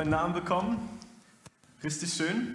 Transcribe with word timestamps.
neuen 0.00 0.10
Namen 0.12 0.32
bekommen. 0.32 0.78
Richtig 1.84 2.10
schön. 2.14 2.54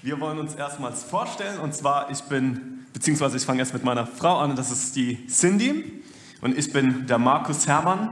Wir 0.00 0.20
wollen 0.20 0.38
uns 0.38 0.54
erstmals 0.54 1.02
vorstellen 1.02 1.58
und 1.58 1.74
zwar 1.74 2.08
ich 2.12 2.20
bin, 2.20 2.86
beziehungsweise 2.92 3.36
ich 3.36 3.44
fange 3.44 3.58
erst 3.58 3.74
mit 3.74 3.82
meiner 3.82 4.06
Frau 4.06 4.38
an, 4.38 4.54
das 4.54 4.70
ist 4.70 4.94
die 4.94 5.26
Cindy 5.26 6.04
und 6.40 6.56
ich 6.56 6.72
bin 6.72 7.08
der 7.08 7.18
Markus 7.18 7.66
Hermann. 7.66 8.10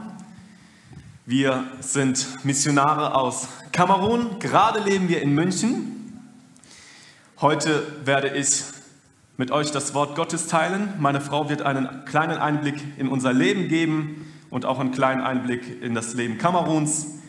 Wir 1.27 1.63
sind 1.79 2.45
Missionare 2.45 3.15
aus 3.15 3.47
Kamerun, 3.71 4.41
gerade 4.41 4.81
leben 4.81 5.09
wir 5.09 5.23
in 5.23 5.33
München. 5.33 6.21
Heute 7.41 7.87
werde 8.05 8.31
ich 8.31 8.65
mit 9.37 9.53
euch 9.53 9.71
das 9.71 9.95
Wort 9.95 10.17
Gottes 10.17 10.49
teilen. 10.49 10.95
Meine 10.99 11.21
Frau 11.21 11.49
wird 11.49 11.63
einen 11.63 12.05
kleinen 12.05 12.39
Einblick 12.39 12.83
in 12.99 13.07
unser 13.07 13.33
Leben 13.33 13.69
geben 13.69 14.27
und 14.51 14.65
auch 14.65 14.81
einen 14.81 14.91
kleinen 14.91 15.21
Einblick 15.21 15.81
in 15.85 15.95
das 15.95 16.15
Leben 16.15 16.37
Kameruns. 16.37 17.20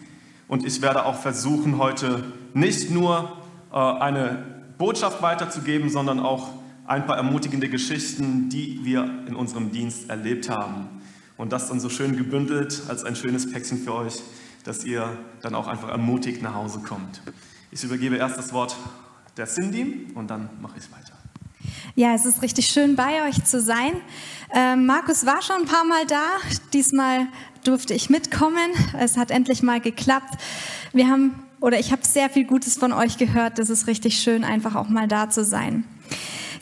Und 0.51 0.65
ich 0.65 0.81
werde 0.81 1.05
auch 1.05 1.15
versuchen, 1.15 1.77
heute 1.77 2.25
nicht 2.53 2.91
nur 2.91 3.37
äh, 3.71 3.77
eine 3.77 4.43
Botschaft 4.77 5.21
weiterzugeben, 5.21 5.89
sondern 5.89 6.19
auch 6.19 6.49
ein 6.85 7.05
paar 7.05 7.15
ermutigende 7.15 7.69
Geschichten, 7.69 8.49
die 8.49 8.83
wir 8.83 9.23
in 9.27 9.37
unserem 9.37 9.71
Dienst 9.71 10.09
erlebt 10.09 10.49
haben. 10.49 10.89
Und 11.37 11.53
das 11.53 11.69
dann 11.69 11.79
so 11.79 11.87
schön 11.87 12.17
gebündelt 12.17 12.81
als 12.89 13.05
ein 13.05 13.15
schönes 13.15 13.49
Päckchen 13.49 13.77
für 13.77 13.93
euch, 13.93 14.21
dass 14.65 14.83
ihr 14.83 15.17
dann 15.41 15.55
auch 15.55 15.67
einfach 15.67 15.87
ermutigt 15.87 16.41
nach 16.41 16.53
Hause 16.53 16.79
kommt. 16.79 17.21
Ich 17.71 17.81
übergebe 17.85 18.17
erst 18.17 18.37
das 18.37 18.51
Wort 18.51 18.75
der 19.37 19.47
Cindy 19.47 20.11
und 20.15 20.29
dann 20.29 20.49
mache 20.61 20.79
ich 20.79 20.91
weiter. 20.91 21.13
Ja, 21.95 22.13
es 22.13 22.25
ist 22.25 22.41
richtig 22.41 22.67
schön 22.67 22.97
bei 22.97 23.25
euch 23.25 23.41
zu 23.45 23.61
sein. 23.61 23.93
Ähm, 24.53 24.85
Markus 24.85 25.25
war 25.25 25.41
schon 25.41 25.61
ein 25.61 25.65
paar 25.65 25.85
Mal 25.85 26.05
da. 26.07 26.23
Diesmal 26.73 27.27
durfte 27.63 27.93
ich 27.93 28.09
mitkommen. 28.09 28.71
Es 28.97 29.17
hat 29.17 29.31
endlich 29.31 29.63
mal 29.63 29.79
geklappt. 29.79 30.35
Wir 30.93 31.07
haben 31.07 31.43
oder 31.59 31.79
ich 31.79 31.91
habe 31.91 32.05
sehr 32.05 32.29
viel 32.29 32.45
Gutes 32.45 32.77
von 32.77 32.91
euch 32.91 33.17
gehört. 33.17 33.59
Das 33.59 33.69
ist 33.69 33.87
richtig 33.87 34.19
schön, 34.19 34.43
einfach 34.43 34.75
auch 34.75 34.89
mal 34.89 35.07
da 35.07 35.29
zu 35.29 35.43
sein. 35.43 35.85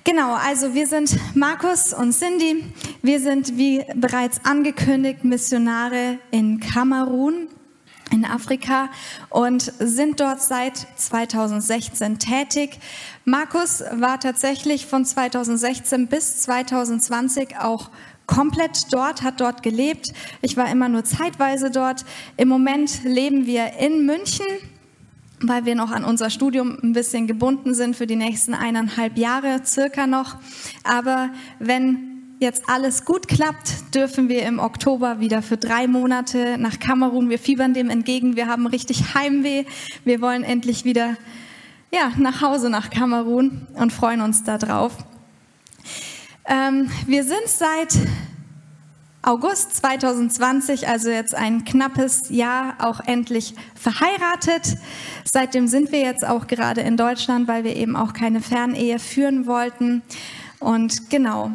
Genau, 0.03 0.33
also 0.33 0.73
wir 0.73 0.87
sind 0.87 1.17
Markus 1.35 1.93
und 1.93 2.13
Cindy. 2.13 2.63
Wir 3.01 3.19
sind, 3.19 3.57
wie 3.57 3.83
bereits 3.95 4.43
angekündigt, 4.45 5.23
Missionare 5.23 6.19
in 6.31 6.59
Kamerun 6.59 7.47
in 8.11 8.25
Afrika 8.25 8.89
und 9.29 9.61
sind 9.79 10.19
dort 10.19 10.41
seit 10.41 10.87
2016 10.95 12.19
tätig. 12.19 12.79
Markus 13.25 13.83
war 13.93 14.19
tatsächlich 14.19 14.85
von 14.87 15.05
2016 15.05 16.07
bis 16.07 16.41
2020 16.41 17.57
auch 17.59 17.89
komplett 18.29 18.93
dort, 18.93 19.23
hat 19.23 19.41
dort 19.41 19.63
gelebt. 19.63 20.13
Ich 20.41 20.55
war 20.55 20.69
immer 20.71 20.87
nur 20.87 21.03
zeitweise 21.03 21.71
dort. 21.71 22.05
Im 22.37 22.47
Moment 22.47 23.03
leben 23.03 23.47
wir 23.47 23.73
in 23.79 24.05
München, 24.05 24.45
weil 25.41 25.65
wir 25.65 25.73
noch 25.73 25.89
an 25.89 26.05
unser 26.05 26.29
Studium 26.29 26.77
ein 26.83 26.93
bisschen 26.93 27.25
gebunden 27.25 27.73
sind 27.73 27.95
für 27.95 28.05
die 28.05 28.15
nächsten 28.15 28.53
eineinhalb 28.53 29.17
Jahre 29.17 29.61
circa 29.65 30.05
noch. 30.05 30.37
Aber 30.83 31.29
wenn 31.57 32.35
jetzt 32.39 32.69
alles 32.69 33.03
gut 33.03 33.27
klappt, 33.27 33.95
dürfen 33.95 34.29
wir 34.29 34.43
im 34.43 34.59
Oktober 34.59 35.19
wieder 35.19 35.41
für 35.41 35.57
drei 35.57 35.87
Monate 35.87 36.57
nach 36.59 36.79
Kamerun. 36.79 37.29
Wir 37.29 37.39
fiebern 37.39 37.73
dem 37.73 37.89
entgegen. 37.89 38.35
Wir 38.35 38.45
haben 38.45 38.67
richtig 38.67 39.15
Heimweh. 39.15 39.65
Wir 40.05 40.21
wollen 40.21 40.43
endlich 40.43 40.85
wieder 40.85 41.17
ja, 41.91 42.11
nach 42.17 42.41
Hause 42.41 42.69
nach 42.69 42.91
Kamerun 42.91 43.65
und 43.73 43.91
freuen 43.91 44.21
uns 44.21 44.43
darauf. 44.43 44.95
Ähm, 46.51 46.89
wir 47.05 47.23
sind 47.23 47.45
seit 47.45 47.95
August 49.21 49.75
2020, 49.75 50.87
also 50.87 51.09
jetzt 51.09 51.35
ein 51.35 51.65
knappes 51.65 52.29
Jahr, 52.29 52.75
auch 52.79 53.01
endlich 53.01 53.53
verheiratet. 53.75 54.77
Seitdem 55.25 55.67
sind 55.67 55.91
wir 55.91 55.99
jetzt 55.99 56.25
auch 56.25 56.47
gerade 56.47 56.81
in 56.81 56.95
Deutschland, 56.95 57.47
weil 57.47 57.65
wir 57.65 57.75
eben 57.75 57.97
auch 57.97 58.13
keine 58.13 58.39
Fernehe 58.39 58.97
führen 58.97 59.45
wollten. 59.45 60.03
Und 60.59 61.09
genau, 61.09 61.51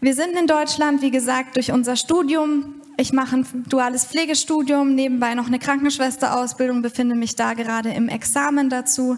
wir 0.00 0.14
sind 0.14 0.38
in 0.38 0.46
Deutschland, 0.46 1.02
wie 1.02 1.10
gesagt, 1.10 1.56
durch 1.56 1.72
unser 1.72 1.96
Studium. 1.96 2.79
Ich 3.00 3.14
mache 3.14 3.36
ein 3.36 3.64
duales 3.66 4.04
Pflegestudium, 4.04 4.94
nebenbei 4.94 5.34
noch 5.34 5.46
eine 5.46 5.58
Krankenschwesterausbildung, 5.58 6.82
befinde 6.82 7.14
mich 7.14 7.34
da 7.34 7.54
gerade 7.54 7.88
im 7.88 8.10
Examen 8.10 8.68
dazu. 8.68 9.16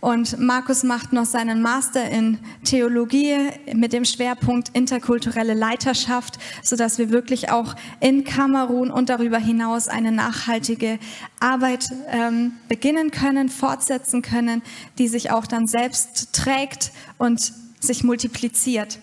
Und 0.00 0.38
Markus 0.38 0.82
macht 0.82 1.12
noch 1.12 1.26
seinen 1.26 1.60
Master 1.60 2.08
in 2.08 2.38
Theologie 2.64 3.36
mit 3.74 3.92
dem 3.92 4.06
Schwerpunkt 4.06 4.70
interkulturelle 4.70 5.52
Leiterschaft, 5.52 6.38
sodass 6.62 6.96
wir 6.96 7.10
wirklich 7.10 7.50
auch 7.50 7.74
in 8.00 8.24
Kamerun 8.24 8.90
und 8.90 9.10
darüber 9.10 9.36
hinaus 9.36 9.88
eine 9.88 10.10
nachhaltige 10.10 10.98
Arbeit 11.38 11.84
ähm, 12.10 12.52
beginnen 12.70 13.10
können, 13.10 13.50
fortsetzen 13.50 14.22
können, 14.22 14.62
die 14.96 15.06
sich 15.08 15.30
auch 15.30 15.46
dann 15.46 15.66
selbst 15.66 16.32
trägt 16.32 16.92
und 17.18 17.52
sich 17.78 18.04
multipliziert. 18.04 19.00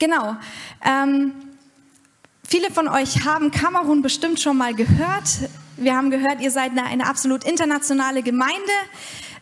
Genau. 0.00 0.34
Ähm, 0.84 1.32
viele 2.48 2.70
von 2.70 2.88
euch 2.88 3.26
haben 3.26 3.50
Kamerun 3.50 4.00
bestimmt 4.00 4.40
schon 4.40 4.56
mal 4.56 4.74
gehört. 4.74 5.50
Wir 5.76 5.94
haben 5.94 6.10
gehört, 6.10 6.40
ihr 6.40 6.50
seid 6.50 6.72
eine, 6.72 6.84
eine 6.84 7.06
absolut 7.06 7.44
internationale 7.44 8.22
Gemeinde. 8.22 8.72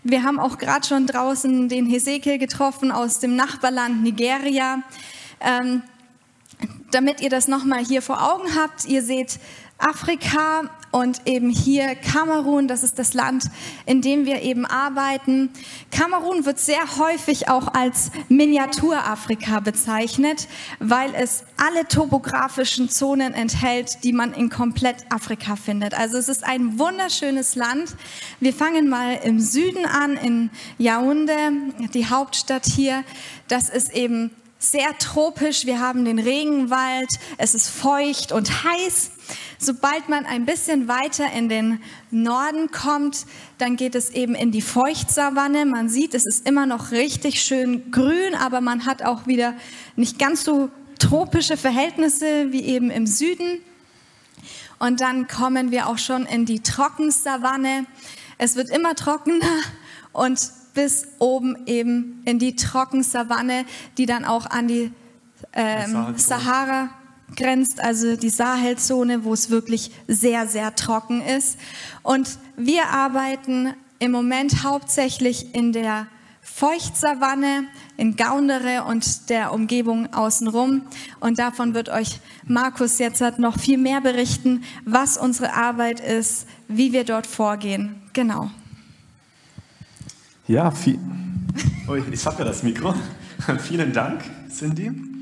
Wir 0.02 0.24
haben 0.24 0.40
auch 0.40 0.58
gerade 0.58 0.84
schon 0.86 1.06
draußen 1.06 1.68
den 1.68 1.86
Hesekiel 1.86 2.38
getroffen 2.38 2.90
aus 2.90 3.20
dem 3.20 3.36
Nachbarland 3.36 4.02
Nigeria. 4.02 4.82
Ähm, 5.40 5.82
damit 6.90 7.20
ihr 7.20 7.30
das 7.30 7.46
nochmal 7.48 7.84
hier 7.84 8.02
vor 8.02 8.22
Augen 8.22 8.56
habt, 8.56 8.84
ihr 8.86 9.02
seht 9.02 9.38
Afrika 9.78 10.70
und 10.90 11.26
eben 11.26 11.50
hier 11.50 11.94
Kamerun, 11.94 12.68
das 12.68 12.82
ist 12.82 12.98
das 12.98 13.12
Land, 13.12 13.44
in 13.84 14.00
dem 14.00 14.24
wir 14.24 14.40
eben 14.40 14.64
arbeiten. 14.64 15.50
Kamerun 15.90 16.46
wird 16.46 16.58
sehr 16.58 16.96
häufig 16.96 17.50
auch 17.50 17.74
als 17.74 18.10
Miniaturafrika 18.30 19.60
bezeichnet, 19.60 20.48
weil 20.78 21.14
es 21.14 21.44
alle 21.58 21.86
topografischen 21.86 22.88
Zonen 22.88 23.34
enthält, 23.34 24.04
die 24.04 24.14
man 24.14 24.32
in 24.32 24.48
komplett 24.48 25.04
Afrika 25.10 25.56
findet. 25.56 25.92
Also 25.92 26.16
es 26.16 26.30
ist 26.30 26.44
ein 26.44 26.78
wunderschönes 26.78 27.56
Land. 27.56 27.94
Wir 28.40 28.54
fangen 28.54 28.88
mal 28.88 29.20
im 29.22 29.38
Süden 29.38 29.84
an, 29.84 30.16
in 30.16 30.50
Yaoundé, 30.78 31.90
die 31.92 32.06
Hauptstadt 32.06 32.64
hier. 32.64 33.04
Das 33.48 33.68
ist 33.68 33.92
eben 33.92 34.30
sehr 34.58 34.96
tropisch. 34.98 35.66
Wir 35.66 35.80
haben 35.80 36.04
den 36.06 36.18
Regenwald. 36.18 37.10
Es 37.36 37.54
ist 37.54 37.68
feucht 37.68 38.32
und 38.32 38.64
heiß. 38.64 39.10
Sobald 39.58 40.08
man 40.08 40.26
ein 40.26 40.44
bisschen 40.44 40.88
weiter 40.88 41.32
in 41.32 41.48
den 41.48 41.80
Norden 42.10 42.70
kommt, 42.70 43.26
dann 43.58 43.76
geht 43.76 43.94
es 43.94 44.10
eben 44.10 44.34
in 44.34 44.52
die 44.52 44.62
Feuchtsavanne. 44.62 45.66
Man 45.66 45.88
sieht, 45.88 46.14
es 46.14 46.26
ist 46.26 46.46
immer 46.46 46.66
noch 46.66 46.90
richtig 46.90 47.42
schön 47.42 47.90
grün, 47.90 48.34
aber 48.34 48.60
man 48.60 48.86
hat 48.86 49.02
auch 49.02 49.26
wieder 49.26 49.54
nicht 49.96 50.18
ganz 50.18 50.44
so 50.44 50.70
tropische 50.98 51.56
Verhältnisse 51.56 52.52
wie 52.52 52.62
eben 52.62 52.90
im 52.90 53.06
Süden. 53.06 53.60
Und 54.78 55.00
dann 55.00 55.26
kommen 55.26 55.70
wir 55.70 55.88
auch 55.88 55.98
schon 55.98 56.26
in 56.26 56.44
die 56.44 56.60
Trockensavanne. 56.60 57.86
Es 58.38 58.56
wird 58.56 58.68
immer 58.68 58.94
trockener 58.94 59.62
und 60.12 60.38
bis 60.74 61.06
oben 61.18 61.66
eben 61.66 62.22
in 62.26 62.38
die 62.38 62.54
Trockensavanne, 62.54 63.64
die 63.96 64.04
dann 64.04 64.26
auch 64.26 64.46
an 64.46 64.68
die 64.68 64.92
ähm, 65.54 66.14
Sahara 66.16 66.90
grenzt, 67.34 67.82
also 67.82 68.16
die 68.16 68.30
Sahelzone, 68.30 69.24
wo 69.24 69.32
es 69.32 69.50
wirklich 69.50 69.90
sehr, 70.06 70.46
sehr 70.46 70.74
trocken 70.74 71.22
ist. 71.22 71.58
Und 72.02 72.38
wir 72.56 72.88
arbeiten 72.90 73.74
im 73.98 74.12
Moment 74.12 74.62
hauptsächlich 74.62 75.54
in 75.54 75.72
der 75.72 76.06
Feuchtsavanne, 76.42 77.64
in 77.96 78.16
Gaundere 78.16 78.84
und 78.84 79.28
der 79.30 79.52
Umgebung 79.52 80.12
außenrum. 80.12 80.82
Und 81.18 81.38
davon 81.38 81.74
wird 81.74 81.88
euch 81.88 82.20
Markus 82.44 82.98
jetzt 82.98 83.20
noch 83.38 83.58
viel 83.58 83.78
mehr 83.78 84.00
berichten, 84.00 84.62
was 84.84 85.18
unsere 85.18 85.54
Arbeit 85.54 86.00
ist, 86.00 86.46
wie 86.68 86.92
wir 86.92 87.04
dort 87.04 87.26
vorgehen. 87.26 87.96
Genau. 88.12 88.50
Ja, 90.46 90.70
viel, 90.70 91.00
ich 92.12 92.24
habe 92.24 92.38
ja 92.38 92.44
das 92.44 92.62
Mikro. 92.62 92.94
Vielen 93.58 93.92
Dank, 93.92 94.22
Cindy. 94.48 95.15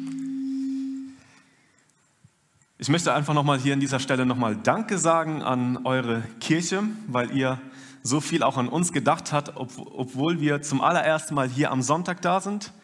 Ich 2.84 2.90
möchte 2.90 3.14
einfach 3.14 3.32
nochmal 3.32 3.58
hier 3.58 3.72
an 3.72 3.81
dieser 3.81 3.98
Stelle 3.98 4.26
nochmal 4.26 4.56
Danke 4.56 4.98
sagen 4.98 5.42
an 5.42 5.86
eure 5.86 6.22
Kirche, 6.38 6.82
weil 7.06 7.34
ihr 7.34 7.58
so 8.02 8.20
viel 8.20 8.42
auch 8.42 8.58
an 8.58 8.69
uns 8.69 8.92
gedacht 8.92 9.32
habt, 9.32 9.54
obwohl 9.56 10.38
wir 10.38 10.60
zum 10.60 10.82
allerersten 10.82 11.34
Mal 11.34 11.48
hier 11.48 11.70
am 11.70 11.81
Sonntag 11.81 12.20
da 12.20 12.42
sind. 12.42 12.75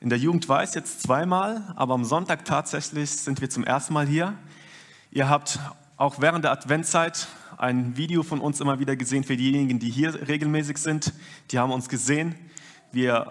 In 0.00 0.10
der 0.10 0.18
Jugend 0.18 0.48
es 0.48 0.74
jetzt 0.74 1.02
zweimal, 1.02 1.74
aber 1.74 1.94
am 1.94 2.04
Sonntag 2.04 2.44
tatsächlich 2.44 3.10
sind 3.10 3.40
wir 3.40 3.50
zum 3.50 3.64
ersten 3.64 3.94
Mal 3.94 4.06
hier. 4.06 4.34
Ihr 5.10 5.28
habt 5.28 5.58
auch 5.96 6.20
während 6.20 6.44
der 6.44 6.52
Adventzeit 6.52 7.26
ein 7.58 7.96
Video 7.96 8.22
von 8.22 8.40
uns 8.40 8.60
immer 8.60 8.78
wieder 8.78 8.94
gesehen 8.94 9.24
für 9.24 9.36
diejenigen, 9.36 9.80
die 9.80 9.90
hier 9.90 10.28
regelmäßig 10.28 10.78
sind. 10.78 11.12
Die 11.50 11.58
haben 11.58 11.72
uns 11.72 11.88
gesehen. 11.88 12.36
Wir 12.92 13.26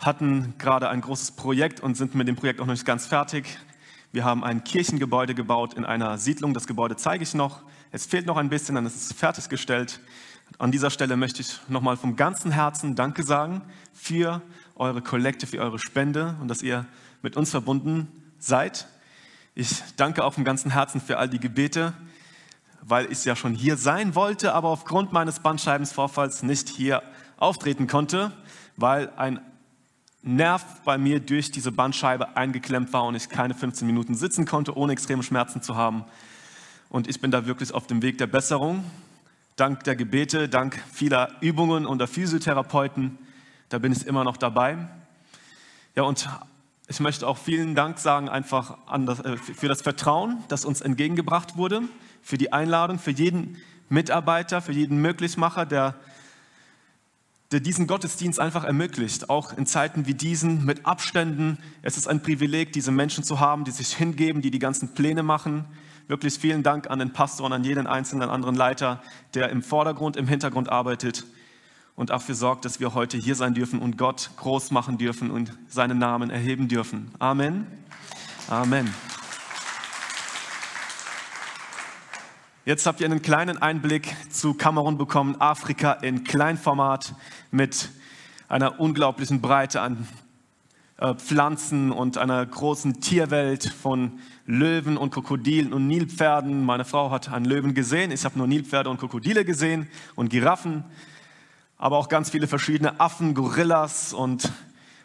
äh, 0.00 0.04
hatten 0.04 0.54
gerade 0.58 0.88
ein 0.88 1.00
großes 1.00 1.32
Projekt 1.32 1.80
und 1.80 1.96
sind 1.96 2.14
mit 2.14 2.28
dem 2.28 2.36
Projekt 2.36 2.60
auch 2.60 2.66
noch 2.66 2.74
nicht 2.74 2.86
ganz 2.86 3.06
fertig. 3.06 3.58
Wir 4.14 4.24
haben 4.24 4.44
ein 4.44 4.62
Kirchengebäude 4.62 5.34
gebaut 5.34 5.74
in 5.74 5.84
einer 5.84 6.18
Siedlung. 6.18 6.54
Das 6.54 6.68
Gebäude 6.68 6.94
zeige 6.94 7.24
ich 7.24 7.34
noch. 7.34 7.62
Es 7.90 8.06
fehlt 8.06 8.26
noch 8.26 8.36
ein 8.36 8.48
bisschen, 8.48 8.76
dann 8.76 8.86
ist 8.86 8.94
es 8.94 9.12
fertiggestellt. 9.12 9.98
An 10.56 10.70
dieser 10.70 10.90
Stelle 10.90 11.16
möchte 11.16 11.42
ich 11.42 11.58
nochmal 11.66 11.96
vom 11.96 12.14
ganzen 12.14 12.52
Herzen 12.52 12.94
Danke 12.94 13.24
sagen 13.24 13.62
für 13.92 14.40
eure 14.76 15.02
Kollekte, 15.02 15.48
für 15.48 15.58
eure 15.58 15.80
Spende 15.80 16.36
und 16.40 16.46
dass 16.46 16.62
ihr 16.62 16.86
mit 17.22 17.36
uns 17.36 17.50
verbunden 17.50 18.06
seid. 18.38 18.86
Ich 19.56 19.82
danke 19.96 20.22
auch 20.22 20.34
vom 20.34 20.44
ganzen 20.44 20.70
Herzen 20.70 21.00
für 21.00 21.18
all 21.18 21.28
die 21.28 21.40
Gebete, 21.40 21.92
weil 22.82 23.10
ich 23.10 23.24
ja 23.24 23.34
schon 23.34 23.52
hier 23.52 23.76
sein 23.76 24.14
wollte, 24.14 24.54
aber 24.54 24.68
aufgrund 24.68 25.12
meines 25.12 25.40
Bandscheibensvorfalls 25.40 26.44
nicht 26.44 26.68
hier 26.68 27.02
auftreten 27.36 27.88
konnte, 27.88 28.30
weil 28.76 29.10
ein 29.16 29.40
Nerv 30.26 30.64
bei 30.84 30.96
mir 30.96 31.20
durch 31.20 31.50
diese 31.50 31.70
Bandscheibe 31.70 32.34
eingeklemmt 32.34 32.94
war 32.94 33.04
und 33.04 33.14
ich 33.14 33.28
keine 33.28 33.52
15 33.52 33.86
Minuten 33.86 34.14
sitzen 34.14 34.46
konnte, 34.46 34.74
ohne 34.74 34.94
extreme 34.94 35.22
Schmerzen 35.22 35.60
zu 35.60 35.76
haben. 35.76 36.04
Und 36.88 37.08
ich 37.08 37.20
bin 37.20 37.30
da 37.30 37.44
wirklich 37.44 37.74
auf 37.74 37.86
dem 37.86 38.00
Weg 38.00 38.16
der 38.16 38.26
Besserung. 38.26 38.84
Dank 39.56 39.84
der 39.84 39.96
Gebete, 39.96 40.48
dank 40.48 40.82
vieler 40.90 41.28
Übungen 41.40 41.84
und 41.84 41.98
der 41.98 42.08
Physiotherapeuten, 42.08 43.18
da 43.68 43.78
bin 43.78 43.92
ich 43.92 44.06
immer 44.06 44.24
noch 44.24 44.38
dabei. 44.38 44.78
Ja, 45.94 46.04
und 46.04 46.26
ich 46.88 47.00
möchte 47.00 47.28
auch 47.28 47.36
vielen 47.36 47.74
Dank 47.74 47.98
sagen 47.98 48.30
einfach 48.30 48.78
das, 49.04 49.20
äh, 49.20 49.36
für 49.36 49.68
das 49.68 49.82
Vertrauen, 49.82 50.42
das 50.48 50.64
uns 50.64 50.80
entgegengebracht 50.80 51.58
wurde, 51.58 51.82
für 52.22 52.38
die 52.38 52.50
Einladung, 52.52 52.98
für 52.98 53.10
jeden 53.10 53.58
Mitarbeiter, 53.90 54.62
für 54.62 54.72
jeden 54.72 55.02
Möglichmacher, 55.02 55.66
der 55.66 55.94
der 57.54 57.60
diesen 57.60 57.86
Gottesdienst 57.86 58.40
einfach 58.40 58.64
ermöglicht, 58.64 59.30
auch 59.30 59.56
in 59.56 59.64
Zeiten 59.64 60.06
wie 60.06 60.14
diesen 60.14 60.64
mit 60.64 60.86
Abständen. 60.86 61.58
Es 61.82 61.96
ist 61.96 62.08
ein 62.08 62.20
Privileg, 62.20 62.72
diese 62.72 62.90
Menschen 62.90 63.22
zu 63.22 63.38
haben, 63.38 63.62
die 63.62 63.70
sich 63.70 63.94
hingeben, 63.94 64.42
die 64.42 64.50
die 64.50 64.58
ganzen 64.58 64.92
Pläne 64.92 65.22
machen. 65.22 65.64
Wirklich 66.08 66.34
vielen 66.34 66.64
Dank 66.64 66.90
an 66.90 66.98
den 66.98 67.12
Pastor 67.12 67.46
und 67.46 67.52
an 67.52 67.62
jeden 67.62 67.86
einzelnen 67.86 68.28
anderen 68.28 68.56
Leiter, 68.56 69.00
der 69.34 69.50
im 69.50 69.62
Vordergrund, 69.62 70.16
im 70.16 70.26
Hintergrund 70.26 70.68
arbeitet 70.68 71.26
und 71.94 72.10
dafür 72.10 72.34
sorgt, 72.34 72.64
dass 72.64 72.80
wir 72.80 72.92
heute 72.92 73.18
hier 73.18 73.36
sein 73.36 73.54
dürfen 73.54 73.78
und 73.78 73.98
Gott 73.98 74.30
groß 74.36 74.72
machen 74.72 74.98
dürfen 74.98 75.30
und 75.30 75.56
seinen 75.68 75.98
Namen 75.98 76.30
erheben 76.30 76.66
dürfen. 76.66 77.12
Amen. 77.20 77.68
Amen. 78.48 78.92
Jetzt 82.66 82.86
habt 82.86 83.02
ihr 83.02 83.04
einen 83.04 83.20
kleinen 83.20 83.60
Einblick 83.60 84.16
zu 84.30 84.54
Kamerun 84.54 84.96
bekommen, 84.96 85.38
Afrika 85.38 85.92
in 85.92 86.24
Kleinformat 86.24 87.14
mit 87.50 87.90
einer 88.48 88.80
unglaublichen 88.80 89.42
Breite 89.42 89.82
an 89.82 90.08
äh, 90.96 91.12
Pflanzen 91.12 91.92
und 91.92 92.16
einer 92.16 92.46
großen 92.46 93.02
Tierwelt 93.02 93.64
von 93.64 94.18
Löwen 94.46 94.96
und 94.96 95.10
Krokodilen 95.10 95.74
und 95.74 95.88
Nilpferden. 95.88 96.64
Meine 96.64 96.86
Frau 96.86 97.10
hat 97.10 97.30
einen 97.30 97.44
Löwen 97.44 97.74
gesehen, 97.74 98.10
ich 98.10 98.24
habe 98.24 98.38
nur 98.38 98.46
Nilpferde 98.46 98.88
und 98.88 98.98
Krokodile 98.98 99.44
gesehen 99.44 99.86
und 100.14 100.30
Giraffen, 100.30 100.84
aber 101.76 101.98
auch 101.98 102.08
ganz 102.08 102.30
viele 102.30 102.46
verschiedene 102.46 102.98
Affen, 102.98 103.34
Gorillas 103.34 104.14
und 104.14 104.50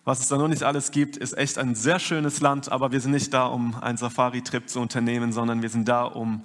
was 0.05 0.21
es 0.21 0.29
da 0.29 0.37
noch 0.37 0.47
nicht 0.47 0.63
alles 0.63 0.91
gibt, 0.91 1.17
ist 1.17 1.37
echt 1.37 1.57
ein 1.57 1.75
sehr 1.75 1.99
schönes 1.99 2.39
Land, 2.39 2.71
aber 2.71 2.93
wir 2.93 3.01
sind 3.01 3.11
nicht 3.11 3.33
da, 3.33 3.47
um 3.47 3.75
einen 3.75 3.97
Safari-Trip 3.97 4.69
zu 4.69 4.79
unternehmen, 4.79 5.33
sondern 5.33 5.61
wir 5.61 5.69
sind 5.69 5.89
da, 5.89 6.05
um 6.05 6.41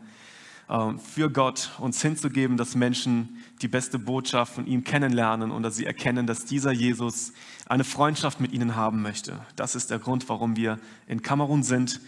für 0.66 1.30
Gott 1.30 1.70
uns 1.78 2.00
hinzugeben, 2.00 2.56
dass 2.56 2.74
Menschen 2.74 3.42
die 3.60 3.68
beste 3.68 3.98
Botschaft 3.98 4.54
von 4.54 4.66
ihm 4.66 4.82
kennenlernen 4.82 5.50
und 5.50 5.62
dass 5.62 5.76
sie 5.76 5.84
erkennen, 5.84 6.26
dass 6.26 6.46
dieser 6.46 6.72
Jesus 6.72 7.32
eine 7.66 7.84
Freundschaft 7.84 8.40
mit 8.40 8.52
ihnen 8.52 8.74
haben 8.74 9.02
möchte. 9.02 9.38
Das 9.56 9.74
ist 9.74 9.90
der 9.90 9.98
Grund, 9.98 10.28
warum 10.28 10.56
wir 10.56 10.78
in 11.06 11.22
Kamerun 11.22 11.62
sind. 11.62 12.00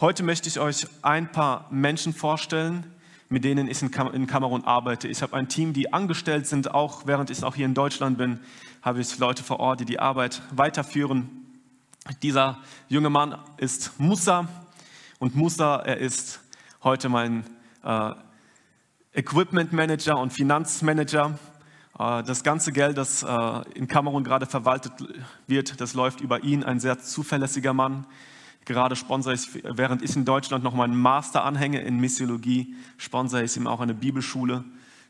Heute 0.00 0.22
möchte 0.22 0.48
ich 0.48 0.58
euch 0.60 0.86
ein 1.02 1.32
paar 1.32 1.66
Menschen 1.70 2.12
vorstellen, 2.12 2.84
mit 3.30 3.42
denen 3.42 3.68
ich 3.68 3.80
in 3.80 4.26
Kamerun 4.26 4.64
arbeite. 4.64 5.08
Ich 5.08 5.22
habe 5.22 5.34
ein 5.34 5.48
Team, 5.48 5.72
die 5.72 5.92
angestellt 5.92 6.46
sind, 6.46 6.72
auch 6.74 7.06
während 7.06 7.30
ich 7.30 7.42
auch 7.42 7.54
hier 7.54 7.66
in 7.66 7.74
Deutschland 7.74 8.18
bin, 8.18 8.40
habe 8.82 9.00
ich 9.00 9.18
Leute 9.18 9.42
vor 9.42 9.60
Ort, 9.60 9.80
die 9.80 9.86
die 9.86 9.98
Arbeit 9.98 10.42
weiterführen. 10.50 11.30
Dieser 12.22 12.58
junge 12.88 13.08
Mann 13.08 13.38
ist 13.56 13.98
Musa 13.98 14.46
und 15.18 15.34
Musa, 15.34 15.76
er 15.76 15.96
ist 15.98 16.40
heute 16.82 17.08
mein 17.08 17.44
äh, 17.84 18.14
Equipment 19.12 19.72
Manager 19.72 20.18
und 20.18 20.32
Finanzmanager. 20.32 21.38
Äh, 21.98 22.22
das 22.24 22.42
ganze 22.42 22.72
Geld, 22.72 22.98
das 22.98 23.22
äh, 23.22 23.62
in 23.74 23.86
Kamerun 23.86 24.24
gerade 24.24 24.46
verwaltet 24.46 24.92
wird, 25.46 25.80
das 25.80 25.94
läuft 25.94 26.20
über 26.20 26.42
ihn, 26.42 26.64
ein 26.64 26.80
sehr 26.80 26.98
zuverlässiger 26.98 27.72
Mann. 27.72 28.06
Gerade 28.64 28.96
sponsere 28.96 29.34
ich, 29.34 29.62
während 29.62 30.02
ich 30.02 30.16
in 30.16 30.24
Deutschland 30.24 30.64
noch 30.64 30.74
meinen 30.74 30.96
Master 30.96 31.44
anhänge 31.44 31.82
in 31.82 32.00
Missiologie, 32.00 32.74
sponsere 32.96 33.44
ich 33.44 33.56
ihm 33.56 33.66
auch 33.66 33.80
eine 33.80 33.92
Bibelschule, 33.92 34.64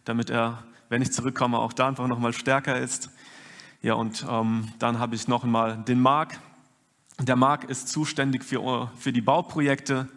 damit 0.05 0.29
er, 0.29 0.65
wenn 0.89 1.03
ich 1.03 1.13
zurückkomme, 1.13 1.59
auch 1.59 1.73
da 1.73 1.87
einfach 1.87 2.09
nochmal 2.09 2.33
stärker 2.33 2.77
ist. 2.79 3.11
Ja, 3.81 3.95
und 3.95 4.27
ähm, 4.29 4.69
dann 4.81 4.99
habe 4.99 5.15
ich 5.15 5.29
noch 5.29 5.45
einmal 5.45 5.77
den 5.77 6.01
Marc. 6.01 6.41
Der 7.21 7.37
Marc 7.37 7.65
ist 7.65 7.89
zuständig 7.89 8.43
für, 8.43 8.91
für 8.99 9.13
die 9.13 9.21
Bauprojekte 9.21 10.09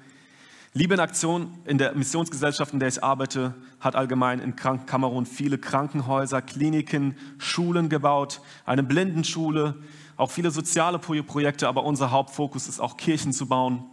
Liebe 0.77 0.94
in 0.94 1.00
Aktion 1.00 1.57
in 1.65 1.79
der 1.79 1.95
Missionsgesellschaft, 1.95 2.71
in 2.71 2.79
der 2.79 2.89
ich 2.89 3.03
arbeite, 3.03 3.56
hat 3.79 3.95
allgemein 3.95 4.38
in 4.38 4.56
Kamerun 4.56 5.25
viele 5.25 5.57
Krankenhäuser, 5.57 6.44
Kliniken, 6.44 7.18
Schulen 7.40 7.90
gebaut, 7.90 8.42
eine 8.63 8.83
Blindenschule, 8.83 9.73
auch 10.18 10.30
viele 10.30 10.52
soziale 10.52 10.99
Projekte, 10.99 11.68
aber 11.68 11.83
unser 11.83 12.11
Hauptfokus 12.11 12.68
ist 12.68 12.80
auch 12.80 12.95
Kirchen 12.95 13.33
zu 13.33 13.47
bauen. 13.47 13.85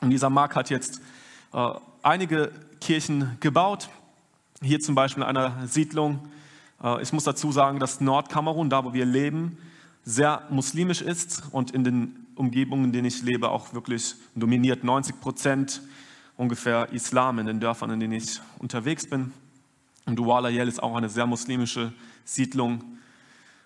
Und 0.00 0.10
dieser 0.10 0.28
Mark 0.28 0.56
hat 0.56 0.70
jetzt 0.70 1.00
äh, 1.52 1.70
einige 2.02 2.50
Kirchen 2.80 3.36
gebaut, 3.38 3.88
hier 4.60 4.80
zum 4.80 4.96
Beispiel 4.96 5.22
in 5.22 5.28
einer 5.28 5.68
Siedlung. 5.68 6.28
Äh, 6.82 7.00
ich 7.00 7.12
muss 7.12 7.22
dazu 7.22 7.52
sagen, 7.52 7.78
dass 7.78 8.00
Nordkamerun, 8.00 8.70
da 8.70 8.84
wo 8.84 8.92
wir 8.92 9.04
leben, 9.04 9.56
sehr 10.04 10.42
muslimisch 10.50 11.00
ist 11.00 11.44
und 11.52 11.70
in 11.70 11.84
den 11.84 12.26
Umgebungen, 12.34 12.86
in 12.86 12.92
denen 12.92 13.06
ich 13.06 13.22
lebe, 13.22 13.50
auch 13.50 13.72
wirklich 13.72 14.16
dominiert 14.34 14.82
90 14.82 15.20
Prozent 15.20 15.80
ungefähr 16.38 16.90
Islam 16.92 17.38
in 17.40 17.46
den 17.46 17.60
Dörfern, 17.60 17.90
in 17.90 18.00
denen 18.00 18.14
ich 18.14 18.40
unterwegs 18.58 19.06
bin. 19.10 19.32
Und 20.06 20.16
Douala 20.16 20.48
Yel 20.48 20.68
ist 20.68 20.82
auch 20.82 20.96
eine 20.96 21.10
sehr 21.10 21.26
muslimische 21.26 21.92
Siedlung. 22.24 22.82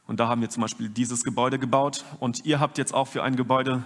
Und 0.09 0.19
da 0.19 0.27
haben 0.27 0.41
wir 0.41 0.51
zum 0.51 0.63
Beispiel 0.63 0.89
dieses 0.89 1.23
Gebäude 1.23 1.61
gebaut. 1.61 2.05
Und 2.19 2.45
ihr 2.45 2.59
habt 2.59 2.79
jetzt 2.79 2.93
auch 2.93 3.07
für 3.07 3.23
ein 3.23 3.37
Gebäude 3.37 3.85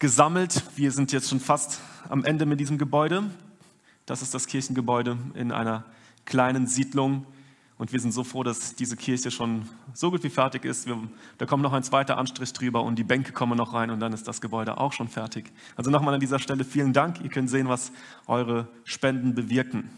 gesammelt. 0.00 0.64
Wir 0.74 0.90
sind 0.90 1.12
jetzt 1.12 1.28
schon 1.28 1.38
fast 1.38 1.80
am 2.08 2.24
Ende 2.24 2.46
mit 2.46 2.58
diesem 2.58 2.78
Gebäude. 2.78 3.30
Das 4.06 4.22
ist 4.22 4.34
das 4.34 4.46
Kirchengebäude 4.46 5.18
in 5.34 5.52
einer 5.52 5.84
kleinen 6.24 6.66
Siedlung 6.66 7.26
und 7.84 7.92
wir 7.92 8.00
sind 8.00 8.12
so 8.12 8.24
froh, 8.24 8.42
dass 8.42 8.74
diese 8.76 8.96
Kirche 8.96 9.30
schon 9.30 9.68
so 9.92 10.10
gut 10.10 10.24
wie 10.24 10.30
fertig 10.30 10.64
ist. 10.64 10.86
Wir, 10.86 10.96
da 11.36 11.44
kommt 11.44 11.62
noch 11.62 11.74
ein 11.74 11.82
zweiter 11.82 12.16
Anstrich 12.16 12.50
drüber 12.54 12.82
und 12.82 12.98
die 12.98 13.04
Bänke 13.04 13.32
kommen 13.32 13.58
noch 13.58 13.74
rein 13.74 13.90
und 13.90 14.00
dann 14.00 14.14
ist 14.14 14.26
das 14.26 14.40
Gebäude 14.40 14.78
auch 14.78 14.94
schon 14.94 15.06
fertig. 15.06 15.52
Also 15.76 15.90
nochmal 15.90 16.14
an 16.14 16.20
dieser 16.20 16.38
Stelle 16.38 16.64
vielen 16.64 16.94
Dank. 16.94 17.20
Ihr 17.20 17.28
könnt 17.28 17.50
sehen, 17.50 17.68
was 17.68 17.92
eure 18.26 18.68
Spenden 18.84 19.34
bewirken. 19.34 19.90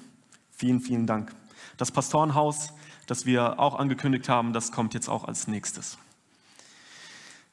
Vielen, 0.50 0.81
vielen 0.81 1.07
Dank. 1.07 1.33
Das 1.76 1.93
Pastorenhaus, 1.93 2.73
das 3.07 3.25
wir 3.25 3.61
auch 3.61 3.78
angekündigt 3.78 4.28
haben, 4.28 4.52
das 4.52 4.73
kommt 4.73 4.93
jetzt 4.93 5.09
auch 5.09 5.23
als 5.23 5.47
nächstes. 5.47 5.97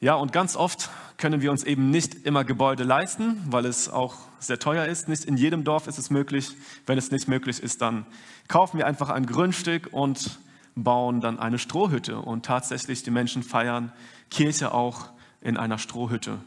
Ja, 0.03 0.15
und 0.15 0.33
ganz 0.33 0.57
oft 0.57 0.89
können 1.15 1.39
wir 1.39 1.49
uns 1.49 1.63
eben 1.63 1.89
nicht 1.89 2.25
immer 2.25 2.43
Gebäude 2.43 2.83
leisten, 2.83 3.41
weil 3.49 3.65
es 3.65 3.87
auch 3.87 4.17
sehr 4.37 4.59
teuer 4.59 4.85
ist. 4.85 5.07
Nicht 5.07 5.23
in 5.23 5.37
jedem 5.37 5.63
Dorf 5.63 5.87
ist 5.87 5.97
es 5.97 6.09
möglich. 6.09 6.57
Wenn 6.85 6.97
es 6.97 7.09
nicht 7.09 7.29
möglich 7.29 7.63
ist, 7.63 7.81
dann 7.81 8.05
kaufen 8.49 8.77
wir 8.77 8.85
einfach 8.85 9.09
ein 9.09 9.25
Grundstück 9.25 9.87
und 9.93 10.39
bauen 10.75 11.21
dann 11.21 11.39
eine 11.39 11.57
Strohhütte. 11.57 12.17
Und 12.19 12.45
tatsächlich, 12.45 13.03
die 13.03 13.11
Menschen 13.11 13.43
feiern 13.43 13.93
Kirche 14.29 14.73
auch 14.73 15.05
in 15.39 15.55
einer 15.55 15.77
Strohhütte, 15.77 16.37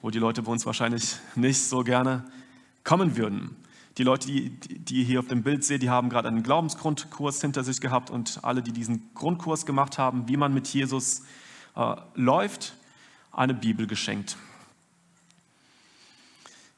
wo 0.00 0.08
die 0.08 0.18
Leute 0.18 0.40
bei 0.40 0.50
uns 0.50 0.64
wahrscheinlich 0.64 1.16
nicht 1.34 1.62
so 1.62 1.84
gerne 1.84 2.24
kommen 2.82 3.18
würden. 3.18 3.56
Die 3.98 4.04
Leute, 4.04 4.26
die, 4.26 4.58
die 4.58 5.00
ihr 5.00 5.04
hier 5.04 5.18
auf 5.18 5.28
dem 5.28 5.42
Bild 5.42 5.64
seht, 5.64 5.82
die 5.82 5.90
haben 5.90 6.08
gerade 6.08 6.28
einen 6.28 6.42
Glaubensgrundkurs 6.42 7.42
hinter 7.42 7.62
sich 7.62 7.82
gehabt 7.82 8.08
und 8.08 8.38
alle, 8.42 8.62
die 8.62 8.72
diesen 8.72 9.12
Grundkurs 9.12 9.66
gemacht 9.66 9.98
haben, 9.98 10.28
wie 10.28 10.38
man 10.38 10.54
mit 10.54 10.66
Jesus 10.68 11.24
äh, 11.76 11.96
läuft, 12.14 12.72
eine 13.32 13.54
Bibel 13.54 13.86
geschenkt. 13.86 14.36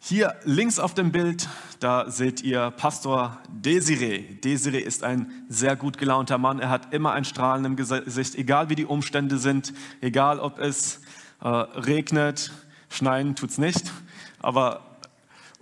Hier 0.01 0.37
links 0.45 0.79
auf 0.79 0.93
dem 0.93 1.13
Bild, 1.13 1.49
da 1.81 2.11
seht 2.11 2.43
ihr 2.43 2.71
Pastor 2.73 3.39
Desiree. 3.49 4.35
Desiree 4.45 4.81
ist 4.81 5.03
ein 5.03 5.33
sehr 5.49 5.77
gut 5.77 5.97
gelaunter 5.97 6.37
Mann. 6.37 6.59
Er 6.59 6.69
hat 6.69 6.93
immer 6.93 7.13
ein 7.13 7.25
Strahlen 7.25 7.65
im 7.65 7.77
Gesicht, 7.77 8.35
egal 8.35 8.69
wie 8.69 8.75
die 8.75 8.85
Umstände 8.85 9.39
sind, 9.39 9.73
egal 10.03 10.41
ob 10.41 10.59
es 10.59 11.01
äh, 11.41 11.49
regnet, 11.49 12.53
schneien 12.91 13.35
es 13.43 13.57
nicht, 13.57 13.93
aber 14.41 14.99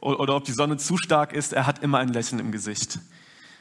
oder 0.00 0.34
ob 0.34 0.44
die 0.44 0.52
Sonne 0.52 0.76
zu 0.76 0.96
stark 0.96 1.32
ist, 1.32 1.52
er 1.52 1.64
hat 1.64 1.80
immer 1.80 1.99
ein 1.99 2.08
Lächeln 2.08 2.40
im 2.40 2.50
Gesicht. 2.50 2.99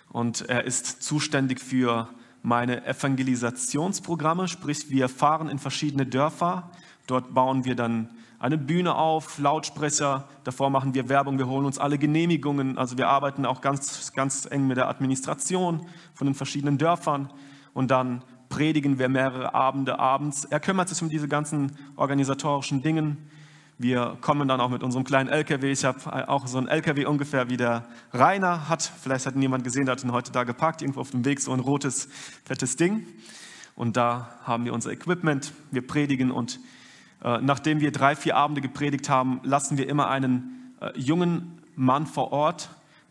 Und 0.10 0.50
er 0.50 0.64
ist 0.64 1.04
zuständig 1.04 1.60
für 1.60 2.10
meine 2.42 2.86
Evangelisationsprogramme, 2.88 4.48
sprich 4.48 4.90
wir 4.90 5.08
fahren 5.08 5.48
in 5.48 5.60
verschiedene 5.60 6.08
Dörfer 6.08 6.72
Dort 7.12 7.34
bauen 7.34 7.66
wir 7.66 7.76
dann 7.76 8.08
eine 8.40 8.58
Bühne 8.58 8.96
auf, 8.96 9.38
Lautsprecher, 9.38 10.30
davor 10.46 10.70
machen 10.70 10.94
wir 10.94 11.10
Werbung, 11.10 11.38
wir 11.38 11.48
holen 11.48 11.66
uns 11.66 11.78
alle 11.78 11.98
Genehmigungen, 11.98 12.78
also 12.78 12.98
wir 12.98 13.10
arbeiten 13.10 13.46
auch 13.46 13.60
ganz, 13.60 14.14
ganz 14.14 14.48
eng 14.50 14.66
mit 14.66 14.78
der 14.78 14.88
Administration 14.88 15.86
von 16.14 16.28
den 16.28 16.36
verschiedenen 16.36 16.78
Dörfern 16.78 17.30
und 17.74 17.92
dann 17.92 18.24
predigen 18.48 18.98
wir 18.98 19.10
mehrere 19.10 19.54
Abende 19.54 20.00
abends. 20.00 20.46
Er 20.46 20.62
kümmert 20.62 20.88
sich 20.88 21.02
um 21.02 21.10
diese 21.10 21.28
ganzen 21.28 21.74
organisatorischen 21.98 22.82
Dinge. 22.82 23.18
Wir 23.78 24.18
kommen 24.22 24.48
dann 24.48 24.62
auch 24.62 24.70
mit 24.70 24.84
unserem 24.84 25.04
kleinen 25.04 25.28
LKW. 25.28 25.70
Ich 25.70 25.84
habe 25.84 26.30
auch 26.30 26.48
so 26.48 26.60
einen 26.60 26.70
LKW 26.70 27.08
ungefähr 27.08 27.50
wie 27.50 27.58
der 27.58 27.84
Rainer 28.14 28.70
hat. 28.70 28.84
Vielleicht 28.84 29.26
hat 29.26 29.36
ihn 29.36 29.42
jemand 29.42 29.66
gesehen, 29.66 29.84
der 29.84 29.98
hat 29.98 30.04
ihn 30.06 30.14
heute 30.14 30.32
da 30.32 30.46
geparkt, 30.46 30.82
irgendwo 30.82 31.02
auf 31.02 31.12
dem 31.12 31.26
Weg, 31.26 31.42
so 31.42 31.52
ein 31.52 31.60
rotes, 31.60 32.08
fettes 32.46 32.78
Ding. 32.78 33.06
Und 33.76 33.98
da 33.98 34.30
haben 34.46 34.64
wir 34.64 34.74
unser 34.74 34.94
Equipment. 34.94 35.52
Wir 35.72 35.86
predigen 35.86 36.32
und 36.32 36.56
äh, 36.56 36.60
nachdem 37.42 37.80
wir 37.80 37.92
drei, 37.92 38.16
vier 38.16 38.36
Abende 38.36 38.62
gepredigt 38.62 39.10
haben, 39.10 39.40
lassen 39.44 39.78
wir 39.78 39.88
immer 39.88 40.10
einen 40.10 40.74
äh, 40.82 40.98
jungen 41.00 41.62
Mann 41.76 42.08
vor 42.08 42.32
Ort, 42.32 42.70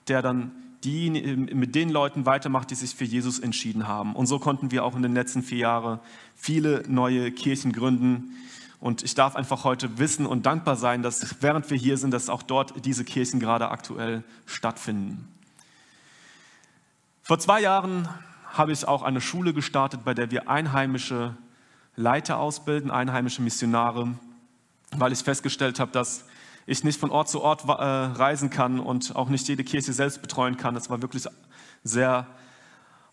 der 0.08 0.22
dann 0.22 0.52
die, 0.84 1.10
mit 1.10 1.74
den 1.74 1.90
Leuten 1.90 2.26
weitermacht, 2.26 2.70
die 2.70 2.74
sich 2.74 2.94
für 2.94 3.04
Jesus 3.04 3.38
entschieden 3.38 3.86
haben. 3.86 4.16
Und 4.16 4.26
so 4.26 4.38
konnten 4.38 4.70
wir 4.70 4.84
auch 4.84 4.96
in 4.96 5.02
den 5.02 5.14
letzten 5.14 5.42
vier 5.42 5.58
Jahren 5.58 6.00
viele 6.34 6.84
neue 6.88 7.30
Kirchen 7.30 7.72
gründen. 7.72 8.36
Und 8.80 9.02
ich 9.02 9.14
darf 9.14 9.36
einfach 9.36 9.64
heute 9.64 9.98
wissen 9.98 10.24
und 10.24 10.46
dankbar 10.46 10.76
sein, 10.76 11.02
dass 11.02 11.42
während 11.42 11.68
wir 11.70 11.76
hier 11.76 11.98
sind, 11.98 12.12
dass 12.12 12.30
auch 12.30 12.42
dort 12.42 12.86
diese 12.86 13.04
Kirchen 13.04 13.38
gerade 13.40 13.68
aktuell 13.68 14.24
stattfinden. 14.46 15.28
Vor 17.22 17.38
zwei 17.38 17.60
Jahren 17.60 18.08
habe 18.46 18.72
ich 18.72 18.88
auch 18.88 19.02
eine 19.02 19.20
Schule 19.20 19.52
gestartet, 19.52 20.04
bei 20.04 20.14
der 20.14 20.30
wir 20.30 20.48
einheimische 20.48 21.36
Leiter 21.96 22.38
ausbilden, 22.38 22.90
einheimische 22.90 23.42
Missionare, 23.42 24.08
weil 24.96 25.12
ich 25.12 25.20
festgestellt 25.20 25.80
habe, 25.80 25.92
dass 25.92 26.24
ich 26.66 26.84
nicht 26.84 27.00
von 27.00 27.10
Ort 27.10 27.28
zu 27.28 27.42
Ort 27.42 27.64
äh, 27.64 27.72
reisen 27.72 28.50
kann 28.50 28.80
und 28.80 29.16
auch 29.16 29.28
nicht 29.28 29.48
jede 29.48 29.64
Kirche 29.64 29.92
selbst 29.92 30.22
betreuen 30.22 30.56
kann. 30.56 30.74
Das 30.74 30.90
war 30.90 31.02
wirklich 31.02 31.26
sehr 31.82 32.26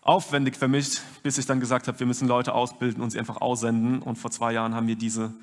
aufwendig 0.02 0.56
für 0.56 0.68
mich, 0.68 1.00
bis 1.22 1.38
ich 1.38 1.46
dann 1.46 1.60
gesagt 1.60 1.88
habe, 1.88 1.98
wir 1.98 2.06
müssen 2.06 2.28
Leute 2.28 2.54
ausbilden 2.54 3.02
und 3.02 3.10
sie 3.10 3.18
einfach 3.18 3.40
aussenden. 3.40 4.00
Und 4.00 4.16
vor 4.16 4.30
zwei 4.30 4.52
Jahren 4.52 4.74
haben 4.74 4.86
wir 4.86 4.96
diese 4.96 5.34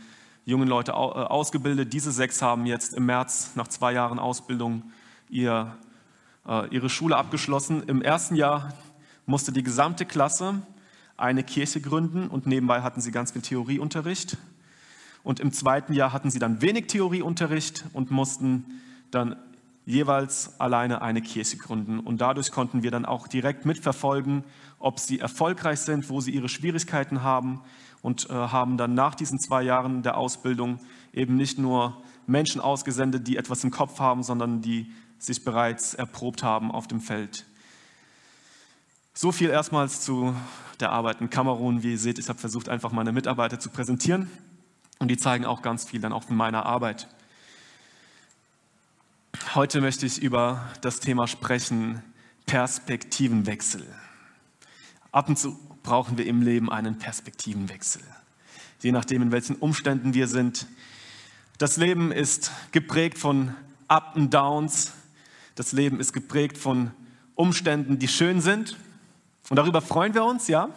jungen 0.46 0.68
Leute 0.68 0.92
äh, 0.92 0.96
ausgebildet. 0.96 1.94
Diese 1.94 2.12
sechs 2.12 2.42
haben 2.42 2.66
jetzt 2.66 2.94
im 2.94 3.06
März 3.06 3.52
nach 3.56 3.68
zwei 3.68 3.94
Jahren 3.94 4.18
Ausbildung 4.18 4.84
ihr, 5.30 5.76
äh, 6.48 6.68
ihre 6.70 6.90
Schule 6.90 7.18
abgeschlossen. 7.18 7.84
Im 7.88 8.02
ersten 8.02 8.36
Jahr 8.36 8.74
musste 9.26 9.52
die 9.52 9.64
gesamte 9.64 10.06
Klasse 10.06 10.62
eine 11.18 11.44
Kirche 11.44 11.82
gründen 11.82 12.28
und 12.28 12.46
nebenbei 12.46 12.82
hatten 12.82 13.02
sie 13.02 13.12
ganz 13.12 13.32
viel 13.32 13.42
Theorieunterricht. 13.42 14.38
Und 15.24 15.40
im 15.40 15.52
zweiten 15.52 15.94
Jahr 15.94 16.14
hatten 16.14 16.30
sie 16.30 16.40
dann 16.40 16.62
wenig 16.62 16.88
Theorieunterricht 16.88 17.86
und 17.94 18.12
mussten 18.12 18.82
dann 19.12 19.36
jeweils 19.86 20.60
alleine 20.60 21.02
eine 21.02 21.22
Kirche 21.22 21.58
gründen. 21.58 22.00
Und 22.00 22.22
dadurch 22.22 22.52
konnten 22.52 22.84
wir 22.84 22.92
dann 22.92 23.06
auch 23.06 23.28
direkt 23.28 23.66
mitverfolgen, 23.66 24.44
ob 24.80 25.00
sie 25.00 25.20
erfolgreich 25.20 25.80
sind, 25.80 26.10
wo 26.10 26.22
sie 26.22 26.32
ihre 26.32 26.50
Schwierigkeiten 26.50 27.24
haben 27.24 27.62
und 28.02 28.30
äh, 28.30 28.34
haben 28.34 28.78
dann 28.78 28.94
nach 28.94 29.16
diesen 29.16 29.40
zwei 29.40 29.64
Jahren 29.64 30.04
der 30.04 30.18
Ausbildung 30.18 30.80
eben 31.14 31.36
nicht 31.36 31.58
nur 31.58 32.02
Menschen 32.28 32.62
ausgesendet, 32.62 33.28
die 33.28 33.38
etwas 33.38 33.64
im 33.64 33.72
Kopf 33.72 34.00
haben, 34.00 34.24
sondern 34.24 34.62
die 34.62 34.92
sich 35.18 35.44
bereits 35.44 35.94
erprobt 35.94 36.44
haben 36.44 36.72
auf 36.72 36.88
dem 36.88 37.00
Feld. 37.00 37.46
So 39.18 39.32
viel 39.32 39.50
erstmals 39.50 40.02
zu 40.02 40.36
der 40.82 40.92
Arbeit 40.92 41.22
in 41.22 41.30
Kamerun. 41.30 41.84
Wie 41.84 41.92
ihr 41.92 41.98
seht, 41.98 42.20
ich 42.20 42.28
habe 42.28 42.38
versucht, 42.38 42.68
einfach 42.68 42.92
meine 42.92 43.14
Mitarbeiter 43.14 43.62
zu 43.62 43.70
präsentieren 43.70 44.30
und 45.00 45.08
die 45.08 45.16
zeigen 45.16 45.46
auch 45.46 45.62
ganz 45.62 45.86
viel 45.86 46.02
dann 46.02 46.12
auch 46.12 46.26
von 46.26 46.36
meiner 46.36 46.66
Arbeit. 46.66 47.08
Heute 49.54 49.80
möchte 49.80 50.06
ich 50.06 50.22
über 50.22 50.68
das 50.82 51.00
Thema 51.00 51.30
sprechen, 51.30 52.04
Perspektivenwechsel. 52.46 53.86
Ab 55.14 55.30
und 55.30 55.40
zu 55.40 55.58
brauchen 55.82 56.18
wir 56.18 56.26
im 56.26 56.42
Leben 56.42 56.70
einen 56.70 56.98
Perspektivenwechsel. 56.98 58.02
Je 58.82 58.92
nachdem, 58.92 59.22
in 59.22 59.32
welchen 59.32 59.56
Umständen 59.56 60.14
wir 60.14 60.28
sind. 60.28 60.68
Das 61.58 61.78
Leben 61.78 62.12
ist 62.12 62.52
geprägt 62.74 63.18
von 63.18 63.56
Up 63.88 64.18
und 64.18 64.34
Downs. 64.34 64.92
Das 65.56 65.72
Leben 65.72 66.02
ist 66.02 66.12
geprägt 66.12 66.58
von 66.58 66.92
Umständen, 67.36 67.98
die 67.98 68.10
schön 68.10 68.42
sind. 68.42 68.76
Und 69.50 69.58
darüber 69.58 69.82
freuen 69.82 70.14
wir 70.14 70.24
uns, 70.24 70.48
ja. 70.48 70.70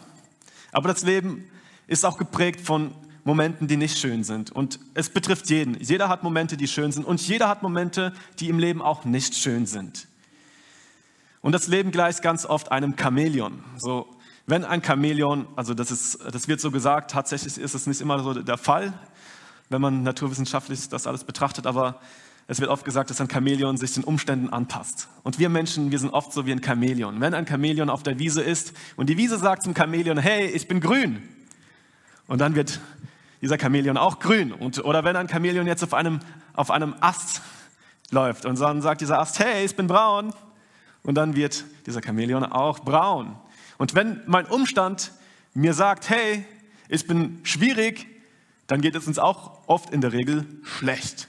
Aber 0.71 0.87
das 0.87 1.03
Leben 1.03 1.49
ist 1.87 2.05
auch 2.05 2.17
geprägt 2.17 2.61
von 2.61 2.93
Momenten, 3.23 3.67
die 3.67 3.77
nicht 3.77 3.97
schön 3.97 4.23
sind. 4.23 4.51
Und 4.51 4.79
es 4.93 5.09
betrifft 5.09 5.49
jeden. 5.49 5.79
Jeder 5.81 6.09
hat 6.09 6.23
Momente, 6.23 6.57
die 6.57 6.67
schön 6.67 6.91
sind. 6.91 7.05
Und 7.05 7.21
jeder 7.27 7.47
hat 7.47 7.63
Momente, 7.63 8.13
die 8.39 8.49
im 8.49 8.59
Leben 8.59 8.81
auch 8.81 9.05
nicht 9.05 9.35
schön 9.35 9.65
sind. 9.65 10.07
Und 11.41 11.53
das 11.53 11.67
Leben 11.67 11.91
gleicht 11.91 12.21
ganz 12.21 12.45
oft 12.45 12.71
einem 12.71 12.95
Chamäleon. 12.97 13.63
So, 13.77 14.07
wenn 14.45 14.65
ein 14.65 14.83
Chamäleon, 14.83 15.47
also 15.55 15.73
das, 15.73 15.91
ist, 15.91 16.19
das 16.31 16.47
wird 16.47 16.59
so 16.59 16.71
gesagt, 16.71 17.11
tatsächlich 17.11 17.57
ist 17.57 17.73
es 17.73 17.87
nicht 17.87 18.01
immer 18.01 18.21
so 18.23 18.33
der 18.33 18.57
Fall, 18.57 18.93
wenn 19.69 19.81
man 19.81 20.03
naturwissenschaftlich 20.03 20.89
das 20.89 21.07
alles 21.07 21.23
betrachtet, 21.23 21.67
aber 21.67 22.01
es 22.51 22.59
wird 22.59 22.71
oft 22.71 22.83
gesagt, 22.83 23.11
dass 23.11 23.21
ein 23.21 23.29
Chamäleon 23.29 23.77
sich 23.77 23.93
den 23.93 24.03
Umständen 24.03 24.49
anpasst. 24.49 25.07
Und 25.21 25.37
wir 25.37 25.49
Menschen, 25.49 25.91
wir 25.91 25.99
sind 25.99 26.09
oft 26.09 26.33
so 26.33 26.47
wie 26.47 26.51
ein 26.51 26.63
Chamäleon. 26.63 27.21
Wenn 27.21 27.35
ein 27.35 27.45
Chamäleon 27.45 27.91
auf 27.91 28.01
der 28.01 28.17
Wiese 28.17 28.41
ist 28.41 28.73
und 28.95 29.07
die 29.07 29.17
Wiese 29.17 29.37
sagt 29.37 29.61
zum 29.61 29.75
Chamäleon, 29.75 30.17
hey, 30.17 30.47
ich 30.47 30.67
bin 30.67 30.81
grün, 30.81 31.21
und 32.25 32.41
dann 32.41 32.55
wird 32.55 32.79
dieser 33.39 33.59
Chamäleon 33.59 33.97
auch 33.97 34.17
grün. 34.17 34.51
Und, 34.51 34.83
oder 34.83 35.03
wenn 35.03 35.15
ein 35.15 35.29
Chamäleon 35.29 35.67
jetzt 35.67 35.83
auf 35.83 35.93
einem, 35.93 36.21
auf 36.53 36.71
einem 36.71 36.95
Ast 37.01 37.41
läuft 38.09 38.47
und 38.47 38.59
dann 38.59 38.81
sagt 38.81 39.01
dieser 39.01 39.19
Ast, 39.19 39.37
hey, 39.37 39.63
ich 39.63 39.75
bin 39.75 39.85
braun, 39.85 40.33
und 41.03 41.15
dann 41.15 41.35
wird 41.35 41.65
dieser 41.85 42.01
Chamäleon 42.01 42.43
auch 42.43 42.79
braun. 42.79 43.35
Und 43.77 43.93
wenn 43.93 44.21
mein 44.25 44.47
Umstand 44.47 45.11
mir 45.53 45.75
sagt, 45.75 46.09
hey, 46.09 46.43
ich 46.87 47.05
bin 47.05 47.41
schwierig, 47.43 48.07
dann 48.65 48.81
geht 48.81 48.95
es 48.95 49.05
uns 49.05 49.19
auch 49.19 49.67
oft 49.67 49.91
in 49.91 50.01
der 50.01 50.13
Regel 50.13 50.47
schlecht. 50.63 51.27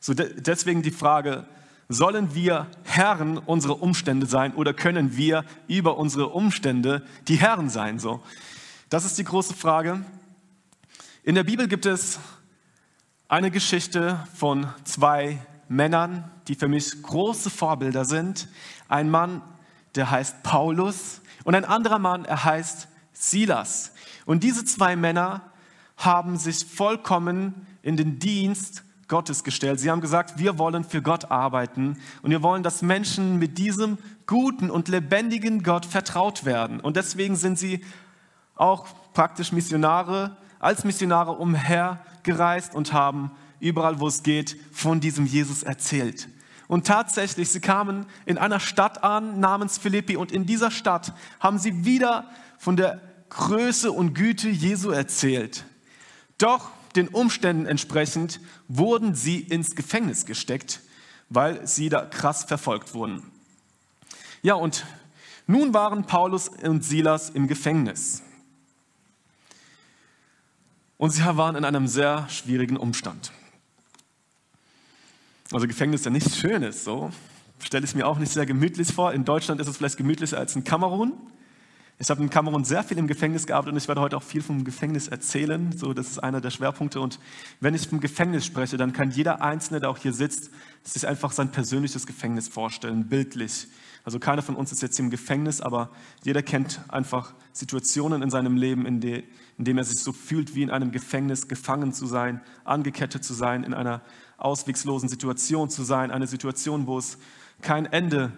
So 0.00 0.14
de 0.14 0.40
deswegen 0.40 0.82
die 0.82 0.90
Frage, 0.90 1.46
sollen 1.88 2.34
wir 2.34 2.66
Herren 2.84 3.38
unserer 3.38 3.82
Umstände 3.82 4.26
sein 4.26 4.54
oder 4.54 4.74
können 4.74 5.16
wir 5.16 5.44
über 5.66 5.96
unsere 5.96 6.28
Umstände 6.28 7.06
die 7.26 7.36
Herren 7.36 7.70
sein? 7.70 7.98
So, 7.98 8.22
das 8.90 9.04
ist 9.04 9.18
die 9.18 9.24
große 9.24 9.54
Frage. 9.54 10.04
In 11.22 11.34
der 11.34 11.44
Bibel 11.44 11.66
gibt 11.66 11.86
es 11.86 12.18
eine 13.28 13.50
Geschichte 13.50 14.26
von 14.34 14.66
zwei 14.84 15.38
Männern, 15.68 16.30
die 16.46 16.54
für 16.54 16.68
mich 16.68 17.02
große 17.02 17.50
Vorbilder 17.50 18.04
sind. 18.04 18.48
Ein 18.88 19.10
Mann, 19.10 19.42
der 19.94 20.10
heißt 20.10 20.42
Paulus 20.42 21.20
und 21.44 21.54
ein 21.54 21.64
anderer 21.64 21.98
Mann, 21.98 22.24
er 22.24 22.44
heißt 22.44 22.88
Silas. 23.12 23.92
Und 24.26 24.44
diese 24.44 24.64
zwei 24.64 24.96
Männer 24.96 25.42
haben 25.96 26.36
sich 26.36 26.64
vollkommen 26.64 27.66
in 27.82 27.96
den 27.96 28.18
Dienst 28.18 28.84
Gottes 29.08 29.42
gestellt. 29.42 29.80
Sie 29.80 29.90
haben 29.90 30.00
gesagt, 30.00 30.38
wir 30.38 30.58
wollen 30.58 30.84
für 30.84 31.02
Gott 31.02 31.30
arbeiten 31.30 31.96
und 32.22 32.30
wir 32.30 32.42
wollen, 32.42 32.62
dass 32.62 32.82
Menschen 32.82 33.38
mit 33.38 33.58
diesem 33.58 33.98
guten 34.26 34.70
und 34.70 34.88
lebendigen 34.88 35.62
Gott 35.62 35.86
vertraut 35.86 36.44
werden. 36.44 36.78
Und 36.80 36.96
deswegen 36.96 37.34
sind 37.34 37.58
sie 37.58 37.84
auch 38.54 38.86
praktisch 39.14 39.52
Missionare, 39.52 40.36
als 40.60 40.84
Missionare 40.84 41.32
umhergereist 41.32 42.74
und 42.74 42.92
haben 42.92 43.30
überall, 43.60 43.98
wo 43.98 44.08
es 44.08 44.22
geht, 44.22 44.56
von 44.72 45.00
diesem 45.00 45.26
Jesus 45.26 45.62
erzählt. 45.62 46.28
Und 46.68 46.86
tatsächlich, 46.86 47.48
sie 47.48 47.60
kamen 47.60 48.04
in 48.26 48.36
einer 48.36 48.60
Stadt 48.60 49.02
an 49.02 49.40
namens 49.40 49.78
Philippi 49.78 50.16
und 50.16 50.32
in 50.32 50.44
dieser 50.44 50.70
Stadt 50.70 51.14
haben 51.40 51.58
sie 51.58 51.86
wieder 51.86 52.30
von 52.58 52.76
der 52.76 53.00
Größe 53.30 53.90
und 53.90 54.14
Güte 54.14 54.48
Jesu 54.48 54.90
erzählt. 54.90 55.64
Doch 56.36 56.70
den 56.98 57.08
Umständen 57.08 57.66
entsprechend 57.66 58.40
wurden 58.66 59.14
sie 59.14 59.40
ins 59.40 59.74
Gefängnis 59.76 60.26
gesteckt, 60.26 60.80
weil 61.28 61.66
sie 61.66 61.88
da 61.88 62.04
krass 62.04 62.44
verfolgt 62.44 62.92
wurden. 62.94 63.22
Ja, 64.42 64.54
und 64.54 64.84
nun 65.46 65.72
waren 65.72 66.04
Paulus 66.04 66.48
und 66.48 66.84
Silas 66.84 67.30
im 67.30 67.46
Gefängnis. 67.48 68.22
Und 70.96 71.10
sie 71.10 71.24
waren 71.24 71.56
in 71.56 71.64
einem 71.64 71.86
sehr 71.86 72.28
schwierigen 72.28 72.76
Umstand. 72.76 73.32
Also 75.52 75.66
Gefängnis 75.66 76.00
ist 76.00 76.04
ja 76.04 76.10
nichts 76.10 76.36
Schönes, 76.36 76.84
so 76.84 77.10
stelle 77.64 77.84
ich 77.84 77.90
es 77.90 77.94
mir 77.94 78.06
auch 78.06 78.18
nicht 78.18 78.32
sehr 78.32 78.46
gemütlich 78.46 78.92
vor. 78.92 79.12
In 79.12 79.24
Deutschland 79.24 79.60
ist 79.60 79.68
es 79.68 79.76
vielleicht 79.76 79.96
gemütlicher 79.96 80.38
als 80.38 80.54
in 80.54 80.64
Kamerun. 80.64 81.12
Ich 82.00 82.10
habe 82.10 82.22
in 82.22 82.30
Kamerun 82.30 82.64
sehr 82.64 82.84
viel 82.84 82.96
im 82.96 83.08
Gefängnis 83.08 83.44
gearbeitet 83.44 83.72
und 83.72 83.78
ich 83.78 83.88
werde 83.88 84.00
heute 84.00 84.16
auch 84.16 84.22
viel 84.22 84.40
vom 84.40 84.62
Gefängnis 84.62 85.08
erzählen. 85.08 85.72
So, 85.76 85.92
das 85.92 86.06
ist 86.08 86.18
einer 86.20 86.40
der 86.40 86.50
Schwerpunkte. 86.50 87.00
Und 87.00 87.18
wenn 87.58 87.74
ich 87.74 87.88
vom 87.88 87.98
Gefängnis 87.98 88.46
spreche, 88.46 88.76
dann 88.76 88.92
kann 88.92 89.10
jeder 89.10 89.42
Einzelne, 89.42 89.80
der 89.80 89.90
auch 89.90 89.98
hier 89.98 90.12
sitzt, 90.12 90.50
sich 90.84 91.08
einfach 91.08 91.32
sein 91.32 91.50
persönliches 91.50 92.06
Gefängnis 92.06 92.46
vorstellen, 92.46 93.08
bildlich. 93.08 93.66
Also 94.04 94.20
keiner 94.20 94.42
von 94.42 94.54
uns 94.54 94.70
ist 94.70 94.80
jetzt 94.80 94.94
hier 94.94 95.06
im 95.06 95.10
Gefängnis, 95.10 95.60
aber 95.60 95.90
jeder 96.22 96.40
kennt 96.40 96.80
einfach 96.86 97.34
Situationen 97.52 98.22
in 98.22 98.30
seinem 98.30 98.56
Leben, 98.56 98.86
in, 98.86 99.00
de, 99.00 99.24
in 99.58 99.64
dem 99.64 99.76
er 99.76 99.82
sich 99.82 99.98
so 99.98 100.12
fühlt, 100.12 100.54
wie 100.54 100.62
in 100.62 100.70
einem 100.70 100.92
Gefängnis 100.92 101.48
gefangen 101.48 101.92
zu 101.92 102.06
sein, 102.06 102.40
angekettet 102.62 103.24
zu 103.24 103.34
sein, 103.34 103.64
in 103.64 103.74
einer 103.74 104.02
auswegslosen 104.36 105.08
Situation 105.08 105.68
zu 105.68 105.82
sein, 105.82 106.12
eine 106.12 106.28
Situation, 106.28 106.86
wo 106.86 106.96
es 106.96 107.18
kein 107.60 107.86
Ende 107.86 108.32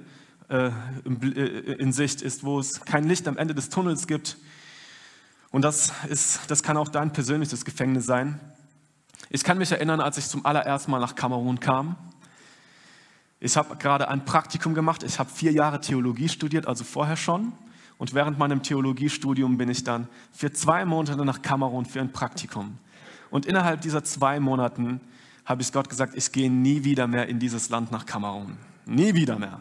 in 0.50 1.92
Sicht 1.92 2.23
ist, 2.23 2.42
wo 2.42 2.59
es 2.59 2.85
kein 2.85 3.04
Licht 3.04 3.28
am 3.28 3.37
Ende 3.37 3.54
des 3.54 3.69
Tunnels 3.69 4.07
gibt. 4.07 4.37
Und 5.50 5.62
das, 5.62 5.92
ist, 6.09 6.40
das 6.49 6.62
kann 6.62 6.76
auch 6.76 6.88
dein 6.88 7.12
persönliches 7.12 7.64
Gefängnis 7.64 8.07
sein. 8.07 8.40
Ich 9.30 9.45
kann 9.45 9.59
mich 9.59 9.71
erinnern, 9.71 10.00
als 10.00 10.19
ich 10.19 10.26
zum 10.26 10.45
allerersten 10.45 10.90
Mal 10.90 10.99
nach 10.99 11.14
Kamerun 11.14 11.61
kam. 11.61 11.97
Ich 13.38 13.57
habe 13.57 13.76
gerade 13.76 14.09
ein 14.09 14.25
Praktikum 14.25 14.75
gemacht. 14.75 15.02
Ich 15.02 15.19
habe 15.19 15.30
vier 15.30 15.52
Jahre 15.52 15.80
Theologie 15.80 16.28
studiert, 16.28 16.66
also 16.66 16.85
vorher 16.85 17.16
schon. 17.16 17.52
Und 17.97 18.12
während 18.12 18.38
meinem 18.38 18.62
Theologiestudium 18.62 19.57
bin 19.57 19.69
ich 19.69 19.85
dann 19.85 20.09
für 20.33 20.52
zwei 20.52 20.85
Monate 20.85 21.25
nach 21.25 21.42
Kamerun 21.42 21.85
für 21.85 22.00
ein 22.00 22.12
Praktikum. 22.12 22.78
Und 23.30 23.47
innerhalb 23.47 23.83
dieser 23.83 24.02
zwei 24.02 24.40
Monaten 24.40 25.00
habe 25.45 25.62
ich 25.62 25.73
Gott 25.73 25.88
gesagt, 25.88 26.14
ich 26.16 26.33
gehe 26.33 26.50
nie 26.50 26.85
wieder 26.85 27.07
mehr 27.07 27.28
in 27.28 27.38
dieses 27.38 27.69
Land 27.71 27.92
nach 27.92 28.07
Kamerun. 28.07 28.57
Nie 28.87 29.14
wieder 29.14 29.38
mehr. 29.38 29.61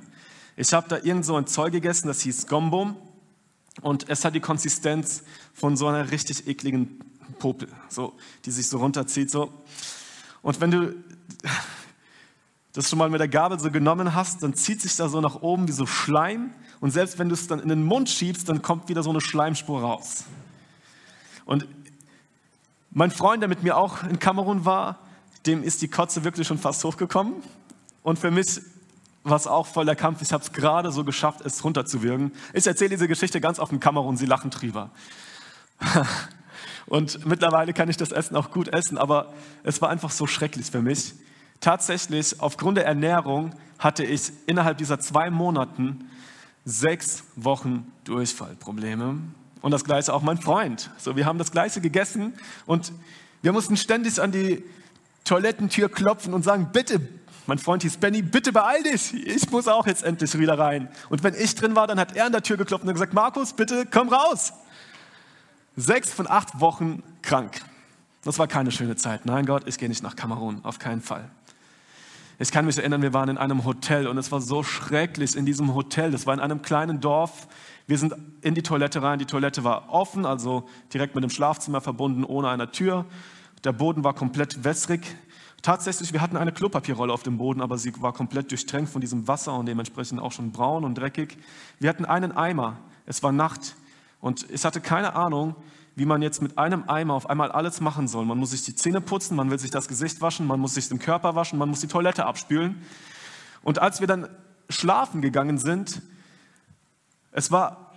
Ich 0.61 0.73
habe 0.73 0.89
da 0.89 0.97
irgend 0.97 1.23
so 1.23 1.37
ein 1.37 1.47
Zeug 1.47 1.71
gegessen, 1.71 2.09
das 2.09 2.19
hieß 2.19 2.45
Gombo 2.47 2.93
und 3.81 4.09
es 4.09 4.25
hat 4.25 4.35
die 4.35 4.41
Konsistenz 4.41 5.23
von 5.53 5.77
so 5.77 5.87
einer 5.87 6.11
richtig 6.11 6.49
ekligen 6.49 6.99
Popel, 7.39 7.69
so, 7.87 8.17
die 8.43 8.51
sich 8.51 8.67
so 8.67 8.79
runterzieht. 8.79 9.31
So. 9.31 9.53
Und 10.41 10.59
wenn 10.59 10.69
du 10.69 10.95
das 12.73 12.89
schon 12.89 12.99
mal 12.99 13.09
mit 13.09 13.21
der 13.21 13.29
Gabel 13.29 13.57
so 13.57 13.71
genommen 13.71 14.13
hast, 14.13 14.43
dann 14.43 14.53
zieht 14.53 14.81
sich 14.81 14.97
da 14.97 15.07
so 15.07 15.21
nach 15.21 15.41
oben 15.41 15.69
wie 15.69 15.71
so 15.71 15.85
Schleim 15.85 16.49
und 16.81 16.91
selbst 16.91 17.19
wenn 17.19 17.29
du 17.29 17.35
es 17.35 17.47
dann 17.47 17.61
in 17.61 17.69
den 17.69 17.85
Mund 17.85 18.09
schiebst, 18.09 18.49
dann 18.49 18.61
kommt 18.61 18.89
wieder 18.89 19.01
so 19.01 19.11
eine 19.11 19.21
Schleimspur 19.21 19.79
raus. 19.79 20.25
Und 21.45 21.65
mein 22.91 23.11
Freund, 23.11 23.41
der 23.41 23.47
mit 23.47 23.63
mir 23.63 23.77
auch 23.77 24.03
in 24.03 24.19
Kamerun 24.19 24.65
war, 24.65 24.99
dem 25.45 25.63
ist 25.63 25.81
die 25.81 25.87
Kotze 25.87 26.25
wirklich 26.25 26.49
schon 26.49 26.57
fast 26.57 26.83
hochgekommen. 26.83 27.35
Und 28.03 28.19
für 28.19 28.29
mich 28.29 28.59
was 29.23 29.47
auch 29.47 29.67
voll 29.67 29.85
der 29.85 29.95
Kampf. 29.95 30.21
Ich 30.21 30.31
habe 30.31 30.43
es 30.43 30.51
gerade 30.51 30.91
so 30.91 31.03
geschafft, 31.03 31.41
es 31.41 31.63
runterzuwirken. 31.63 32.31
Ich 32.53 32.65
erzähle 32.65 32.91
diese 32.91 33.07
Geschichte 33.07 33.41
ganz 33.41 33.59
auf 33.59 33.69
dem 33.69 33.79
Kamera 33.79 34.05
und 34.05 34.17
sie 34.17 34.25
lachen 34.25 34.49
drüber. 34.49 34.91
Und 36.85 37.23
mittlerweile 37.27 37.71
kann 37.71 37.87
ich 37.87 37.97
das 37.97 38.11
Essen 38.11 38.35
auch 38.35 38.49
gut 38.49 38.69
essen, 38.69 38.97
aber 38.97 39.31
es 39.63 39.79
war 39.79 39.89
einfach 39.89 40.09
so 40.09 40.25
schrecklich 40.25 40.71
für 40.71 40.81
mich. 40.81 41.13
Tatsächlich, 41.59 42.41
aufgrund 42.41 42.77
der 42.77 42.87
Ernährung 42.87 43.53
hatte 43.77 44.03
ich 44.03 44.31
innerhalb 44.47 44.79
dieser 44.79 44.99
zwei 44.99 45.29
Monaten 45.29 46.09
sechs 46.65 47.23
Wochen 47.35 47.91
Durchfallprobleme. 48.05 49.19
Und 49.61 49.71
das 49.71 49.83
gleiche 49.83 50.13
auch 50.13 50.23
mein 50.23 50.39
Freund. 50.39 50.89
So, 50.97 51.15
wir 51.15 51.25
haben 51.25 51.37
das 51.37 51.51
gleiche 51.51 51.79
gegessen 51.79 52.33
und 52.65 52.91
wir 53.41 53.51
mussten 53.51 53.77
ständig 53.77 54.19
an 54.21 54.31
die 54.31 54.63
Toilettentür 55.25 55.89
klopfen 55.89 56.33
und 56.33 56.43
sagen, 56.43 56.69
bitte 56.73 56.99
mein 57.49 57.57
Freund 57.57 57.81
hieß 57.81 57.97
Benny, 57.97 58.21
bitte 58.21 58.53
beeil 58.53 58.83
dich, 58.83 59.13
ich 59.13 59.49
muss 59.51 59.67
auch 59.67 59.87
jetzt 59.87 60.03
endlich 60.03 60.37
wieder 60.37 60.57
rein. 60.57 60.87
Und 61.09 61.23
wenn 61.23 61.33
ich 61.33 61.55
drin 61.55 61.75
war, 61.75 61.87
dann 61.87 61.99
hat 61.99 62.15
er 62.15 62.25
an 62.27 62.31
der 62.31 62.43
Tür 62.43 62.57
geklopft 62.57 62.85
und 62.85 62.93
gesagt, 62.93 63.13
Markus, 63.13 63.53
bitte 63.53 63.85
komm 63.91 64.09
raus. 64.09 64.53
Sechs 65.75 66.11
von 66.11 66.29
acht 66.29 66.61
Wochen 66.61 67.03
krank. 67.21 67.59
Das 68.23 68.37
war 68.37 68.47
keine 68.47 68.71
schöne 68.71 68.95
Zeit. 68.95 69.25
Nein, 69.25 69.45
Gott, 69.45 69.63
ich 69.65 69.77
gehe 69.77 69.89
nicht 69.89 70.03
nach 70.03 70.15
Kamerun, 70.15 70.63
auf 70.63 70.77
keinen 70.77 71.01
Fall. 71.01 71.29
Ich 72.37 72.51
kann 72.51 72.65
mich 72.65 72.77
erinnern, 72.77 73.01
wir 73.01 73.13
waren 73.13 73.29
in 73.29 73.37
einem 73.37 73.65
Hotel 73.65 74.07
und 74.07 74.17
es 74.17 74.31
war 74.31 74.41
so 74.41 74.61
schrecklich 74.61 75.35
in 75.35 75.45
diesem 75.45 75.73
Hotel. 75.73 76.11
Das 76.11 76.27
war 76.27 76.35
in 76.35 76.39
einem 76.39 76.61
kleinen 76.61 77.01
Dorf. 77.01 77.47
Wir 77.87 77.97
sind 77.97 78.13
in 78.41 78.53
die 78.53 78.63
Toilette 78.63 79.01
rein. 79.01 79.17
Die 79.17 79.25
Toilette 79.25 79.63
war 79.63 79.89
offen, 79.89 80.25
also 80.25 80.69
direkt 80.93 81.15
mit 81.15 81.23
dem 81.23 81.31
Schlafzimmer 81.31 81.81
verbunden, 81.81 82.23
ohne 82.23 82.49
eine 82.49 82.71
Tür. 82.71 83.05
Der 83.63 83.73
Boden 83.73 84.03
war 84.03 84.13
komplett 84.13 84.63
wässrig. 84.63 85.01
Tatsächlich, 85.61 86.13
wir 86.13 86.21
hatten 86.21 86.37
eine 86.37 86.53
Klopapierrolle 86.53 87.11
auf 87.11 87.23
dem 87.23 87.37
Boden, 87.37 87.61
aber 87.61 87.77
sie 87.77 87.93
war 88.01 88.13
komplett 88.13 88.51
durchtränkt 88.51 88.89
von 88.89 89.01
diesem 89.01 89.27
Wasser 89.27 89.53
und 89.53 89.65
dementsprechend 89.65 90.21
auch 90.21 90.31
schon 90.31 90.51
braun 90.51 90.85
und 90.85 90.95
dreckig. 90.95 91.37
Wir 91.79 91.89
hatten 91.89 92.05
einen 92.05 92.31
Eimer. 92.31 92.77
Es 93.05 93.23
war 93.23 93.31
Nacht 93.31 93.75
und 94.21 94.49
ich 94.49 94.63
hatte 94.63 94.79
keine 94.79 95.15
Ahnung, 95.15 95.55
wie 95.95 96.05
man 96.05 96.21
jetzt 96.21 96.41
mit 96.41 96.57
einem 96.57 96.87
Eimer 96.87 97.13
auf 97.13 97.29
einmal 97.29 97.51
alles 97.51 97.81
machen 97.81 98.07
soll. 98.07 98.25
Man 98.25 98.37
muss 98.37 98.51
sich 98.51 98.63
die 98.63 98.75
Zähne 98.75 99.01
putzen, 99.01 99.35
man 99.35 99.49
will 99.51 99.59
sich 99.59 99.71
das 99.71 99.87
Gesicht 99.87 100.21
waschen, 100.21 100.47
man 100.47 100.59
muss 100.59 100.75
sich 100.75 100.87
den 100.87 100.99
Körper 100.99 101.35
waschen, 101.35 101.59
man 101.59 101.69
muss 101.69 101.81
die 101.81 101.87
Toilette 101.87 102.25
abspülen. 102.25 102.81
Und 103.61 103.79
als 103.79 103.99
wir 103.99 104.07
dann 104.07 104.29
schlafen 104.69 105.21
gegangen 105.21 105.57
sind, 105.57 106.01
es 107.31 107.51
war 107.51 107.93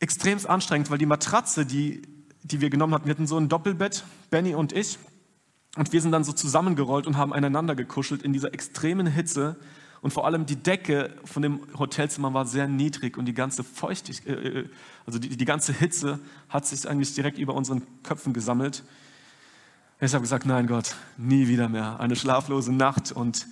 extrem 0.00 0.38
anstrengend, 0.46 0.90
weil 0.90 0.98
die 0.98 1.06
Matratze, 1.06 1.66
die, 1.66 2.02
die 2.42 2.60
wir 2.60 2.70
genommen 2.70 2.94
hatten, 2.94 3.06
wir 3.06 3.14
hatten 3.14 3.26
so 3.26 3.36
ein 3.36 3.48
Doppelbett, 3.48 4.04
Benny 4.30 4.54
und 4.54 4.72
ich, 4.72 4.98
und 5.78 5.92
wir 5.92 6.02
sind 6.02 6.10
dann 6.10 6.24
so 6.24 6.32
zusammengerollt 6.32 7.06
und 7.06 7.16
haben 7.16 7.32
einander 7.32 7.76
gekuschelt 7.76 8.24
in 8.24 8.32
dieser 8.32 8.52
extremen 8.52 9.06
Hitze. 9.06 9.54
Und 10.00 10.12
vor 10.12 10.26
allem 10.26 10.44
die 10.44 10.56
Decke 10.56 11.14
von 11.24 11.40
dem 11.40 11.60
Hotelzimmer 11.78 12.34
war 12.34 12.46
sehr 12.46 12.66
niedrig 12.66 13.16
und 13.16 13.26
die 13.26 13.32
ganze 13.32 13.62
Feuchtigkeit, 13.62 14.38
äh, 14.38 14.60
äh, 14.60 14.68
also 15.06 15.20
die, 15.20 15.36
die 15.36 15.44
ganze 15.44 15.72
Hitze 15.72 16.18
hat 16.48 16.66
sich 16.66 16.88
eigentlich 16.88 17.14
direkt 17.14 17.38
über 17.38 17.54
unseren 17.54 17.86
Köpfen 18.02 18.32
gesammelt. 18.32 18.82
Ich 20.00 20.12
habe 20.14 20.22
gesagt, 20.22 20.46
nein 20.46 20.66
Gott, 20.66 20.96
nie 21.16 21.46
wieder 21.46 21.68
mehr. 21.68 22.00
Eine 22.00 22.16
schlaflose 22.16 22.72
Nacht 22.72 23.12
und 23.12 23.46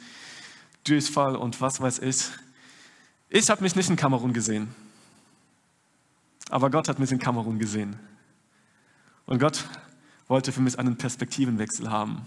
Durchfall 0.83 1.37
und 1.37 1.61
was 1.61 1.81
weiß 1.81 2.01
ich. 2.01 2.25
Ich 3.29 3.49
habe 3.51 3.63
mich 3.63 3.77
nicht 3.77 3.89
in 3.89 3.95
Kamerun 3.95 4.33
gesehen, 4.33 4.75
aber 6.51 6.71
Gott 6.71 6.89
hat 6.89 6.99
mich 6.99 7.13
in 7.13 7.21
Kamerun 7.21 7.61
gesehen. 7.61 7.95
Und 9.27 9.39
Gott 9.39 9.65
wollte 10.29 10.53
für 10.53 10.61
mich 10.61 10.79
einen 10.79 10.97
Perspektivenwechsel 10.97 11.91
haben. 11.91 12.23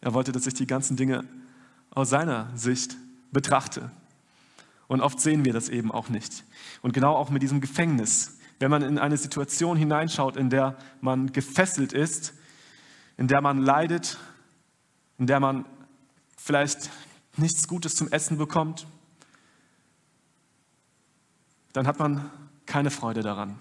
Er 0.00 0.14
wollte, 0.14 0.32
dass 0.32 0.46
ich 0.46 0.54
die 0.54 0.66
ganzen 0.66 0.96
Dinge 0.96 1.24
aus 1.90 2.10
seiner 2.10 2.50
Sicht 2.56 2.96
betrachte. 3.30 3.90
Und 4.88 5.00
oft 5.00 5.20
sehen 5.20 5.44
wir 5.44 5.52
das 5.52 5.68
eben 5.68 5.90
auch 5.90 6.08
nicht. 6.08 6.44
Und 6.82 6.92
genau 6.92 7.14
auch 7.14 7.30
mit 7.30 7.42
diesem 7.42 7.60
Gefängnis. 7.60 8.38
Wenn 8.58 8.70
man 8.70 8.82
in 8.82 8.98
eine 8.98 9.16
Situation 9.16 9.76
hineinschaut, 9.76 10.36
in 10.36 10.50
der 10.50 10.76
man 11.00 11.32
gefesselt 11.32 11.92
ist, 11.92 12.34
in 13.16 13.28
der 13.28 13.40
man 13.40 13.58
leidet, 13.58 14.18
in 15.18 15.26
der 15.26 15.40
man 15.40 15.64
vielleicht 16.36 16.90
nichts 17.36 17.68
Gutes 17.68 17.96
zum 17.96 18.10
Essen 18.10 18.38
bekommt, 18.38 18.86
dann 21.72 21.86
hat 21.86 21.98
man 21.98 22.30
keine 22.66 22.90
Freude 22.90 23.22
daran. 23.22 23.58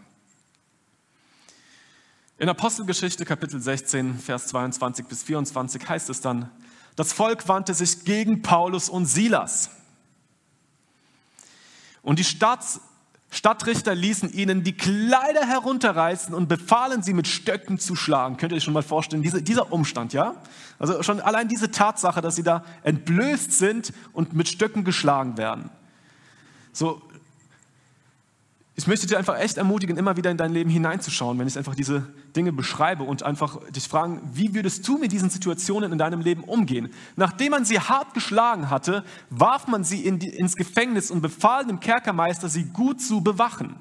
In 2.41 2.49
Apostelgeschichte 2.49 3.23
Kapitel 3.23 3.61
16, 3.61 4.17
Vers 4.17 4.47
22 4.47 5.05
bis 5.05 5.21
24 5.21 5.87
heißt 5.87 6.09
es 6.09 6.21
dann, 6.21 6.49
das 6.95 7.13
Volk 7.13 7.47
wandte 7.47 7.75
sich 7.75 8.03
gegen 8.03 8.41
Paulus 8.41 8.89
und 8.89 9.05
Silas. 9.05 9.69
Und 12.01 12.17
die 12.17 12.23
Stadt, 12.23 12.65
Stadtrichter 13.29 13.93
ließen 13.93 14.33
ihnen 14.33 14.63
die 14.63 14.75
Kleider 14.75 15.45
herunterreißen 15.45 16.33
und 16.33 16.47
befahlen 16.47 17.03
sie 17.03 17.13
mit 17.13 17.27
Stöcken 17.27 17.77
zu 17.77 17.95
schlagen. 17.95 18.37
Könnt 18.37 18.53
ihr 18.53 18.55
euch 18.55 18.63
schon 18.63 18.73
mal 18.73 18.81
vorstellen, 18.81 19.21
diese, 19.21 19.43
dieser 19.43 19.71
Umstand, 19.71 20.11
ja? 20.11 20.33
Also 20.79 21.03
schon 21.03 21.19
allein 21.19 21.47
diese 21.47 21.69
Tatsache, 21.69 22.21
dass 22.21 22.37
sie 22.37 22.43
da 22.43 22.65
entblößt 22.81 23.51
sind 23.51 23.93
und 24.13 24.33
mit 24.33 24.49
Stöcken 24.49 24.83
geschlagen 24.83 25.37
werden. 25.37 25.69
So, 26.73 27.03
ich 28.81 28.87
möchte 28.87 29.05
dir 29.05 29.19
einfach 29.19 29.37
echt 29.37 29.57
ermutigen, 29.57 29.95
immer 29.95 30.17
wieder 30.17 30.31
in 30.31 30.37
dein 30.37 30.51
Leben 30.51 30.71
hineinzuschauen, 30.71 31.37
wenn 31.37 31.47
ich 31.47 31.55
einfach 31.55 31.75
diese 31.75 32.07
Dinge 32.35 32.51
beschreibe 32.51 33.03
und 33.03 33.21
einfach 33.21 33.59
dich 33.69 33.87
fragen, 33.87 34.27
wie 34.33 34.55
würdest 34.55 34.87
du 34.87 34.97
mit 34.97 35.11
diesen 35.11 35.29
Situationen 35.29 35.91
in 35.91 35.99
deinem 35.99 36.21
Leben 36.21 36.43
umgehen? 36.43 36.91
Nachdem 37.15 37.51
man 37.51 37.63
sie 37.63 37.79
hart 37.79 38.15
geschlagen 38.15 38.71
hatte, 38.71 39.03
warf 39.29 39.67
man 39.67 39.83
sie 39.83 40.03
in 40.03 40.17
die, 40.17 40.29
ins 40.29 40.55
Gefängnis 40.55 41.11
und 41.11 41.21
befahl 41.21 41.63
dem 41.67 41.79
Kerkermeister, 41.79 42.49
sie 42.49 42.63
gut 42.63 42.99
zu 42.99 43.21
bewachen. 43.21 43.75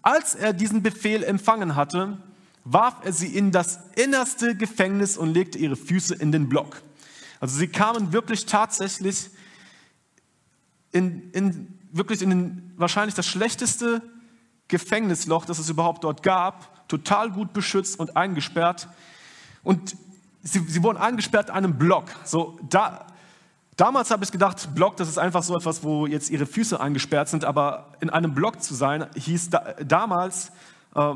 Als 0.00 0.34
er 0.34 0.54
diesen 0.54 0.82
Befehl 0.82 1.22
empfangen 1.22 1.76
hatte, 1.76 2.16
warf 2.64 2.94
er 3.04 3.12
sie 3.12 3.36
in 3.36 3.52
das 3.52 3.78
innerste 3.94 4.56
Gefängnis 4.56 5.18
und 5.18 5.34
legte 5.34 5.58
ihre 5.58 5.76
Füße 5.76 6.14
in 6.14 6.32
den 6.32 6.48
Block. 6.48 6.80
Also 7.40 7.58
sie 7.58 7.68
kamen 7.68 8.14
wirklich 8.14 8.46
tatsächlich 8.46 9.28
in, 10.92 11.30
in 11.32 11.79
wirklich 11.92 12.22
in 12.22 12.30
den, 12.30 12.72
wahrscheinlich 12.76 13.14
das 13.14 13.26
schlechteste 13.26 14.02
Gefängnisloch, 14.68 15.44
das 15.44 15.58
es 15.58 15.68
überhaupt 15.68 16.04
dort 16.04 16.22
gab, 16.22 16.88
total 16.88 17.30
gut 17.30 17.52
beschützt 17.52 17.98
und 17.98 18.16
eingesperrt. 18.16 18.88
Und 19.62 19.96
sie, 20.42 20.60
sie 20.60 20.82
wurden 20.82 20.98
eingesperrt 20.98 21.48
in 21.48 21.54
einem 21.54 21.78
Block. 21.78 22.04
So, 22.24 22.58
da, 22.68 23.06
damals 23.76 24.10
habe 24.10 24.24
ich 24.24 24.32
gedacht, 24.32 24.74
Block, 24.74 24.96
das 24.96 25.08
ist 25.08 25.18
einfach 25.18 25.42
so 25.42 25.56
etwas, 25.56 25.82
wo 25.82 26.06
jetzt 26.06 26.30
ihre 26.30 26.46
Füße 26.46 26.80
eingesperrt 26.80 27.28
sind, 27.28 27.44
aber 27.44 27.92
in 28.00 28.10
einem 28.10 28.34
Block 28.34 28.62
zu 28.62 28.74
sein, 28.74 29.06
hieß 29.14 29.50
da, 29.50 29.74
damals 29.84 30.52
äh, 30.94 31.14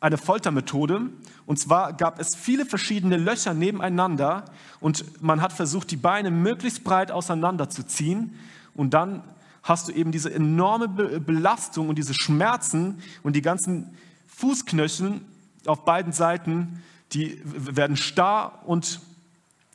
eine 0.00 0.16
Foltermethode. 0.16 1.10
Und 1.46 1.58
zwar 1.58 1.92
gab 1.92 2.18
es 2.18 2.34
viele 2.34 2.64
verschiedene 2.64 3.16
Löcher 3.16 3.54
nebeneinander 3.54 4.46
und 4.80 5.22
man 5.22 5.42
hat 5.42 5.52
versucht, 5.52 5.90
die 5.90 5.96
Beine 5.96 6.30
möglichst 6.30 6.84
breit 6.84 7.10
auseinanderzuziehen 7.10 8.38
und 8.74 8.94
dann 8.94 9.22
hast 9.62 9.88
du 9.88 9.92
eben 9.92 10.12
diese 10.12 10.32
enorme 10.32 10.88
Belastung 10.88 11.88
und 11.88 11.96
diese 11.96 12.14
Schmerzen 12.14 13.02
und 13.22 13.36
die 13.36 13.42
ganzen 13.42 13.94
Fußknöchel 14.28 15.20
auf 15.66 15.84
beiden 15.84 16.12
Seiten, 16.12 16.82
die 17.12 17.40
werden 17.44 17.96
starr 17.96 18.62
und 18.64 19.00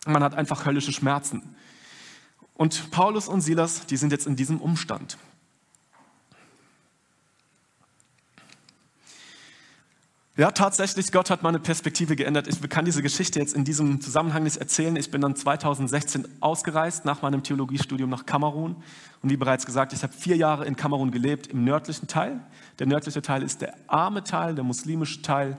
man 0.06 0.24
hat 0.24 0.36
einfach 0.36 0.65
höllische 0.65 0.91
Schmerzen. 0.91 1.56
Und 2.54 2.91
Paulus 2.91 3.28
und 3.28 3.41
Silas, 3.41 3.86
die 3.86 3.98
sind 3.98 4.12
jetzt 4.12 4.28
in 4.28 4.36
diesem 4.36 4.60
Umstand. 4.60 5.17
Ja, 10.38 10.52
tatsächlich, 10.52 11.13
Gott 11.13 11.30
hat 11.30 11.43
meine 11.43 11.60
Perspektive 11.60 12.17
geändert. 12.17 12.50
Ich 12.50 12.62
kann 12.67 12.84
diese 12.84 13.02
Geschichte 13.02 13.39
jetzt 13.39 13.54
in 13.54 13.63
diesem 13.63 14.02
Zusammenhang 14.02 14.43
nicht 14.43 14.58
erzählen. 14.58 14.98
Ich 14.98 15.10
bin 15.10 15.21
dann 15.21 15.38
2016 15.38 16.28
ausgereist 16.41 17.06
nach 17.06 17.21
meinem 17.21 17.41
Theologiestudium 17.41 18.10
nach 18.10 18.26
Kamerun. 18.26 18.76
Und 19.21 19.30
wie 19.30 19.38
bereits 19.38 19.65
gesagt, 19.65 19.93
ich 19.93 20.04
habe 20.04 20.12
vier 20.12 20.36
Jahre 20.36 20.65
in 20.65 20.76
Kamerun 20.76 21.12
gelebt, 21.12 21.48
im 21.48 21.63
nördlichen 21.63 22.08
Teil. 22.08 22.41
Der 22.80 22.86
nördliche 22.88 23.21
Teil 23.21 23.43
ist 23.43 23.62
der 23.62 23.76
arme 23.88 24.26
Teil, 24.26 24.56
der 24.56 24.65
muslimische 24.65 25.21
Teil, 25.21 25.58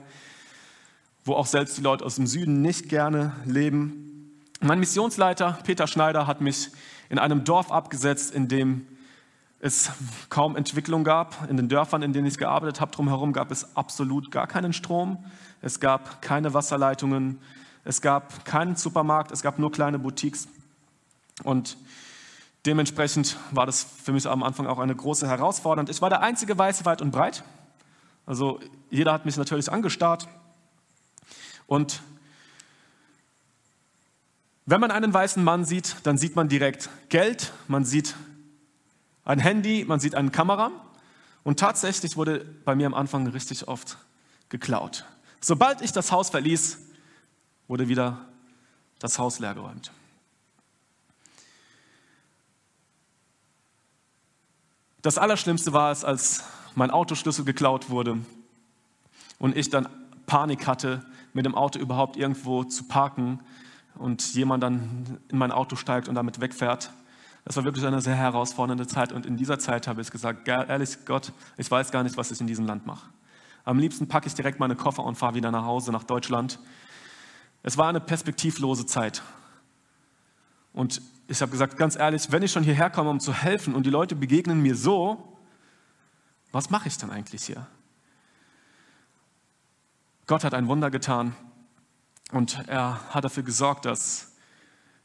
wo 1.25 1.33
auch 1.33 1.47
selbst 1.47 1.75
die 1.79 1.81
Leute 1.81 2.05
aus 2.05 2.17
dem 2.17 2.27
Süden 2.27 2.61
nicht 2.61 2.87
gerne 2.87 3.33
leben. 3.45 4.31
Mein 4.61 4.79
Missionsleiter 4.79 5.57
Peter 5.63 5.87
Schneider 5.87 6.27
hat 6.27 6.39
mich 6.39 6.69
in 7.09 7.17
einem 7.17 7.45
Dorf 7.45 7.71
abgesetzt, 7.71 8.31
in 8.31 8.47
dem 8.47 8.85
es 9.59 9.91
kaum 10.29 10.55
Entwicklung 10.55 11.03
gab. 11.03 11.49
In 11.49 11.57
den 11.57 11.69
Dörfern, 11.69 12.01
in 12.03 12.13
denen 12.13 12.27
ich 12.27 12.37
gearbeitet 12.37 12.79
habe, 12.79 12.91
drumherum 12.91 13.33
gab 13.33 13.51
es 13.51 13.75
absolut 13.75 14.31
gar 14.31 14.47
keinen 14.47 14.73
Strom. 14.73 15.23
Es 15.61 15.79
gab 15.79 16.21
keine 16.21 16.53
Wasserleitungen. 16.53 17.39
Es 17.83 18.01
gab 18.01 18.45
keinen 18.45 18.75
Supermarkt. 18.75 19.31
Es 19.31 19.41
gab 19.41 19.57
nur 19.57 19.71
kleine 19.71 19.97
Boutiques. 19.97 20.47
Und 21.43 21.77
dementsprechend 22.65 23.37
war 23.51 23.65
das 23.65 23.83
für 23.83 24.11
mich 24.11 24.27
am 24.27 24.43
Anfang 24.43 24.67
auch 24.67 24.79
eine 24.79 24.95
große 24.95 25.27
Herausforderung. 25.27 25.89
Ich 25.89 26.01
war 26.01 26.09
der 26.09 26.21
einzige 26.21 26.57
Weiße 26.57 26.85
weit 26.85 27.01
und 27.01 27.11
breit. 27.11 27.43
Also 28.25 28.59
jeder 28.89 29.13
hat 29.13 29.25
mich 29.25 29.37
natürlich 29.37 29.71
angestarrt. 29.71 30.27
Und 31.65 32.01
wenn 34.65 34.81
man 34.81 34.91
einen 34.91 35.13
weißen 35.13 35.43
Mann 35.43 35.65
sieht, 35.65 35.95
dann 36.03 36.17
sieht 36.17 36.35
man 36.35 36.49
direkt 36.49 36.89
Geld, 37.09 37.53
man 37.67 37.85
sieht 37.85 38.15
ein 39.27 39.39
Handy, 39.39 39.83
man 39.85 39.99
sieht 39.99 40.15
eine 40.15 40.31
Kamera. 40.31 40.71
Und 41.43 41.59
tatsächlich 41.59 42.15
wurde 42.15 42.45
bei 42.65 42.75
mir 42.75 42.87
am 42.87 42.93
Anfang 42.93 43.27
richtig 43.27 43.67
oft 43.67 43.97
geklaut. 44.49 45.05
Sobald 45.41 45.81
ich 45.81 45.91
das 45.91 46.11
Haus 46.11 46.29
verließ, 46.29 46.79
wurde 47.67 47.89
wieder 47.89 48.25
das 48.99 49.19
Haus 49.19 49.39
leergeräumt. 49.39 49.91
Das 55.01 55.17
Allerschlimmste 55.17 55.73
war 55.73 55.91
es, 55.91 56.03
als 56.03 56.43
mein 56.75 56.91
Autoschlüssel 56.91 57.45
geklaut 57.45 57.89
wurde 57.89 58.17
und 59.39 59.55
ich 59.55 59.69
dann 59.69 59.87
Panik 60.25 60.67
hatte, 60.67 61.05
mit 61.33 61.45
dem 61.45 61.55
Auto 61.55 61.79
überhaupt 61.79 62.17
irgendwo 62.17 62.63
zu 62.63 62.85
parken 62.85 63.39
und 63.95 64.33
jemand 64.33 64.63
dann 64.63 65.19
in 65.29 65.37
mein 65.37 65.51
Auto 65.51 65.75
steigt 65.75 66.07
und 66.07 66.15
damit 66.15 66.39
wegfährt. 66.39 66.91
Das 67.47 67.55
war 67.55 67.63
wirklich 67.63 67.85
eine 67.85 68.01
sehr 68.01 68.15
herausfordernde 68.15 68.87
Zeit 68.87 69.13
und 69.13 69.25
in 69.25 69.37
dieser 69.37 69.57
Zeit 69.57 69.87
habe 69.87 70.01
ich 70.01 70.11
gesagt, 70.11 70.45
ehrlich 70.49 70.97
Gott, 71.05 71.31
ich 71.55 71.71
weiß 71.71 71.91
gar 71.91 72.03
nicht, 72.03 72.17
was 72.17 72.29
ich 72.29 72.41
in 72.41 72.47
diesem 72.47 72.65
Land 72.65 72.85
mache. 72.85 73.07
Am 73.63 73.79
liebsten 73.79 74.09
packe 74.09 74.27
ich 74.27 74.33
direkt 74.33 74.59
meine 74.59 74.75
Koffer 74.75 75.05
und 75.05 75.15
fahre 75.15 75.35
wieder 75.35 75.49
nach 75.49 75.63
Hause, 75.63 75.93
nach 75.93 76.03
Deutschland. 76.03 76.59
Es 77.63 77.77
war 77.77 77.87
eine 77.87 78.01
perspektivlose 78.01 78.85
Zeit. 78.85 79.23
Und 80.73 81.01
ich 81.29 81.41
habe 81.41 81.49
gesagt, 81.49 81.77
ganz 81.77 81.95
ehrlich, 81.95 82.29
wenn 82.33 82.43
ich 82.43 82.51
schon 82.51 82.63
hierher 82.63 82.89
komme, 82.89 83.09
um 83.09 83.21
zu 83.21 83.33
helfen 83.33 83.75
und 83.75 83.85
die 83.85 83.91
Leute 83.91 84.17
begegnen 84.17 84.61
mir 84.61 84.75
so, 84.75 85.39
was 86.51 86.69
mache 86.69 86.89
ich 86.89 86.97
dann 86.97 87.11
eigentlich 87.11 87.45
hier? 87.45 87.65
Gott 90.25 90.43
hat 90.43 90.53
ein 90.53 90.67
Wunder 90.67 90.91
getan 90.91 91.33
und 92.33 92.67
er 92.67 92.99
hat 93.13 93.23
dafür 93.23 93.43
gesorgt, 93.43 93.85
dass 93.85 94.33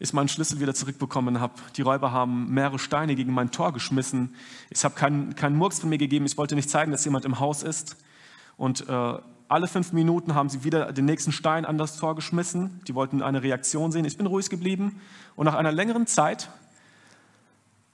ich 0.02 0.12
meinen 0.12 0.28
Schlüssel 0.28 0.58
wieder 0.58 0.74
zurückbekommen 0.74 1.40
habe. 1.40 1.54
Die 1.76 1.82
Räuber 1.82 2.10
haben 2.10 2.52
mehrere 2.52 2.80
Steine 2.80 3.14
gegen 3.14 3.32
mein 3.32 3.52
Tor 3.52 3.72
geschmissen. 3.72 4.34
Ich 4.68 4.84
habe 4.84 4.96
keinen, 4.96 5.36
keinen 5.36 5.56
Murks 5.56 5.78
von 5.78 5.88
mir 5.88 5.98
gegeben. 5.98 6.26
Ich 6.26 6.36
wollte 6.36 6.56
nicht 6.56 6.68
zeigen, 6.68 6.90
dass 6.90 7.04
jemand 7.04 7.24
im 7.24 7.38
Haus 7.38 7.62
ist. 7.62 7.96
Und 8.56 8.88
äh, 8.88 9.18
alle 9.48 9.68
fünf 9.68 9.92
Minuten 9.92 10.34
haben 10.34 10.48
sie 10.48 10.64
wieder 10.64 10.92
den 10.92 11.04
nächsten 11.04 11.30
Stein 11.30 11.64
an 11.64 11.78
das 11.78 11.98
Tor 11.98 12.16
geschmissen. 12.16 12.80
Die 12.88 12.96
wollten 12.96 13.22
eine 13.22 13.44
Reaktion 13.44 13.92
sehen. 13.92 14.04
Ich 14.04 14.16
bin 14.16 14.26
ruhig 14.26 14.50
geblieben. 14.50 15.00
Und 15.36 15.46
nach 15.46 15.54
einer 15.54 15.70
längeren 15.70 16.08
Zeit, 16.08 16.50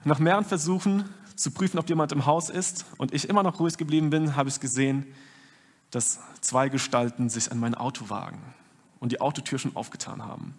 nach 0.04 0.18
mehreren 0.18 0.46
Versuchen 0.46 1.04
zu 1.36 1.50
prüfen, 1.50 1.78
ob 1.78 1.90
jemand 1.90 2.12
im 2.12 2.24
Haus 2.24 2.48
ist 2.48 2.86
und 2.96 3.12
ich 3.12 3.28
immer 3.28 3.42
noch 3.42 3.60
ruhig 3.60 3.76
geblieben 3.76 4.08
bin, 4.08 4.34
habe 4.34 4.48
ich 4.48 4.60
gesehen, 4.60 5.06
dass 5.90 6.20
zwei 6.40 6.70
Gestalten 6.70 7.28
sich 7.28 7.52
an 7.52 7.60
mein 7.60 7.74
Auto 7.74 8.08
wagen 8.08 8.40
und 8.98 9.12
die 9.12 9.20
Autotür 9.20 9.58
schon 9.58 9.76
aufgetan 9.76 10.24
haben. 10.24 10.54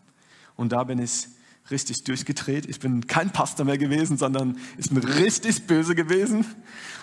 Und 0.56 0.72
da 0.74 0.84
bin 0.84 1.00
ich 1.00 1.28
richtig 1.72 2.04
durchgedreht. 2.04 2.66
Ich 2.66 2.80
bin 2.80 3.08
kein 3.08 3.32
Pastor 3.32 3.66
mehr 3.66 3.78
gewesen, 3.78 4.18
sondern 4.18 4.58
ich 4.78 4.90
bin 4.90 5.04
richtig 5.04 5.68
böse 5.68 5.96
gewesen. 5.96 6.46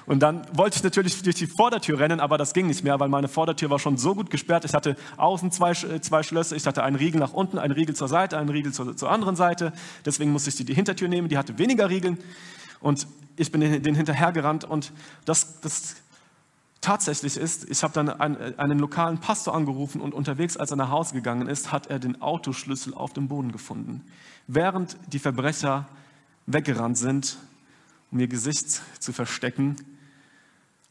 Und 0.06 0.20
dann 0.20 0.46
wollte 0.52 0.76
ich 0.76 0.84
natürlich 0.84 1.22
durch 1.22 1.34
die 1.34 1.46
Vordertür 1.46 1.98
rennen, 1.98 2.20
aber 2.20 2.38
das 2.38 2.52
ging 2.52 2.68
nicht 2.68 2.84
mehr, 2.84 2.98
weil 3.00 3.08
meine 3.08 3.28
Vordertür 3.28 3.70
war 3.70 3.78
schon 3.80 3.96
so 3.96 4.14
gut 4.14 4.30
gesperrt. 4.30 4.64
Ich 4.64 4.72
hatte 4.72 4.96
außen 5.16 5.50
zwei, 5.50 5.72
zwei 5.74 6.22
Schlösser, 6.22 6.54
ich 6.54 6.66
hatte 6.66 6.84
einen 6.84 6.96
Riegel 6.96 7.18
nach 7.18 7.32
unten, 7.32 7.58
einen 7.58 7.72
Riegel 7.72 7.96
zur 7.96 8.08
Seite, 8.08 8.38
einen 8.38 8.48
Riegel 8.48 8.72
zur, 8.72 8.96
zur 8.96 9.10
anderen 9.10 9.34
Seite. 9.34 9.72
Deswegen 10.04 10.30
musste 10.30 10.50
ich 10.50 10.56
die, 10.56 10.64
die 10.64 10.74
Hintertür 10.74 11.08
nehmen, 11.08 11.28
die 11.28 11.38
hatte 11.38 11.58
weniger 11.58 11.90
Riegeln. 11.90 12.18
Und 12.80 13.08
ich 13.36 13.50
bin 13.50 13.60
den, 13.60 13.94
hinterhergerannt 13.94 14.64
und 14.64 14.92
das, 15.24 15.60
das 15.60 15.96
tatsächlich 16.80 17.36
ist, 17.36 17.68
ich 17.68 17.82
habe 17.82 17.92
dann 17.92 18.08
einen, 18.08 18.58
einen, 18.58 18.78
lokalen 18.78 19.18
Pastor 19.18 19.54
angerufen 19.54 20.00
und 20.00 20.14
unterwegs, 20.14 20.56
als 20.56 20.70
er 20.70 20.76
nach 20.76 20.90
Hause 20.90 21.14
gegangen 21.14 21.48
ist, 21.48 21.72
hat 21.72 21.88
er 21.88 21.98
den 21.98 22.22
Autoschlüssel 22.22 22.94
auf 22.94 23.12
dem 23.12 23.26
Boden 23.26 23.50
gefunden. 23.50 24.04
Während 24.48 24.96
die 25.08 25.18
Verbrecher 25.18 25.88
weggerannt 26.46 26.96
sind, 26.96 27.36
um 28.12 28.20
ihr 28.20 28.28
Gesicht 28.28 28.80
zu 29.00 29.12
verstecken, 29.12 29.76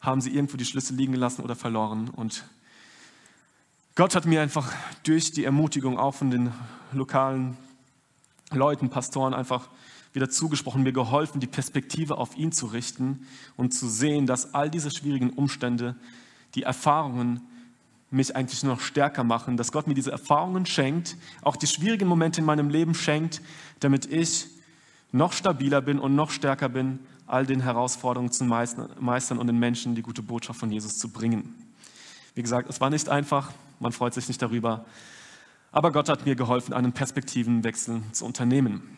haben 0.02 0.20
sie 0.20 0.32
irgendwo 0.32 0.58
die 0.58 0.66
Schlüssel 0.66 0.98
liegen 0.98 1.14
gelassen 1.14 1.42
oder 1.42 1.56
verloren. 1.56 2.10
Und 2.10 2.46
Gott 3.96 4.14
hat 4.14 4.26
mir 4.26 4.42
einfach 4.42 4.74
durch 5.04 5.32
die 5.32 5.46
Ermutigung 5.46 5.98
auch 5.98 6.16
von 6.16 6.32
den 6.32 6.52
lokalen 6.92 7.58
Leuten, 8.52 8.90
Pastoren 8.90 9.34
einfach 9.34 9.70
wieder 10.12 10.30
zugesprochen, 10.30 10.84
mir 10.84 10.92
geholfen, 10.92 11.40
die 11.40 11.48
Perspektive 11.48 12.18
auf 12.18 12.38
ihn 12.38 12.52
zu 12.52 12.68
richten 12.68 13.26
und 13.56 13.74
zu 13.74 13.88
sehen, 13.88 14.28
dass 14.28 14.54
all 14.54 14.70
diese 14.70 14.92
schwierigen 14.92 15.30
Umstände, 15.30 15.96
die 16.56 16.64
Erfahrungen 16.64 17.42
mich 18.12 18.36
eigentlich 18.36 18.64
noch 18.64 18.80
stärker 18.80 19.24
machen, 19.24 19.58
dass 19.58 19.72
Gott 19.72 19.88
mir 19.88 19.94
diese 19.94 20.12
Erfahrungen 20.12 20.66
schenkt, 20.66 21.18
auch 21.42 21.56
die 21.56 21.68
schwierigen 21.68 22.08
Momente 22.08 22.42
in 22.42 22.46
meinem 22.46 22.70
Leben 22.70 22.96
schenkt, 22.96 23.42
damit 23.80 24.06
ich 24.12 24.48
noch 25.12 25.34
stabiler 25.34 25.82
bin 25.82 26.00
und 26.00 26.16
noch 26.16 26.30
stärker 26.30 26.70
bin, 26.70 27.00
all 27.28 27.46
den 27.46 27.62
Herausforderungen 27.62 28.32
zu 28.32 28.44
meistern 28.44 29.38
und 29.38 29.48
den 29.48 29.58
Menschen 29.58 29.96
die 29.96 30.02
gute 30.02 30.22
Botschaft 30.22 30.60
von 30.60 30.72
Jesus 30.72 31.00
zu 31.00 31.10
bringen. 31.10 31.56
Wie 32.36 32.42
gesagt, 32.42 32.70
es 32.70 32.80
war 32.82 32.90
nicht 32.90 33.10
einfach, 33.10 33.52
man 33.80 33.92
freut 33.92 34.14
sich 34.14 34.28
nicht 34.28 34.42
darüber, 34.42 34.86
aber 35.72 35.92
Gott 35.92 36.08
hat 36.10 36.26
mir 36.26 36.36
geholfen, 36.36 36.74
einen 36.74 36.94
Perspektivenwechsel 36.94 38.02
zu 38.12 38.26
unternehmen. 38.26 38.98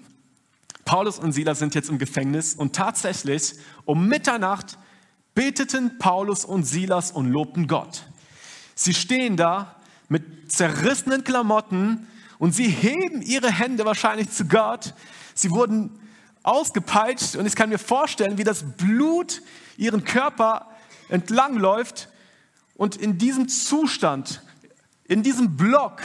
Paulus 0.85 1.19
und 1.19 1.31
Silas 1.31 1.59
sind 1.59 1.75
jetzt 1.75 1.89
im 1.89 1.97
Gefängnis 1.97 2.53
und 2.53 2.75
tatsächlich 2.75 3.53
um 3.85 4.07
Mitternacht 4.07 4.77
beteten 5.33 5.97
Paulus 5.99 6.45
und 6.45 6.63
Silas 6.63 7.11
und 7.11 7.29
lobten 7.29 7.67
Gott. 7.67 8.07
Sie 8.79 8.93
stehen 8.93 9.37
da 9.37 9.75
mit 10.07 10.51
zerrissenen 10.51 11.23
Klamotten 11.23 12.07
und 12.37 12.53
sie 12.53 12.69
heben 12.69 13.23
ihre 13.23 13.51
Hände 13.51 13.85
wahrscheinlich 13.85 14.29
zu 14.29 14.45
Gott. 14.45 14.93
Sie 15.33 15.49
wurden 15.49 15.99
ausgepeitscht 16.43 17.35
und 17.35 17.47
ich 17.47 17.55
kann 17.55 17.69
mir 17.69 17.79
vorstellen, 17.79 18.37
wie 18.37 18.43
das 18.43 18.63
Blut 18.77 19.41
ihren 19.77 20.03
Körper 20.03 20.67
entlangläuft 21.09 22.09
und 22.75 22.95
in 22.95 23.17
diesem 23.17 23.49
Zustand, 23.49 24.43
in 25.05 25.23
diesem 25.23 25.57
Block 25.57 26.03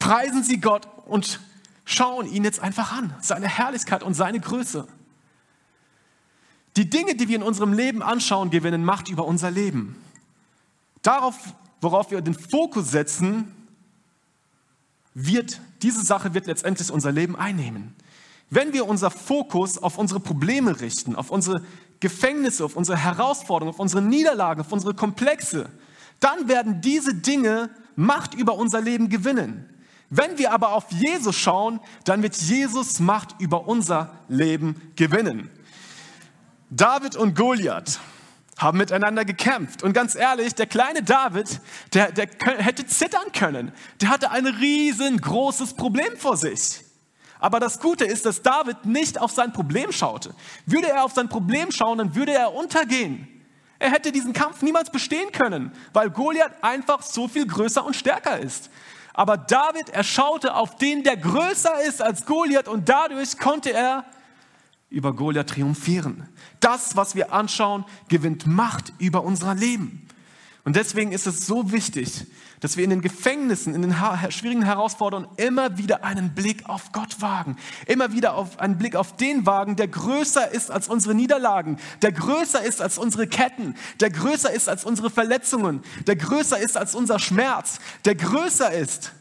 preisen 0.00 0.42
sie 0.42 0.58
Gott 0.58 0.88
und 1.06 1.38
schauen 1.84 2.26
ihn 2.26 2.42
jetzt 2.42 2.58
einfach 2.58 2.90
an, 2.90 3.14
seine 3.20 3.46
Herrlichkeit 3.46 4.02
und 4.02 4.14
seine 4.14 4.40
Größe. 4.40 4.88
Die 6.76 6.90
Dinge, 6.90 7.14
die 7.14 7.28
wir 7.28 7.36
in 7.36 7.44
unserem 7.44 7.72
Leben 7.72 8.02
anschauen, 8.02 8.50
gewinnen 8.50 8.84
Macht 8.84 9.08
über 9.08 9.24
unser 9.26 9.52
Leben. 9.52 9.94
Darauf, 11.02 11.36
worauf 11.80 12.10
wir 12.10 12.20
den 12.20 12.34
Fokus 12.34 12.90
setzen, 12.90 13.54
wird, 15.14 15.60
diese 15.82 16.04
Sache 16.04 16.34
wird 16.34 16.46
letztendlich 16.46 16.90
unser 16.90 17.12
Leben 17.12 17.36
einnehmen. 17.36 17.94
Wenn 18.50 18.72
wir 18.72 18.86
unser 18.86 19.10
Fokus 19.10 19.78
auf 19.78 19.98
unsere 19.98 20.20
Probleme 20.20 20.80
richten, 20.80 21.14
auf 21.14 21.30
unsere 21.30 21.62
Gefängnisse, 22.00 22.64
auf 22.64 22.76
unsere 22.76 22.98
Herausforderungen, 22.98 23.74
auf 23.74 23.80
unsere 23.80 24.02
Niederlagen, 24.02 24.60
auf 24.62 24.72
unsere 24.72 24.94
Komplexe, 24.94 25.70
dann 26.18 26.48
werden 26.48 26.80
diese 26.80 27.14
Dinge 27.14 27.70
Macht 27.96 28.34
über 28.34 28.54
unser 28.54 28.80
Leben 28.80 29.08
gewinnen. 29.08 29.68
Wenn 30.08 30.38
wir 30.38 30.52
aber 30.52 30.72
auf 30.72 30.90
Jesus 30.90 31.36
schauen, 31.36 31.80
dann 32.04 32.22
wird 32.22 32.34
Jesus 32.36 32.98
Macht 32.98 33.40
über 33.40 33.68
unser 33.68 34.18
Leben 34.28 34.92
gewinnen. 34.96 35.50
David 36.70 37.14
und 37.16 37.36
Goliath 37.36 38.00
haben 38.60 38.76
miteinander 38.76 39.24
gekämpft. 39.24 39.82
Und 39.82 39.94
ganz 39.94 40.14
ehrlich, 40.14 40.54
der 40.54 40.66
kleine 40.66 41.02
David, 41.02 41.60
der, 41.94 42.12
der 42.12 42.28
hätte 42.58 42.86
zittern 42.86 43.32
können. 43.32 43.72
Der 44.02 44.10
hatte 44.10 44.30
ein 44.30 44.46
riesengroßes 44.46 45.74
Problem 45.74 46.16
vor 46.18 46.36
sich. 46.36 46.84
Aber 47.38 47.58
das 47.58 47.80
Gute 47.80 48.04
ist, 48.04 48.26
dass 48.26 48.42
David 48.42 48.84
nicht 48.84 49.18
auf 49.18 49.30
sein 49.30 49.54
Problem 49.54 49.92
schaute. 49.92 50.34
Würde 50.66 50.90
er 50.90 51.04
auf 51.04 51.12
sein 51.12 51.30
Problem 51.30 51.72
schauen, 51.72 51.96
dann 51.96 52.14
würde 52.14 52.34
er 52.34 52.54
untergehen. 52.54 53.26
Er 53.78 53.90
hätte 53.90 54.12
diesen 54.12 54.34
Kampf 54.34 54.60
niemals 54.60 54.92
bestehen 54.92 55.32
können, 55.32 55.72
weil 55.94 56.10
Goliath 56.10 56.52
einfach 56.62 57.00
so 57.00 57.28
viel 57.28 57.46
größer 57.46 57.82
und 57.82 57.96
stärker 57.96 58.38
ist. 58.38 58.68
Aber 59.14 59.38
David, 59.38 59.88
er 59.88 60.04
schaute 60.04 60.54
auf 60.54 60.76
den, 60.76 61.02
der 61.02 61.16
größer 61.16 61.80
ist 61.88 62.02
als 62.02 62.26
Goliath 62.26 62.68
und 62.68 62.90
dadurch 62.90 63.38
konnte 63.38 63.72
er 63.72 64.04
über 64.90 65.14
Goliath 65.14 65.50
triumphieren. 65.50 66.28
Das, 66.58 66.96
was 66.96 67.14
wir 67.14 67.32
anschauen, 67.32 67.84
gewinnt 68.08 68.46
Macht 68.46 68.92
über 68.98 69.24
unser 69.24 69.54
Leben. 69.54 70.06
Und 70.64 70.76
deswegen 70.76 71.12
ist 71.12 71.26
es 71.26 71.46
so 71.46 71.72
wichtig, 71.72 72.26
dass 72.60 72.76
wir 72.76 72.84
in 72.84 72.90
den 72.90 73.00
Gefängnissen, 73.00 73.74
in 73.74 73.80
den 73.80 73.94
schwierigen 74.28 74.62
Herausforderungen 74.62 75.28
immer 75.36 75.78
wieder 75.78 76.04
einen 76.04 76.34
Blick 76.34 76.68
auf 76.68 76.92
Gott 76.92 77.22
wagen. 77.22 77.56
Immer 77.86 78.12
wieder 78.12 78.34
auf 78.34 78.58
einen 78.58 78.76
Blick 78.76 78.94
auf 78.94 79.16
den 79.16 79.46
wagen, 79.46 79.76
der 79.76 79.88
größer 79.88 80.50
ist 80.52 80.70
als 80.70 80.88
unsere 80.88 81.14
Niederlagen, 81.14 81.78
der 82.02 82.12
größer 82.12 82.62
ist 82.62 82.82
als 82.82 82.98
unsere 82.98 83.26
Ketten, 83.26 83.74
der 84.00 84.10
größer 84.10 84.52
ist 84.52 84.68
als 84.68 84.84
unsere 84.84 85.08
Verletzungen, 85.08 85.82
der 86.06 86.16
größer 86.16 86.58
ist 86.58 86.76
als 86.76 86.94
unser 86.94 87.18
Schmerz, 87.18 87.78
der 88.04 88.16
größer 88.16 88.70
ist. 88.70 89.12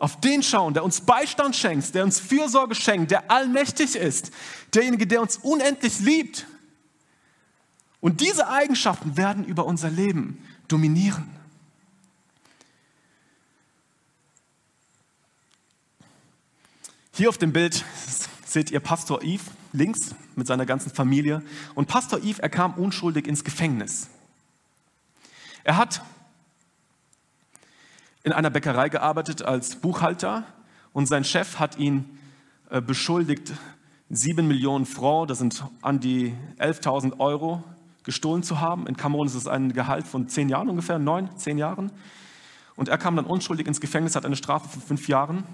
Auf 0.00 0.18
den 0.18 0.42
schauen, 0.42 0.72
der 0.72 0.82
uns 0.82 1.02
Beistand 1.02 1.54
schenkt, 1.54 1.94
der 1.94 2.04
uns 2.04 2.18
Fürsorge 2.18 2.74
schenkt, 2.74 3.10
der 3.10 3.30
allmächtig 3.30 3.94
ist, 3.94 4.30
derjenige, 4.74 5.06
der 5.06 5.20
uns 5.20 5.36
unendlich 5.36 6.00
liebt. 6.00 6.46
Und 8.00 8.22
diese 8.22 8.48
Eigenschaften 8.48 9.18
werden 9.18 9.44
über 9.44 9.66
unser 9.66 9.90
Leben 9.90 10.42
dominieren. 10.68 11.28
Hier 17.12 17.28
auf 17.28 17.36
dem 17.36 17.52
Bild 17.52 17.84
seht 18.46 18.70
ihr 18.70 18.80
Pastor 18.80 19.22
Yves 19.22 19.44
links 19.74 20.14
mit 20.34 20.46
seiner 20.46 20.64
ganzen 20.64 20.90
Familie. 20.90 21.42
Und 21.74 21.88
Pastor 21.88 22.20
Yves, 22.20 22.38
er 22.38 22.48
kam 22.48 22.72
unschuldig 22.72 23.26
ins 23.26 23.44
Gefängnis. 23.44 24.08
Er 25.62 25.76
hat 25.76 26.00
in 28.22 28.32
einer 28.32 28.50
Bäckerei 28.50 28.88
gearbeitet 28.88 29.42
als 29.42 29.76
Buchhalter 29.76 30.44
und 30.92 31.06
sein 31.06 31.24
Chef 31.24 31.58
hat 31.58 31.78
ihn 31.78 32.18
äh, 32.68 32.80
beschuldigt, 32.80 33.52
sieben 34.10 34.48
Millionen 34.48 34.86
Francs, 34.86 35.28
das 35.28 35.38
sind 35.38 35.64
an 35.82 36.00
die 36.00 36.34
11.000 36.58 37.18
Euro, 37.20 37.62
gestohlen 38.02 38.42
zu 38.42 38.60
haben. 38.60 38.86
In 38.86 38.96
Kamerun 38.96 39.26
ist 39.26 39.34
es 39.34 39.46
ein 39.46 39.72
Gehalt 39.72 40.06
von 40.06 40.28
zehn 40.28 40.48
Jahren 40.48 40.68
ungefähr, 40.68 40.98
neun, 40.98 41.36
zehn 41.36 41.58
Jahren. 41.58 41.92
Und 42.76 42.88
er 42.88 42.98
kam 42.98 43.16
dann 43.16 43.26
unschuldig 43.26 43.66
ins 43.66 43.80
Gefängnis, 43.80 44.16
hat 44.16 44.24
eine 44.24 44.36
Strafe 44.36 44.68
von 44.68 44.82
fünf 44.82 45.06
Jahren. 45.08 45.44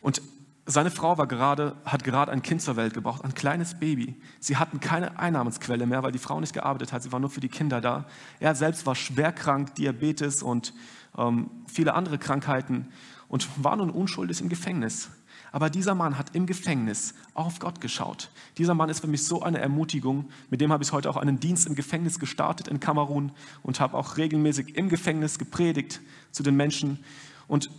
Und 0.00 0.22
seine 0.70 0.90
Frau 0.90 1.18
war 1.18 1.26
gerade, 1.26 1.76
hat 1.84 2.04
gerade 2.04 2.32
ein 2.32 2.42
Kind 2.42 2.62
zur 2.62 2.76
Welt 2.76 2.94
gebracht, 2.94 3.24
ein 3.24 3.34
kleines 3.34 3.78
Baby. 3.78 4.20
Sie 4.40 4.56
hatten 4.56 4.80
keine 4.80 5.18
Einnahmensquelle 5.18 5.86
mehr, 5.86 6.02
weil 6.02 6.12
die 6.12 6.18
Frau 6.18 6.40
nicht 6.40 6.52
gearbeitet 6.52 6.92
hat. 6.92 7.02
Sie 7.02 7.12
war 7.12 7.20
nur 7.20 7.30
für 7.30 7.40
die 7.40 7.48
Kinder 7.48 7.80
da. 7.80 8.06
Er 8.38 8.54
selbst 8.54 8.86
war 8.86 8.94
schwer 8.94 9.32
krank, 9.32 9.74
Diabetes 9.74 10.42
und 10.42 10.74
ähm, 11.16 11.50
viele 11.66 11.94
andere 11.94 12.18
Krankheiten 12.18 12.88
und 13.28 13.48
war 13.62 13.76
nun 13.76 13.90
unschuldig 13.90 14.40
im 14.40 14.48
Gefängnis. 14.48 15.10
Aber 15.52 15.70
dieser 15.70 15.94
Mann 15.94 16.16
hat 16.16 16.34
im 16.34 16.46
Gefängnis 16.46 17.14
auf 17.34 17.58
Gott 17.58 17.80
geschaut. 17.80 18.30
Dieser 18.56 18.74
Mann 18.74 18.88
ist 18.88 19.00
für 19.00 19.08
mich 19.08 19.24
so 19.24 19.42
eine 19.42 19.58
Ermutigung. 19.58 20.28
Mit 20.48 20.60
dem 20.60 20.72
habe 20.72 20.84
ich 20.84 20.92
heute 20.92 21.10
auch 21.10 21.16
einen 21.16 21.40
Dienst 21.40 21.66
im 21.66 21.74
Gefängnis 21.74 22.18
gestartet 22.20 22.68
in 22.68 22.78
Kamerun 22.78 23.32
und 23.62 23.80
habe 23.80 23.96
auch 23.96 24.16
regelmäßig 24.16 24.76
im 24.76 24.88
Gefängnis 24.88 25.38
gepredigt 25.38 26.00
zu 26.30 26.42
den 26.42 26.54
Menschen. 26.54 27.02
Und 27.48 27.70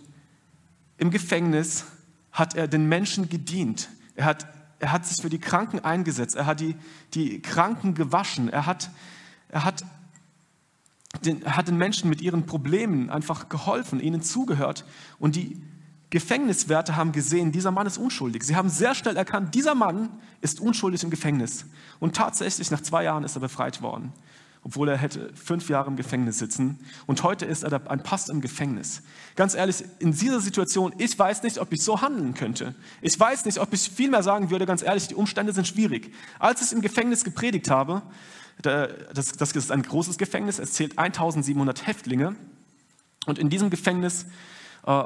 im 0.97 1.11
Gefängnis 1.11 1.85
hat 2.31 2.55
er 2.55 2.67
den 2.67 2.87
Menschen 2.87 3.29
gedient. 3.29 3.89
Er 4.15 4.25
hat, 4.25 4.47
er 4.79 4.91
hat 4.91 5.05
sich 5.05 5.21
für 5.21 5.29
die 5.29 5.39
Kranken 5.39 5.79
eingesetzt. 5.79 6.35
Er 6.35 6.45
hat 6.45 6.59
die, 6.59 6.75
die 7.13 7.41
Kranken 7.41 7.93
gewaschen. 7.93 8.49
Er 8.49 8.65
hat, 8.65 8.89
er, 9.49 9.65
hat 9.65 9.83
den, 11.25 11.41
er 11.43 11.57
hat 11.57 11.67
den 11.67 11.77
Menschen 11.77 12.09
mit 12.09 12.21
ihren 12.21 12.45
Problemen 12.45 13.09
einfach 13.09 13.49
geholfen, 13.49 13.99
ihnen 13.99 14.21
zugehört. 14.21 14.85
Und 15.19 15.35
die 15.35 15.61
Gefängniswärter 16.09 16.95
haben 16.95 17.13
gesehen, 17.13 17.51
dieser 17.51 17.71
Mann 17.71 17.87
ist 17.87 17.97
unschuldig. 17.97 18.43
Sie 18.43 18.55
haben 18.55 18.69
sehr 18.69 18.95
schnell 18.95 19.15
erkannt, 19.15 19.55
dieser 19.55 19.75
Mann 19.75 20.09
ist 20.41 20.59
unschuldig 20.59 21.03
im 21.03 21.09
Gefängnis. 21.09 21.65
Und 21.99 22.15
tatsächlich, 22.15 22.69
nach 22.69 22.81
zwei 22.81 23.03
Jahren 23.03 23.23
ist 23.23 23.35
er 23.35 23.41
befreit 23.41 23.81
worden 23.81 24.11
obwohl 24.63 24.89
er 24.89 24.97
hätte 24.97 25.31
fünf 25.33 25.69
Jahre 25.69 25.89
im 25.89 25.95
Gefängnis 25.95 26.37
sitzen. 26.37 26.79
Und 27.07 27.23
heute 27.23 27.45
ist 27.45 27.63
er 27.63 27.89
ein 27.89 28.03
Pastor 28.03 28.35
im 28.35 28.41
Gefängnis. 28.41 29.01
Ganz 29.35 29.55
ehrlich, 29.55 29.83
in 29.99 30.11
dieser 30.11 30.39
Situation, 30.39 30.93
ich 30.99 31.17
weiß 31.17 31.41
nicht, 31.43 31.57
ob 31.57 31.73
ich 31.73 31.81
so 31.81 32.01
handeln 32.01 32.35
könnte. 32.35 32.75
Ich 33.01 33.19
weiß 33.19 33.45
nicht, 33.45 33.59
ob 33.59 33.73
ich 33.73 33.89
viel 33.89 34.11
mehr 34.11 34.21
sagen 34.21 34.51
würde, 34.51 34.67
ganz 34.67 34.83
ehrlich, 34.83 35.07
die 35.07 35.15
Umstände 35.15 35.53
sind 35.53 35.67
schwierig. 35.67 36.13
Als 36.37 36.61
ich 36.61 36.71
im 36.73 36.81
Gefängnis 36.81 37.23
gepredigt 37.23 37.71
habe, 37.71 38.03
das, 38.61 39.31
das 39.31 39.51
ist 39.53 39.71
ein 39.71 39.81
großes 39.81 40.19
Gefängnis, 40.19 40.59
es 40.59 40.73
zählt 40.73 40.99
1700 40.99 41.87
Häftlinge. 41.87 42.35
Und 43.25 43.39
in 43.39 43.49
diesem 43.49 43.71
Gefängnis 43.71 44.25
äh, 44.85 45.03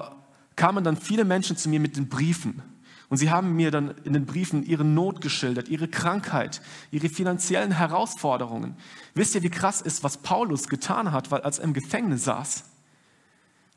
kamen 0.57 0.83
dann 0.83 0.97
viele 0.97 1.23
Menschen 1.23 1.55
zu 1.55 1.69
mir 1.69 1.79
mit 1.79 1.95
den 1.95 2.09
Briefen. 2.09 2.61
Und 3.09 3.17
sie 3.17 3.29
haben 3.29 3.55
mir 3.55 3.71
dann 3.71 3.93
in 4.03 4.13
den 4.13 4.25
Briefen 4.25 4.63
ihre 4.63 4.83
Not 4.83 5.21
geschildert, 5.21 5.69
ihre 5.69 5.87
Krankheit, 5.87 6.61
ihre 6.91 7.09
finanziellen 7.09 7.71
Herausforderungen. 7.71 8.75
Wisst 9.13 9.35
ihr, 9.35 9.43
wie 9.43 9.49
krass 9.49 9.81
ist, 9.81 10.03
was 10.03 10.17
Paulus 10.17 10.67
getan 10.67 11.11
hat, 11.11 11.29
weil 11.31 11.41
als 11.41 11.59
er 11.59 11.65
im 11.65 11.73
Gefängnis 11.73 12.23
saß? 12.23 12.63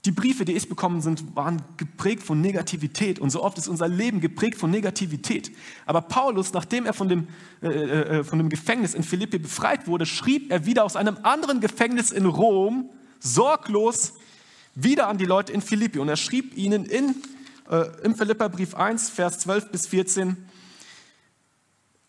Die 0.05 0.13
Briefe, 0.13 0.45
die 0.45 0.53
ich 0.53 0.69
bekommen 0.69 1.01
sind, 1.01 1.37
waren 1.37 1.61
geprägt 1.77 2.23
von 2.23 2.41
Negativität 2.41 3.19
und 3.19 3.31
so 3.31 3.43
oft 3.43 3.59
ist 3.59 3.69
unser 3.69 3.89
Leben 3.89 4.21
geprägt 4.21 4.57
von 4.57 4.71
Negativität. 4.71 5.51
Aber 5.87 6.01
Paulus, 6.03 6.53
nachdem 6.53 6.87
er 6.87 6.95
von 6.95 7.09
dem, 7.09 7.27
äh, 7.63 7.69
äh, 7.69 8.25
von 8.25 8.39
dem 8.39 8.49
Gefängnis 8.49 8.95
in 8.95 9.03
Philippi 9.03 9.39
befreit 9.39 9.89
wurde, 9.89 10.07
schrieb 10.07 10.53
er 10.53 10.67
wieder 10.67 10.85
aus 10.85 10.95
einem 10.95 11.19
anderen 11.25 11.61
Gefängnis 11.61 12.13
in 12.13 12.27
Rom 12.27 12.89
sorglos 13.19 14.15
wieder 14.77 15.09
an 15.09 15.19
die 15.19 15.25
Leute 15.25 15.53
in 15.53 15.61
Philippi 15.61 15.99
und 15.99 16.09
er 16.09 16.17
schrieb 16.17 16.57
ihnen 16.57 16.85
in 16.85 17.17
äh, 17.71 17.87
im 18.03 18.15
Philipperbrief 18.15 18.75
1, 18.75 19.11
Vers 19.11 19.41
12 19.41 19.71
bis 19.71 19.87
14, 19.87 20.37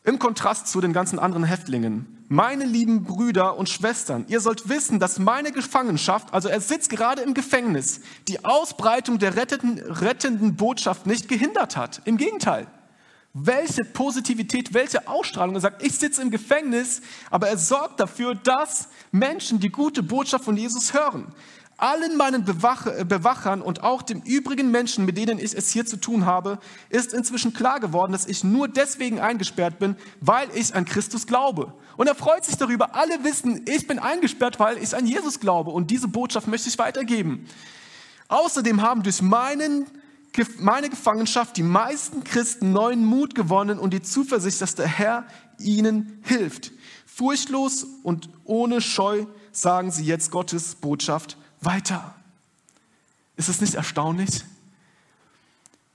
im 0.04 0.20
Kontrast 0.20 0.68
zu 0.68 0.82
den 0.82 0.94
ganzen 0.94 1.20
anderen 1.20 1.44
Häftlingen. 1.44 2.26
Meine 2.30 2.66
lieben 2.66 3.04
Brüder 3.04 3.58
und 3.58 3.70
Schwestern, 3.70 4.26
ihr 4.28 4.40
sollt 4.40 4.70
wissen, 4.70 5.00
dass 5.00 5.20
meine 5.20 5.52
Gefangenschaft, 5.52 6.34
also 6.34 6.48
er 6.48 6.62
sitzt 6.62 6.90
gerade 6.90 7.22
im 7.22 7.34
Gefängnis, 7.34 8.02
die 8.28 8.46
Ausbreitung 8.46 9.20
der 9.20 9.36
rettenden, 9.36 9.80
rettenden 9.80 10.56
Botschaft 10.56 11.08
nicht 11.08 11.28
gehindert 11.28 11.76
hat. 11.76 12.02
Im 12.06 12.18
Gegenteil. 12.18 12.68
Welche 13.34 13.84
Positivität, 13.84 14.74
welche 14.74 15.08
Ausstrahlung. 15.08 15.56
Er 15.56 15.62
sagt, 15.62 15.84
ich 15.84 15.94
sitze 15.94 16.22
im 16.22 16.32
Gefängnis, 16.32 17.02
aber 17.30 17.48
er 17.48 17.58
sorgt 17.58 18.00
dafür, 18.00 18.34
dass 18.34 18.90
Menschen 19.12 19.60
die 19.60 19.70
gute 19.70 20.02
Botschaft 20.02 20.46
von 20.46 20.58
Jesus 20.58 20.94
hören 20.94 21.34
allen 21.82 22.18
meinen 22.18 22.42
äh, 22.42 23.06
Bewachern 23.06 23.62
und 23.62 23.84
auch 23.84 24.02
den 24.02 24.22
übrigen 24.22 24.72
Menschen, 24.72 25.06
mit 25.06 25.18
denen 25.18 25.40
ich 25.40 25.56
es 25.56 25.70
hier 25.70 25.86
zu 25.86 25.98
tun 25.98 26.26
habe, 26.26 26.60
ist 26.90 27.14
inzwischen 27.14 27.54
klar 27.54 27.80
geworden, 27.80 28.12
dass 28.12 28.26
ich 28.26 28.44
nur 28.44 28.68
deswegen 28.68 29.20
eingesperrt 29.20 29.80
bin, 29.80 29.96
weil 30.22 30.48
ich 30.54 30.76
an 30.76 30.86
Christus 30.86 31.28
glaube. 31.28 31.74
Und 31.98 32.08
er 32.08 32.16
freut 32.16 32.46
sich 32.46 32.56
darüber. 32.56 32.96
Alle 32.96 33.24
wissen, 33.24 33.66
ich 33.68 33.88
bin 33.88 34.00
eingesperrt, 34.00 34.60
weil 34.60 34.78
ich 34.78 34.96
an 34.96 35.06
Jesus 35.06 35.40
glaube. 35.40 35.72
Und 35.72 35.92
diese 35.92 36.08
Botschaft 36.08 36.48
möchte 36.48 36.70
ich 36.70 36.78
weitergeben. 36.78 37.46
Außerdem 38.30 38.82
haben 38.82 39.04
durch 39.04 39.22
meinen, 39.22 39.88
meine 40.60 40.90
Gefangenschaft 40.90 41.58
die 41.58 41.64
meisten 41.64 42.24
Christen 42.24 42.72
neuen 42.72 43.04
Mut 43.04 43.36
gewonnen 43.36 43.80
und 43.80 43.94
die 43.94 44.02
Zuversicht, 44.02 44.62
dass 44.62 44.76
der 44.76 44.88
Herr 44.88 45.26
ihnen 45.58 46.20
hilft. 46.24 46.72
Furchtlos 47.06 47.86
und 48.04 48.30
ohne 48.46 48.80
Scheu 48.80 49.26
sagen 49.52 49.92
sie 49.92 50.06
jetzt 50.06 50.32
Gottes 50.32 50.76
Botschaft 50.76 51.38
weiter. 51.62 52.16
Ist 53.36 53.50
es 53.50 53.62
nicht 53.62 53.76
erstaunlich? 53.76 54.44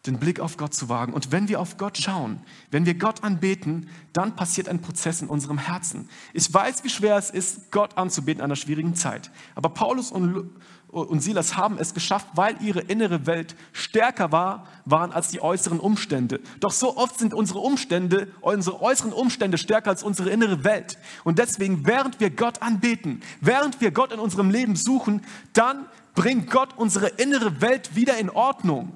den 0.07 0.19
Blick 0.19 0.39
auf 0.41 0.57
Gott 0.57 0.75
zu 0.75 0.89
wagen. 0.89 1.13
Und 1.13 1.33
wenn 1.33 1.49
wir 1.49 1.61
auf 1.61 1.79
Gott 1.79 1.97
schauen, 1.97 2.41
wenn 2.71 2.85
wir 2.85 2.95
Gott 2.95 3.25
anbeten, 3.25 3.89
dann 4.13 4.37
passiert 4.37 4.69
ein 4.69 4.83
Prozess 4.83 5.23
in 5.23 5.29
unserem 5.29 5.59
Herzen. 5.59 6.09
Ich 6.35 6.53
weiß, 6.53 6.85
wie 6.85 6.91
schwer 6.91 7.17
es 7.17 7.31
ist, 7.31 7.71
Gott 7.71 7.97
anzubeten 7.97 8.41
in 8.41 8.45
einer 8.45 8.57
schwierigen 8.57 8.95
Zeit. 8.95 9.31
Aber 9.55 9.71
Paulus 9.71 10.13
und, 10.13 10.51
und 10.95 11.21
Silas 11.21 11.57
haben 11.57 11.77
es 11.79 11.93
geschafft, 11.93 12.29
weil 12.35 12.57
ihre 12.63 12.81
innere 12.81 13.27
Welt 13.27 13.57
stärker 13.73 14.31
war, 14.31 14.67
waren 14.85 15.13
als 15.13 15.29
die 15.29 15.41
äußeren 15.41 15.81
Umstände. 15.81 16.41
Doch 16.61 16.71
so 16.71 16.97
oft 16.97 17.19
sind 17.19 17.35
unsere 17.35 17.59
Umstände, 17.59 18.29
unsere 18.41 18.81
äußeren 18.81 19.13
Umstände 19.13 19.59
stärker 19.59 19.91
als 19.91 20.03
unsere 20.03 20.31
innere 20.31 20.63
Welt. 20.63 20.97
Und 21.25 21.39
deswegen, 21.39 21.85
während 21.85 22.21
wir 22.21 22.31
Gott 22.31 22.63
anbeten, 22.63 23.23
während 23.41 23.81
wir 23.81 23.91
Gott 23.91 24.13
in 24.13 24.21
unserem 24.21 24.51
Leben 24.51 24.77
suchen, 24.77 25.23
dann 25.53 25.87
bringt 26.15 26.51
Gott 26.51 26.71
unsere 26.77 27.09
innere 27.09 27.61
Welt 27.61 27.97
wieder 27.97 28.17
in 28.19 28.31
Ordnung. 28.31 28.95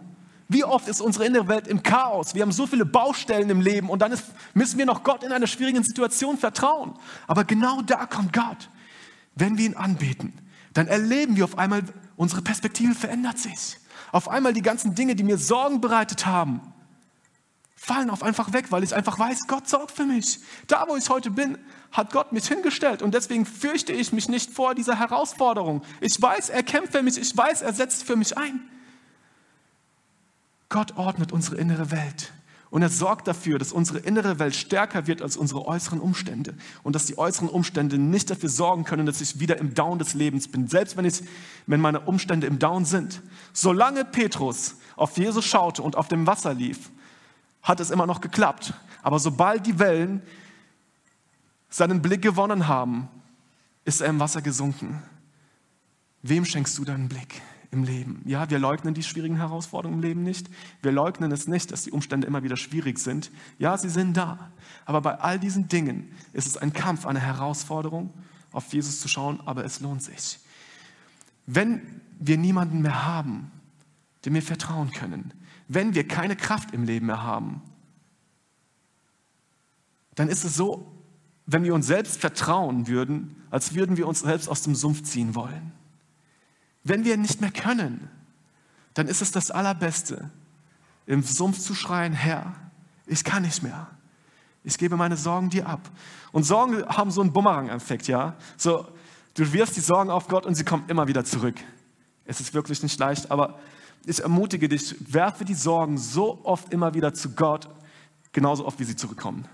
Wie 0.49 0.65
oft 0.65 0.89
ist 0.89 1.01
unsere 1.01 1.27
innere 1.27 1.49
Welt 1.49 1.67
im 1.67 1.83
Chaos? 1.83 2.35
Wir 2.35 2.43
haben 2.43 2.53
so 2.53 2.67
viele 2.67 2.87
Baustellen 2.87 3.51
im 3.51 3.61
Leben 3.61 3.91
und 3.91 4.01
dann 4.01 4.13
ist, 4.13 4.25
müssen 4.55 4.79
wir 4.79 4.87
noch 4.87 5.03
Gott 5.03 5.23
in 5.23 5.33
einer 5.33 5.47
schwierigen 5.47 5.83
Situation 5.83 6.39
vertrauen. 6.39 6.95
Aber 7.27 7.45
genau 7.45 7.83
da 7.83 8.07
kommt 8.07 8.33
Gott. 8.33 8.71
Wenn 9.35 9.59
wir 9.59 9.67
ihn 9.67 9.75
anbeten, 9.75 10.33
dann 10.75 10.87
erleben 10.87 11.37
wir 11.37 11.45
auf 11.45 11.59
einmal, 11.59 11.83
unsere 12.17 12.43
Perspektive 12.43 12.95
verändert 12.95 13.39
sich. 13.39 13.79
Auf 14.13 14.29
einmal 14.29 14.53
die 14.53 14.63
ganzen 14.63 14.95
Dinge, 14.95 15.15
die 15.15 15.25
mir 15.25 15.39
Sorgen 15.39 15.81
bereitet 15.81 16.27
haben, 16.27 16.61
fallen 17.77 18.11
auf 18.11 18.23
einfach 18.23 18.53
weg, 18.53 18.67
weil 18.71 18.83
ich 18.83 18.95
einfach 18.95 19.19
weiß, 19.19 19.47
Gott 19.47 19.69
sorgt 19.69 19.93
für 19.93 20.05
mich. 20.05 20.41
Da, 20.67 20.87
wo 20.89 20.97
ich 20.97 21.09
heute 21.09 21.31
bin, 21.31 21.59
hat 21.93 22.13
Gott 22.13 22.33
mich 22.33 22.47
hingestellt 22.47 23.03
und 23.03 23.15
deswegen 23.15 23.47
fürchte 23.47 23.93
ich 23.93 24.13
mich 24.13 24.29
nicht 24.29 24.51
vor 24.51 24.75
dieser 24.75 24.99
Herausforderung. 24.99 25.83
Ich 26.01 26.21
weiß, 26.21 26.51
er 26.51 26.63
kämpft 26.63 26.93
für 26.93 27.03
mich, 27.03 27.19
ich 27.19 27.37
weiß, 27.37 27.63
er 27.63 27.73
setzt 27.73 28.05
für 28.05 28.17
mich 28.17 28.37
ein. 28.37 28.61
Gott 30.69 30.97
ordnet 30.97 31.33
unsere 31.33 31.57
innere 31.57 31.91
Welt. 31.91 32.33
Und 32.71 32.83
er 32.83 32.91
sorgt 32.91 33.27
dafür, 33.27 33.59
dass 33.59 33.73
unsere 33.73 33.99
innere 33.99 34.39
Welt 34.39 34.55
stärker 34.55 35.07
wird 35.07 35.23
als 35.23 35.37
unsere 35.37 35.65
äußeren 35.67 36.01
Umstände. 36.01 36.55
Und 36.83 36.95
dass 36.95 37.07
die 37.07 37.17
äußeren 37.17 37.49
Umstände 37.49 37.97
nicht 37.99 38.29
dafür 38.31 38.51
sorgen 38.51 38.85
können, 38.85 39.07
dass 39.07 39.21
ich 39.21 39.41
wieder 39.41 39.57
im 39.57 39.73
Down 39.73 39.99
des 39.99 40.15
Lebens 40.15 40.49
bin. 40.49 40.69
Selbst 40.69 40.97
wenn, 40.97 41.07
ich, 41.07 41.23
wenn 41.67 41.81
meine 41.81 42.01
Umstände 42.01 42.47
im 42.47 42.59
Down 42.59 42.85
sind. 42.85 43.23
Solange 43.55 44.05
Petrus 44.05 44.77
auf 44.97 45.17
Jesus 45.17 45.47
schaute 45.47 45.83
und 45.83 45.97
auf 45.97 46.09
dem 46.09 46.27
Wasser 46.27 46.53
lief, 46.53 46.91
hat 47.63 47.81
es 47.81 47.91
immer 47.91 48.07
noch 48.07 48.21
geklappt. 48.21 48.75
Aber 49.03 49.19
sobald 49.19 49.67
die 49.67 49.79
Wellen 49.79 50.23
seinen 51.71 52.03
Blick 52.03 52.21
gewonnen 52.21 52.69
haben, 52.69 53.09
ist 53.85 54.03
er 54.03 54.09
im 54.09 54.21
Wasser 54.21 54.43
gesunken. 54.43 55.03
Wem 56.23 56.45
schenkst 56.45 56.77
du 56.77 56.85
deinen 56.85 57.09
Blick? 57.09 57.41
Im 57.71 57.85
Leben. 57.85 58.23
Ja, 58.25 58.49
wir 58.51 58.59
leugnen 58.59 58.95
die 58.95 59.03
schwierigen 59.03 59.37
Herausforderungen 59.37 59.99
im 59.99 60.09
Leben 60.09 60.23
nicht. 60.23 60.49
Wir 60.83 60.93
leugnen 60.93 61.31
es 61.33 61.47
nicht, 61.49 61.71
dass 61.71 61.83
die 61.83 61.91
Umstände 61.91 62.27
immer 62.27 62.43
wieder 62.43 62.57
schwierig 62.57 62.99
sind. 62.99 63.31
Ja, 63.59 63.77
sie 63.77 63.91
sind 63.91 64.17
da. 64.17 64.51
Aber 64.87 65.01
bei 65.01 65.19
all 65.19 65.39
diesen 65.39 65.69
Dingen 65.69 66.11
ist 66.33 66.47
es 66.47 66.57
ein 66.57 66.73
Kampf, 66.73 67.07
eine 67.07 67.21
Herausforderung, 67.21 68.13
auf 68.53 68.73
Jesus 68.73 69.01
zu 69.01 69.09
schauen, 69.09 69.41
aber 69.45 69.65
es 69.65 69.81
lohnt 69.81 70.03
sich. 70.03 70.39
Wenn 71.47 72.01
wir 72.19 72.39
niemanden 72.39 72.81
mehr 72.81 73.07
haben, 73.07 73.51
dem 74.25 74.35
wir 74.35 74.43
vertrauen 74.43 74.91
können, 74.91 75.35
wenn 75.69 75.95
wir 75.95 76.09
keine 76.09 76.37
Kraft 76.37 76.73
im 76.73 76.85
Leben 76.85 77.07
mehr 77.07 77.23
haben, 77.23 77.63
dann 80.15 80.29
ist 80.29 80.45
es 80.45 80.57
so, 80.57 80.91
wenn 81.47 81.65
wir 81.65 81.75
uns 81.75 81.87
selbst 81.87 82.21
vertrauen 82.21 82.89
würden, 82.89 83.37
als 83.51 83.75
würden 83.75 83.97
wir 83.97 84.09
uns 84.09 84.21
selbst 84.21 84.49
aus 84.49 84.63
dem 84.63 84.75
Sumpf 84.75 85.03
ziehen 85.03 85.35
wollen. 85.35 85.73
Wenn 86.85 87.05
wir 87.05 87.17
nicht 87.17 87.41
mehr 87.41 87.51
können, 87.51 88.09
dann 88.95 89.09
ist 89.09 89.23
es 89.23 89.31
das 89.31 89.51
Allerbeste, 89.51 90.31
im 91.07 91.23
Sumpf 91.23 91.59
zu 91.59 91.75
schreien, 91.75 92.13
Herr, 92.13 92.55
ich 93.07 93.25
kann 93.25 93.43
nicht 93.43 93.63
mehr. 93.63 93.89
Ich 94.65 94.77
gebe 94.77 94.97
meine 94.97 95.17
Sorgen 95.17 95.51
dir 95.51 95.67
ab. 95.67 95.91
Und 96.33 96.45
Sorgen 96.45 96.85
haben 96.87 97.11
so 97.11 97.21
einen 97.21 97.33
Bumerang-Effekt, 97.33 98.07
ja. 98.09 98.37
So, 98.57 98.87
du 99.35 99.53
wirfst 99.53 99.77
die 99.77 99.81
Sorgen 99.81 100.11
auf 100.11 100.29
Gott 100.29 100.45
und 100.45 100.55
sie 100.55 100.65
kommen 100.65 100.85
immer 100.89 101.09
wieder 101.09 101.25
zurück. 101.25 101.57
Es 102.27 102.41
ist 102.41 102.53
wirklich 102.53 102.83
nicht 102.83 102.99
leicht, 102.99 103.31
aber 103.31 103.59
ich 104.05 104.21
ermutige 104.21 104.69
dich, 104.69 104.95
werfe 105.13 105.45
die 105.45 105.55
Sorgen 105.55 105.97
so 105.97 106.45
oft 106.45 106.73
immer 106.73 106.95
wieder 106.95 107.15
zu 107.15 107.31
Gott, 107.31 107.69
genauso 108.33 108.67
oft 108.67 108.79
wie 108.79 108.85
sie 108.85 108.97
zurückkommen. 108.97 109.47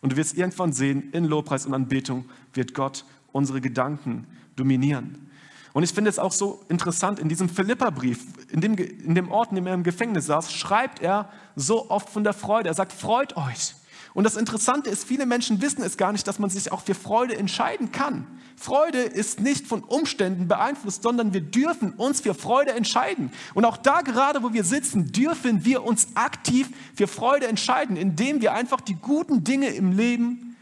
Und 0.00 0.12
du 0.12 0.16
wirst 0.16 0.36
irgendwann 0.36 0.72
sehen, 0.72 1.12
in 1.12 1.24
Lobpreis 1.24 1.66
und 1.66 1.74
Anbetung 1.74 2.24
wird 2.54 2.74
Gott 2.74 3.04
unsere 3.32 3.60
Gedanken 3.60 4.26
dominieren. 4.56 5.29
Und 5.72 5.82
ich 5.84 5.92
finde 5.92 6.10
es 6.10 6.18
auch 6.18 6.32
so 6.32 6.64
interessant, 6.68 7.20
in 7.20 7.28
diesem 7.28 7.48
Philipperbrief, 7.48 8.24
in 8.50 8.60
dem, 8.60 8.76
in 8.76 9.14
dem 9.14 9.30
Ort, 9.30 9.50
in 9.50 9.56
dem 9.56 9.66
er 9.66 9.74
im 9.74 9.84
Gefängnis 9.84 10.26
saß, 10.26 10.52
schreibt 10.52 11.00
er 11.00 11.28
so 11.54 11.90
oft 11.90 12.08
von 12.10 12.24
der 12.24 12.32
Freude. 12.32 12.68
Er 12.68 12.74
sagt, 12.74 12.92
freut 12.92 13.36
euch. 13.36 13.74
Und 14.12 14.24
das 14.24 14.36
Interessante 14.36 14.90
ist, 14.90 15.04
viele 15.04 15.24
Menschen 15.24 15.62
wissen 15.62 15.82
es 15.82 15.96
gar 15.96 16.10
nicht, 16.12 16.26
dass 16.26 16.40
man 16.40 16.50
sich 16.50 16.72
auch 16.72 16.82
für 16.82 16.96
Freude 16.96 17.36
entscheiden 17.36 17.92
kann. 17.92 18.26
Freude 18.56 18.98
ist 18.98 19.40
nicht 19.40 19.66
von 19.66 19.84
Umständen 19.84 20.48
beeinflusst, 20.48 21.04
sondern 21.04 21.32
wir 21.32 21.40
dürfen 21.40 21.92
uns 21.92 22.20
für 22.20 22.34
Freude 22.34 22.72
entscheiden. 22.72 23.30
Und 23.54 23.64
auch 23.64 23.76
da 23.76 24.00
gerade, 24.00 24.42
wo 24.42 24.52
wir 24.52 24.64
sitzen, 24.64 25.12
dürfen 25.12 25.64
wir 25.64 25.84
uns 25.84 26.08
aktiv 26.14 26.68
für 26.94 27.06
Freude 27.06 27.46
entscheiden, 27.46 27.96
indem 27.96 28.40
wir 28.40 28.52
einfach 28.52 28.80
die 28.80 28.96
guten 28.96 29.44
Dinge 29.44 29.68
im 29.68 29.92
Leben 29.92 30.56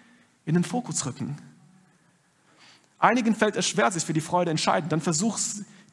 in 0.45 0.55
den 0.55 0.65
Fokus 0.65 1.07
rücken. 1.07 1.37
Einigen 2.99 3.35
fällt 3.35 3.57
es 3.57 3.67
schwer, 3.67 3.91
sich 3.91 4.05
für 4.05 4.13
die 4.13 4.21
Freude 4.21 4.51
entscheiden. 4.51 4.89
Dann 4.89 5.01
versuch 5.01 5.39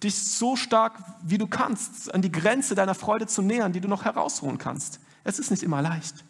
dich 0.02 0.16
so 0.16 0.56
stark, 0.56 0.94
wie 1.22 1.38
du 1.38 1.48
kannst, 1.48 2.14
an 2.14 2.22
die 2.22 2.32
Grenze 2.32 2.76
deiner 2.76 2.96
Freude 2.96 3.28
zu 3.28 3.42
nähern, 3.42 3.74
die 3.74 3.82
du 3.82 3.88
noch 3.88 4.06
herausholen 4.06 4.58
kannst. 4.58 5.00
Es 5.24 5.40
ist 5.40 5.52
nicht 5.52 5.64
immer 5.64 5.82
leicht. 5.82 6.24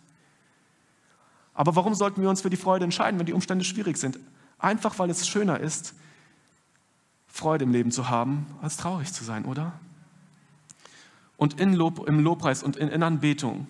Aber 1.53 1.75
warum 1.75 1.93
sollten 1.93 2.21
wir 2.21 2.29
uns 2.29 2.41
für 2.41 2.49
die 2.49 2.57
Freude 2.57 2.83
entscheiden, 2.83 3.17
wenn 3.17 3.25
die 3.25 3.33
Umstände 3.33 3.63
schwierig 3.63 3.97
sind? 3.97 4.19
Einfach 4.59 4.99
weil 4.99 5.09
es 5.09 5.27
schöner 5.27 5.59
ist, 5.59 5.93
Freude 7.27 7.63
im 7.63 7.71
Leben 7.71 7.91
zu 7.91 8.09
haben, 8.09 8.45
als 8.61 8.77
traurig 8.77 9.11
zu 9.11 9.23
sein, 9.23 9.45
oder? 9.45 9.73
Und 11.37 11.59
in 11.59 11.73
Lob, 11.73 12.07
im 12.07 12.19
Lobpreis 12.19 12.63
und 12.63 12.77
in, 12.77 12.89
in 12.89 13.03
Anbetung 13.03 13.67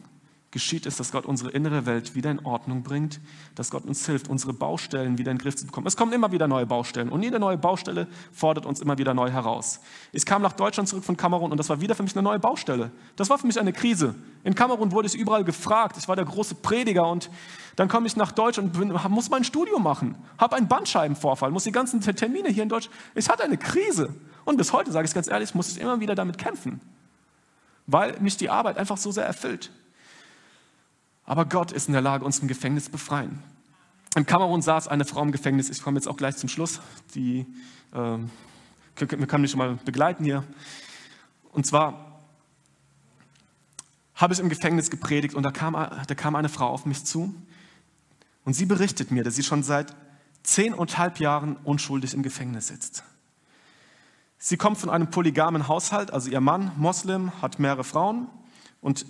geschieht 0.55 0.85
es, 0.85 0.95
dass 0.95 1.11
Gott 1.11 1.25
unsere 1.25 1.51
innere 1.51 1.85
Welt 1.85 2.15
wieder 2.15 2.31
in 2.31 2.39
Ordnung 2.45 2.81
bringt, 2.81 3.19
dass 3.55 3.71
Gott 3.71 3.83
uns 3.83 4.05
hilft, 4.05 4.29
unsere 4.29 4.53
Baustellen 4.53 5.17
wieder 5.17 5.29
in 5.29 5.37
den 5.37 5.43
Griff 5.43 5.57
zu 5.57 5.65
bekommen. 5.65 5.85
Es 5.85 5.97
kommen 5.97 6.13
immer 6.13 6.31
wieder 6.31 6.47
neue 6.47 6.65
Baustellen 6.65 7.09
und 7.09 7.23
jede 7.23 7.39
neue 7.39 7.57
Baustelle 7.57 8.07
fordert 8.31 8.65
uns 8.65 8.79
immer 8.79 8.97
wieder 8.97 9.13
neu 9.13 9.29
heraus. 9.29 9.81
Ich 10.13 10.25
kam 10.25 10.41
nach 10.41 10.53
Deutschland 10.53 10.87
zurück 10.87 11.03
von 11.03 11.17
Kamerun 11.17 11.51
und 11.51 11.57
das 11.57 11.67
war 11.67 11.81
wieder 11.81 11.93
für 11.93 12.03
mich 12.03 12.15
eine 12.15 12.23
neue 12.23 12.39
Baustelle. 12.39 12.91
Das 13.17 13.29
war 13.29 13.37
für 13.37 13.47
mich 13.47 13.59
eine 13.59 13.73
Krise. 13.73 14.15
In 14.45 14.55
Kamerun 14.55 14.93
wurde 14.93 15.09
ich 15.09 15.15
überall 15.15 15.43
gefragt. 15.43 15.97
Ich 15.97 16.07
war 16.07 16.15
der 16.15 16.23
große 16.23 16.55
Prediger 16.55 17.05
und 17.05 17.29
dann 17.75 17.89
komme 17.89 18.07
ich 18.07 18.15
nach 18.15 18.31
Deutschland 18.31 18.77
und 18.77 19.11
muss 19.11 19.29
mein 19.29 19.43
Studium 19.43 19.83
machen, 19.83 20.15
habe 20.37 20.55
einen 20.55 20.69
Bandscheibenvorfall, 20.69 21.51
muss 21.51 21.65
die 21.65 21.73
ganzen 21.73 21.99
Termine 21.99 22.47
hier 22.47 22.63
in 22.63 22.69
Deutschland. 22.69 22.95
Ich 23.13 23.27
hatte 23.27 23.43
eine 23.43 23.57
Krise 23.57 24.15
und 24.45 24.55
bis 24.55 24.71
heute, 24.71 24.93
sage 24.93 25.05
ich 25.05 25.13
ganz 25.13 25.27
ehrlich, 25.27 25.53
muss 25.53 25.69
ich 25.69 25.81
immer 25.81 25.99
wieder 25.99 26.15
damit 26.15 26.37
kämpfen, 26.37 26.79
weil 27.87 28.17
mich 28.21 28.37
die 28.37 28.49
Arbeit 28.49 28.77
einfach 28.77 28.95
so 28.95 29.11
sehr 29.11 29.25
erfüllt. 29.25 29.69
Aber 31.25 31.45
Gott 31.45 31.71
ist 31.71 31.87
in 31.87 31.93
der 31.93 32.01
Lage, 32.01 32.23
uns 32.23 32.39
im 32.39 32.47
Gefängnis 32.47 32.85
zu 32.85 32.91
befreien. 32.91 33.41
Im 34.15 34.25
Kamerun 34.25 34.61
saß 34.61 34.87
eine 34.87 35.05
Frau 35.05 35.21
im 35.21 35.31
Gefängnis, 35.31 35.69
ich 35.69 35.81
komme 35.81 35.97
jetzt 35.97 36.07
auch 36.07 36.17
gleich 36.17 36.37
zum 36.37 36.49
Schluss, 36.49 36.79
die 37.15 37.45
äh, 37.91 38.17
wir 38.97 39.07
können 39.27 39.41
mich 39.41 39.51
schon 39.51 39.57
mal 39.57 39.77
begleiten 39.83 40.23
hier. 40.23 40.43
Und 41.51 41.65
zwar 41.65 42.21
habe 44.15 44.33
ich 44.33 44.39
im 44.39 44.47
Gefängnis 44.49 44.89
gepredigt 44.89 45.33
und 45.33 45.43
da 45.43 45.51
kam, 45.51 45.73
da 45.73 46.15
kam 46.15 46.35
eine 46.35 46.47
Frau 46.47 46.69
auf 46.69 46.85
mich 46.85 47.03
zu 47.03 47.35
und 48.45 48.53
sie 48.53 48.65
berichtet 48.65 49.11
mir, 49.11 49.23
dass 49.23 49.35
sie 49.35 49.43
schon 49.43 49.63
seit 49.63 49.93
zehn 50.43 50.73
und 50.73 50.97
halb 50.97 51.19
Jahren 51.19 51.57
unschuldig 51.63 52.13
im 52.13 52.23
Gefängnis 52.23 52.67
sitzt. 52.67 53.03
Sie 54.37 54.57
kommt 54.57 54.77
von 54.77 54.89
einem 54.89 55.09
polygamen 55.09 55.67
Haushalt, 55.67 56.11
also 56.11 56.29
ihr 56.29 56.39
Mann, 56.39 56.71
Moslem, 56.77 57.41
hat 57.41 57.59
mehrere 57.59 57.83
Frauen 57.83 58.27
und 58.79 59.05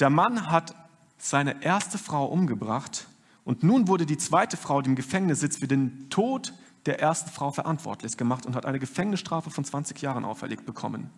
der 0.00 0.10
Mann 0.10 0.50
hat 0.50 0.74
seine 1.20 1.62
erste 1.62 1.98
Frau 1.98 2.26
umgebracht 2.26 3.06
und 3.44 3.62
nun 3.62 3.88
wurde 3.88 4.06
die 4.06 4.16
zweite 4.16 4.56
Frau, 4.56 4.80
die 4.80 4.90
im 4.90 4.96
Gefängnis 4.96 5.40
sitzt, 5.40 5.60
für 5.60 5.68
den 5.68 6.08
Tod 6.08 6.54
der 6.86 7.00
ersten 7.00 7.30
Frau 7.30 7.50
verantwortlich 7.50 8.16
gemacht 8.16 8.46
und 8.46 8.56
hat 8.56 8.64
eine 8.64 8.78
Gefängnisstrafe 8.78 9.50
von 9.50 9.64
20 9.64 10.00
Jahren 10.00 10.24
auferlegt 10.24 10.64
bekommen. 10.64 11.10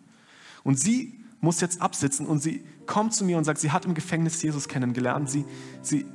Und 0.63 0.79
sie 0.79 1.23
muss 1.39 1.61
jetzt 1.61 1.81
absitzen 1.81 2.25
und 2.25 2.39
sie 2.39 2.63
kommt 2.85 3.13
zu 3.13 3.23
mir 3.23 3.37
und 3.37 3.43
sagt, 3.43 3.59
sie 3.59 3.71
hat 3.71 3.85
im 3.85 3.93
Gefängnis 3.93 4.41
Jesus 4.41 4.67
kennengelernt. 4.67 5.29
Sie, 5.29 5.45
sie, 5.81 6.05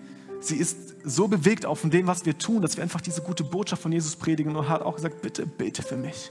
sie 0.40 0.56
ist 0.56 0.96
so 1.04 1.28
bewegt 1.28 1.66
auf 1.66 1.82
dem, 1.82 2.06
was 2.06 2.26
wir 2.26 2.36
tun, 2.36 2.62
dass 2.62 2.76
wir 2.76 2.82
einfach 2.82 3.00
diese 3.00 3.22
gute 3.22 3.44
Botschaft 3.44 3.82
von 3.82 3.92
Jesus 3.92 4.16
predigen 4.16 4.56
und 4.56 4.68
hat 4.68 4.82
auch 4.82 4.96
gesagt, 4.96 5.22
bitte 5.22 5.46
bete 5.46 5.82
für 5.82 5.96
mich. 5.96 6.30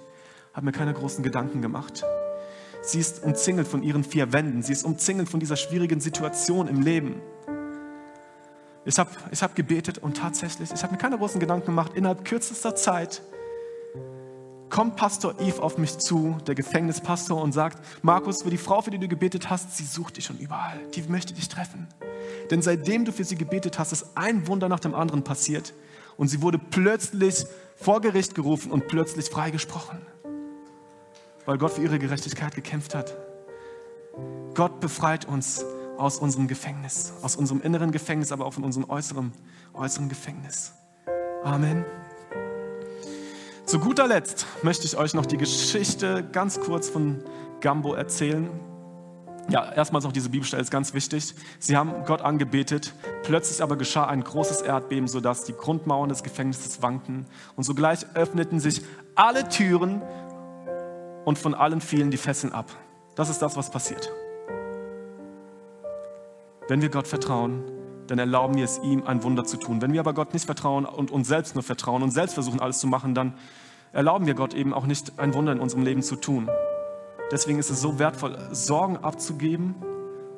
Hat 0.53 0.63
mir 0.63 0.71
keine 0.71 0.93
großen 0.93 1.23
Gedanken 1.23 1.61
gemacht. 1.61 2.03
Sie 2.81 2.99
ist 2.99 3.23
umzingelt 3.23 3.67
von 3.67 3.83
ihren 3.83 4.03
vier 4.03 4.31
Wänden. 4.33 4.63
Sie 4.63 4.73
ist 4.73 4.83
umzingelt 4.83 5.29
von 5.29 5.39
dieser 5.39 5.55
schwierigen 5.55 5.99
Situation 5.99 6.67
im 6.67 6.81
Leben. 6.81 7.21
Ich 8.88 8.97
habe 8.97 9.09
ich 9.31 9.43
hab 9.43 9.53
gebetet 9.53 9.97
und 9.97 10.15
tatsächlich, 10.15 10.71
ich 10.71 10.81
habe 10.81 10.93
mir 10.93 10.97
keine 10.97 11.17
großen 11.17 11.41
Gedanken 11.41 11.65
gemacht. 11.65 11.91
Innerhalb 11.93 12.23
kürzester 12.23 12.73
Zeit 12.73 13.21
kommt 14.69 14.95
Pastor 14.95 15.35
Eve 15.41 15.61
auf 15.61 15.77
mich 15.77 15.97
zu, 15.97 16.38
der 16.47 16.55
Gefängnispastor, 16.55 17.41
und 17.41 17.51
sagt, 17.51 17.83
Markus, 18.01 18.43
für 18.43 18.49
die 18.49 18.57
Frau, 18.57 18.81
für 18.81 18.89
die 18.89 18.97
du 18.97 19.09
gebetet 19.09 19.49
hast, 19.49 19.75
sie 19.75 19.83
sucht 19.83 20.15
dich 20.15 20.23
schon 20.23 20.38
überall. 20.38 20.79
Die 20.95 21.01
möchte 21.01 21.33
dich 21.33 21.49
treffen. 21.49 21.88
Denn 22.49 22.61
seitdem 22.61 23.03
du 23.03 23.11
für 23.11 23.25
sie 23.25 23.35
gebetet 23.35 23.77
hast, 23.77 23.91
ist 23.91 24.05
ein 24.15 24.47
Wunder 24.47 24.69
nach 24.69 24.79
dem 24.79 24.95
anderen 24.95 25.21
passiert. 25.21 25.73
Und 26.15 26.29
sie 26.29 26.41
wurde 26.41 26.57
plötzlich 26.57 27.45
vor 27.75 27.99
Gericht 27.99 28.35
gerufen 28.35 28.71
und 28.71 28.88
plötzlich 28.88 29.29
freigesprochen. 29.29 29.99
Weil 31.45 31.57
Gott 31.57 31.73
für 31.73 31.81
ihre 31.81 31.99
Gerechtigkeit 31.99 32.55
gekämpft 32.55 32.95
hat. 32.95 33.17
Gott 34.53 34.79
befreit 34.79 35.25
uns 35.25 35.65
aus 35.97 36.19
unserem 36.19 36.47
Gefängnis, 36.47 37.13
aus 37.21 37.35
unserem 37.35 37.61
inneren 37.61 37.91
Gefängnis, 37.91 38.31
aber 38.31 38.45
auch 38.45 38.53
von 38.53 38.63
unserem 38.63 38.89
äußeren, 38.89 39.31
äußeren 39.73 40.09
Gefängnis. 40.09 40.73
Amen. 41.43 41.85
Zu 43.65 43.79
guter 43.79 44.07
Letzt 44.07 44.45
möchte 44.63 44.85
ich 44.85 44.97
euch 44.97 45.13
noch 45.13 45.25
die 45.25 45.37
Geschichte 45.37 46.23
ganz 46.31 46.59
kurz 46.59 46.89
von 46.89 47.23
Gambo 47.59 47.93
erzählen. 47.93 48.49
Ja, 49.49 49.71
erstmals 49.71 50.03
noch 50.03 50.11
diese 50.11 50.29
Bibelstelle 50.29 50.61
ist 50.61 50.71
ganz 50.71 50.93
wichtig. 50.93 51.33
Sie 51.59 51.77
haben 51.77 52.03
Gott 52.05 52.21
angebetet, 52.21 52.93
plötzlich 53.23 53.63
aber 53.63 53.77
geschah 53.77 54.05
ein 54.05 54.23
großes 54.23 54.61
Erdbeben, 54.61 55.07
sodass 55.07 55.45
die 55.45 55.53
Grundmauern 55.53 56.09
des 56.09 56.23
Gefängnisses 56.23 56.81
wankten 56.81 57.25
und 57.55 57.63
sogleich 57.63 58.05
öffneten 58.13 58.59
sich 58.59 58.81
alle 59.15 59.47
Türen 59.47 60.01
und 61.23 61.37
von 61.37 61.53
allen 61.53 61.81
fielen 61.81 62.11
die 62.11 62.17
Fesseln 62.17 62.53
ab. 62.53 62.71
Das 63.15 63.29
ist 63.29 63.41
das, 63.41 63.55
was 63.55 63.69
passiert. 63.69 64.11
Wenn 66.68 66.82
wir 66.82 66.89
Gott 66.89 67.07
vertrauen, 67.07 67.63
dann 68.07 68.20
erlauben 68.20 68.55
wir 68.55 68.65
es 68.65 68.80
ihm, 68.80 69.03
ein 69.05 69.24
Wunder 69.24 69.45
zu 69.45 69.57
tun. 69.57 69.82
Wenn 69.82 69.93
wir 69.93 70.01
aber 70.01 70.13
Gott 70.13 70.34
nicht 70.34 70.45
vertrauen 70.45 70.86
und 70.86 71.11
uns 71.11 71.28
selbst 71.28 71.55
nur 71.55 71.63
vertrauen 71.63 72.03
und 72.03 72.11
selbst 72.11 72.34
versuchen, 72.34 72.59
alles 72.59 72.80
zu 72.80 72.88
machen, 72.88 73.15
dann 73.15 73.34
erlauben 73.93 74.26
wir 74.26 74.34
Gott 74.34 74.53
eben 74.53 74.74
auch 74.74 74.86
nicht, 74.86 75.18
ein 75.18 75.34
Wunder 75.34 75.53
in 75.53 75.59
unserem 75.59 75.84
Leben 75.84 76.01
zu 76.01 76.18
tun. 76.18 76.49
Deswegen 77.32 77.59
ist 77.59 77.70
es 77.70 77.82
so 77.82 77.99
wertvoll, 77.99 78.38
Sorgen 78.51 78.97
abzugeben 78.97 79.76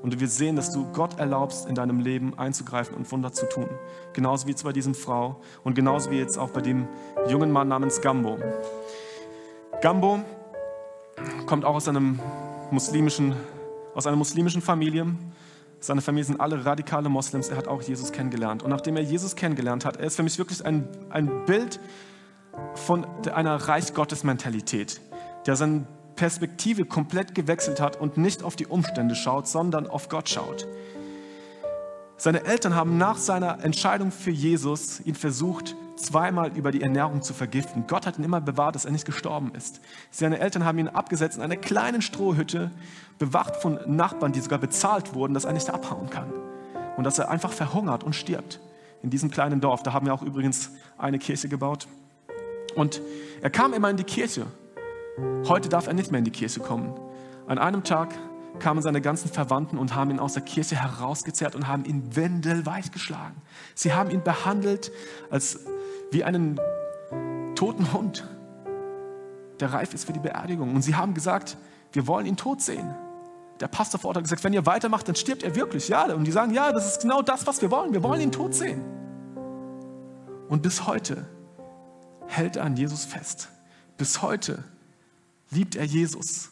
und 0.02 0.20
wir 0.20 0.28
sehen, 0.28 0.56
dass 0.56 0.72
du 0.72 0.86
Gott 0.94 1.20
erlaubst, 1.20 1.68
in 1.68 1.76
deinem 1.76 2.00
Leben 2.00 2.38
einzugreifen 2.38 2.96
und 2.96 3.12
Wunder 3.12 3.34
zu 3.34 3.48
tun. 3.48 3.68
Genauso 4.14 4.48
wie 4.48 4.52
jetzt 4.52 4.64
bei 4.64 4.72
diesem 4.72 4.96
Frau 4.96 5.42
und 5.64 5.74
genauso 5.74 6.12
wie 6.12 6.18
jetzt 6.18 6.38
auch 6.38 6.52
bei 6.52 6.62
dem 6.62 6.88
jungen 7.28 7.52
Mann 7.52 7.68
namens 7.68 8.02
Gambo. 8.02 8.38
Gambo 9.82 10.20
kommt 11.48 11.66
auch 11.66 11.76
aus, 11.76 11.88
einem 11.88 12.20
muslimischen, 12.72 13.36
aus 13.94 14.08
einer 14.08 14.18
muslimischen 14.18 14.62
Familie. 14.62 15.08
Seine 15.82 16.02
Familie 16.02 16.26
sind 16.26 16.42
alle 16.42 16.66
radikale 16.66 17.08
Moslems. 17.08 17.50
Er 17.50 17.58
hat 17.58 17.68
auch 17.68 17.82
Jesus 17.82 18.12
kennengelernt. 18.12 18.64
Und 18.64 18.70
nachdem 18.70 18.98
er 18.98 19.04
Jesus 19.04 19.36
kennengelernt 19.36 19.86
hat, 19.86 19.98
er 19.98 20.08
ist 20.08 20.18
für 20.18 20.24
mich 20.24 20.38
wirklich 20.38 20.66
ein, 20.66 20.88
ein 21.10 21.46
Bild 21.46 21.80
von 22.76 23.06
einer 23.30 23.56
Reich 23.56 23.94
Gottes 23.94 24.24
Mentalität, 24.24 25.00
der 25.46 25.56
seine 25.56 25.88
Perspektive 26.16 26.84
komplett 26.84 27.34
gewechselt 27.34 27.80
hat 27.80 27.96
und 27.96 28.18
nicht 28.18 28.44
auf 28.44 28.58
die 28.58 28.68
Umstände 28.68 29.16
schaut, 29.16 29.48
sondern 29.48 29.88
auf 29.88 30.10
Gott 30.10 30.28
schaut. 30.28 30.68
Seine 32.18 32.44
Eltern 32.44 32.76
haben 32.76 32.98
nach 32.98 33.18
seiner 33.18 33.64
Entscheidung 33.64 34.12
für 34.12 34.32
Jesus 34.32 35.00
ihn 35.00 35.16
versucht, 35.16 35.78
zweimal 36.00 36.56
über 36.56 36.72
die 36.72 36.82
Ernährung 36.82 37.22
zu 37.22 37.34
vergiften. 37.34 37.86
Gott 37.88 38.06
hat 38.06 38.18
ihn 38.18 38.24
immer 38.24 38.42
bewahrt, 38.42 38.76
dass 38.76 38.86
er 38.86 38.92
nicht 38.92 39.06
gestorben 39.06 39.54
ist. 39.56 39.82
Seine 40.12 40.40
Eltern 40.40 40.66
haben 40.66 40.80
ihn 40.80 40.88
abgesetzt 40.88 41.38
in 41.38 41.44
einer 41.44 41.58
kleinen 41.58 42.02
Strohhütte, 42.02 42.72
bewacht 43.18 43.58
von 43.58 43.80
Nachbarn, 43.86 44.32
die 44.32 44.40
sogar 44.40 44.60
bezahlt 44.60 45.14
wurden, 45.14 45.34
dass 45.34 45.46
er 45.46 45.54
nicht 45.54 45.70
abhauen 45.70 46.10
kann. 46.10 46.32
Und 46.98 47.04
dass 47.04 47.20
er 47.20 47.30
einfach 47.30 47.52
verhungert 47.52 48.04
und 48.04 48.14
stirbt. 48.16 48.60
In 49.02 49.10
diesem 49.10 49.32
kleinen 49.32 49.62
Dorf. 49.62 49.84
Da 49.84 49.94
haben 49.94 50.06
wir 50.06 50.14
auch 50.14 50.24
übrigens 50.24 50.72
eine 50.98 51.20
Kirche 51.20 51.48
gebaut. 51.48 51.88
Und 52.76 53.02
er 53.42 53.50
kam 53.50 53.74
immer 53.74 53.90
in 53.90 53.98
die 53.98 54.04
Kirche. 54.04 54.46
Heute 55.48 55.70
darf 55.70 55.88
er 55.88 55.94
nicht 55.94 56.12
mehr 56.12 56.20
in 56.20 56.26
die 56.26 56.32
Kirche 56.32 56.60
kommen. 56.60 56.94
An 57.48 57.58
einem 57.58 57.84
Tag 57.84 58.10
kamen 58.60 58.82
seine 58.82 59.02
ganzen 59.02 59.30
Verwandten 59.30 59.78
und 59.78 59.96
haben 59.96 60.12
ihn 60.12 60.20
aus 60.20 60.34
der 60.34 60.44
Kirche 60.44 60.76
herausgezerrt 60.76 61.56
und 61.56 61.68
haben 61.68 61.86
ihn 61.86 62.16
wendelweich 62.16 62.92
geschlagen. 62.92 63.36
Sie 63.74 63.94
haben 63.94 64.12
ihn 64.12 64.24
behandelt 64.24 64.92
als 65.30 65.60
wie 66.12 66.24
einen 66.24 66.60
toten 67.56 67.94
Hund, 67.94 68.28
der 69.60 69.74
reif 69.74 69.94
ist 69.94 70.06
für 70.06 70.14
die 70.14 70.20
Beerdigung. 70.20 70.74
Und 70.76 70.82
sie 70.82 70.96
haben 70.96 71.14
gesagt, 71.14 71.58
wir 71.92 72.08
wollen 72.08 72.26
ihn 72.26 72.38
tot 72.38 72.62
sehen. 72.62 72.96
Der 73.60 73.68
Pastor 73.68 74.00
vor 74.00 74.10
Ort 74.10 74.18
hat 74.18 74.24
gesagt, 74.24 74.44
wenn 74.44 74.54
ihr 74.54 74.66
weitermacht, 74.66 75.08
dann 75.08 75.16
stirbt 75.16 75.44
er 75.44 75.56
wirklich. 75.56 75.90
Ja, 75.90 76.06
und 76.14 76.24
die 76.24 76.32
sagen, 76.32 76.54
ja, 76.54 76.72
das 76.72 76.88
ist 76.88 77.02
genau 77.02 77.22
das, 77.22 77.46
was 77.46 77.62
wir 77.62 77.70
wollen. 77.72 77.94
Wir 77.94 78.04
wollen 78.04 78.22
ihn 78.22 78.32
tot 78.32 78.54
sehen. 78.54 78.82
Und 80.48 80.62
bis 80.62 80.88
heute 80.88 81.26
hält 82.28 82.56
er 82.56 82.64
an 82.64 82.78
Jesus 82.78 83.06
fest. 83.06 83.50
Bis 83.98 84.22
heute 84.22 84.64
liebt 85.52 85.76
er 85.76 85.84
Jesus 85.84 86.52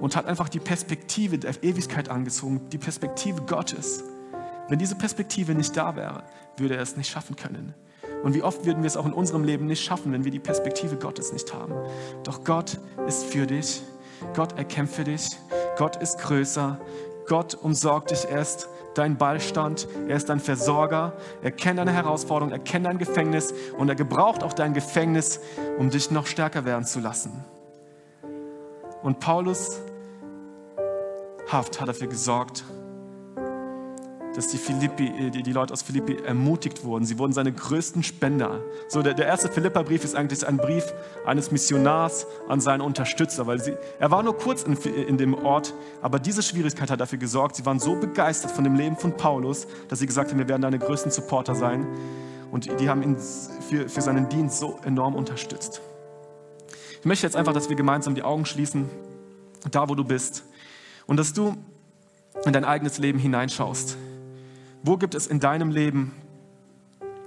und 0.00 0.16
hat 0.16 0.26
einfach 0.26 0.48
die 0.48 0.58
Perspektive 0.58 1.38
der 1.38 1.62
Ewigkeit 1.62 2.08
angezogen, 2.08 2.68
die 2.70 2.78
Perspektive 2.78 3.42
Gottes. 3.42 4.02
Wenn 4.68 4.78
diese 4.78 4.96
Perspektive 4.96 5.54
nicht 5.54 5.76
da 5.76 5.94
wäre, 5.94 6.24
würde 6.56 6.76
er 6.76 6.82
es 6.82 6.96
nicht 6.96 7.10
schaffen 7.10 7.36
können. 7.36 7.74
Und 8.24 8.34
wie 8.34 8.42
oft 8.42 8.64
würden 8.64 8.82
wir 8.82 8.86
es 8.86 8.96
auch 8.96 9.04
in 9.04 9.12
unserem 9.12 9.44
Leben 9.44 9.66
nicht 9.66 9.84
schaffen, 9.84 10.10
wenn 10.12 10.24
wir 10.24 10.32
die 10.32 10.38
Perspektive 10.38 10.96
Gottes 10.96 11.32
nicht 11.34 11.52
haben. 11.52 11.74
Doch 12.22 12.42
Gott 12.42 12.78
ist 13.06 13.24
für 13.24 13.46
dich. 13.46 13.82
Gott 14.34 14.56
erkämpft 14.56 14.94
für 14.94 15.04
dich. 15.04 15.28
Gott 15.76 15.96
ist 15.96 16.18
größer. 16.18 16.80
Gott 17.28 17.54
umsorgt 17.54 18.12
dich. 18.12 18.24
Er 18.24 18.40
ist 18.40 18.68
dein 18.94 19.18
Beistand. 19.18 19.86
Er 20.08 20.16
ist 20.16 20.30
dein 20.30 20.40
Versorger. 20.40 21.12
Er 21.42 21.50
kennt 21.50 21.78
deine 21.78 21.92
Herausforderung. 21.92 22.50
Er 22.50 22.60
kennt 22.60 22.86
dein 22.86 22.96
Gefängnis. 22.96 23.52
Und 23.76 23.90
er 23.90 23.94
gebraucht 23.94 24.42
auch 24.42 24.54
dein 24.54 24.72
Gefängnis, 24.72 25.40
um 25.78 25.90
dich 25.90 26.10
noch 26.10 26.26
stärker 26.26 26.64
werden 26.64 26.86
zu 26.86 27.00
lassen. 27.00 27.44
Und 29.02 29.20
Paulus 29.20 29.80
Haft 31.48 31.78
hat 31.78 31.88
dafür 31.88 32.06
gesorgt, 32.06 32.64
dass 34.34 34.48
die, 34.48 34.58
Philippi, 34.58 35.06
äh, 35.06 35.30
die, 35.30 35.42
die 35.42 35.52
Leute 35.52 35.72
aus 35.72 35.82
Philippi 35.82 36.16
ermutigt 36.24 36.84
wurden. 36.84 37.04
Sie 37.04 37.18
wurden 37.18 37.32
seine 37.32 37.52
größten 37.52 38.02
Spender. 38.02 38.60
So, 38.88 39.02
der, 39.02 39.14
der 39.14 39.26
erste 39.26 39.48
Philippa-Brief 39.48 40.04
ist 40.04 40.14
eigentlich 40.14 40.46
ein 40.46 40.56
Brief 40.56 40.92
eines 41.24 41.50
Missionars 41.50 42.26
an 42.48 42.60
seine 42.60 42.82
Unterstützer, 42.82 43.46
weil 43.46 43.60
sie, 43.60 43.76
er 43.98 44.10
war 44.10 44.22
nur 44.22 44.36
kurz 44.36 44.62
in, 44.62 44.76
in 44.76 45.16
dem 45.18 45.34
Ort, 45.34 45.74
aber 46.02 46.18
diese 46.18 46.42
Schwierigkeit 46.42 46.90
hat 46.90 47.00
dafür 47.00 47.18
gesorgt. 47.18 47.56
Sie 47.56 47.66
waren 47.66 47.78
so 47.78 47.94
begeistert 47.94 48.50
von 48.50 48.64
dem 48.64 48.74
Leben 48.74 48.96
von 48.96 49.16
Paulus, 49.16 49.66
dass 49.88 50.00
sie 50.00 50.06
gesagt 50.06 50.30
haben, 50.30 50.38
wir 50.38 50.48
werden 50.48 50.62
deine 50.62 50.78
größten 50.78 51.12
Supporter 51.12 51.54
sein. 51.54 51.86
Und 52.50 52.80
die 52.80 52.88
haben 52.88 53.02
ihn 53.02 53.16
für, 53.68 53.88
für 53.88 54.00
seinen 54.00 54.28
Dienst 54.28 54.58
so 54.58 54.78
enorm 54.84 55.14
unterstützt. 55.14 55.80
Ich 57.00 57.06
möchte 57.06 57.26
jetzt 57.26 57.36
einfach, 57.36 57.52
dass 57.52 57.68
wir 57.68 57.76
gemeinsam 57.76 58.14
die 58.14 58.22
Augen 58.22 58.46
schließen, 58.46 58.88
da 59.70 59.88
wo 59.88 59.94
du 59.94 60.04
bist, 60.04 60.44
und 61.06 61.18
dass 61.18 61.32
du 61.32 61.56
in 62.46 62.52
dein 62.52 62.64
eigenes 62.64 62.98
Leben 62.98 63.18
hineinschaust. 63.18 63.96
Wo 64.84 64.98
gibt 64.98 65.14
es 65.14 65.26
in 65.26 65.40
deinem 65.40 65.70
Leben 65.70 66.12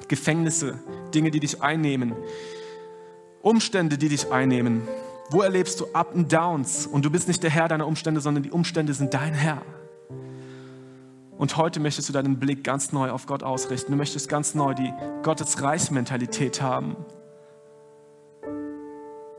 Gefängnisse, 0.08 0.80
Dinge, 1.14 1.32
die 1.32 1.40
dich 1.40 1.64
einnehmen, 1.64 2.14
Umstände, 3.42 3.98
die 3.98 4.10
dich 4.10 4.32
einnehmen? 4.32 4.88
Wo 5.32 5.42
erlebst 5.42 5.80
du 5.80 5.88
Up 5.94 6.14
and 6.14 6.32
Downs 6.32 6.86
und 6.86 7.04
du 7.04 7.10
bist 7.10 7.28
nicht 7.28 7.42
der 7.42 7.50
Herr 7.50 7.68
deiner 7.68 7.88
Umstände, 7.88 8.22
sondern 8.22 8.44
die 8.44 8.52
Umstände 8.52 8.94
sind 8.94 9.14
dein 9.14 9.34
Herr? 9.34 9.64
Und 11.38 11.58
heute 11.58 11.80
möchtest 11.80 12.10
du 12.10 12.14
deinen 12.14 12.40
Blick 12.40 12.64
ganz 12.64 12.92
neu 12.92 13.10
auf 13.10 13.26
Gott 13.26 13.42
ausrichten. 13.42 13.92
Du 13.92 13.98
möchtest 13.98 14.30
ganz 14.30 14.54
neu 14.54 14.76
die 14.76 14.94
Gottes 15.24 15.62
Reichsmentalität 15.62 16.62
haben. 16.62 16.96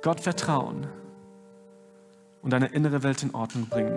Gott 0.03 0.21
vertrauen 0.21 0.89
und 2.43 2.51
deine 2.51 2.67
innere 2.67 3.05
Welt 3.05 3.23
in 3.23 3.35
Ordnung 3.35 3.69
bringen. 3.69 3.97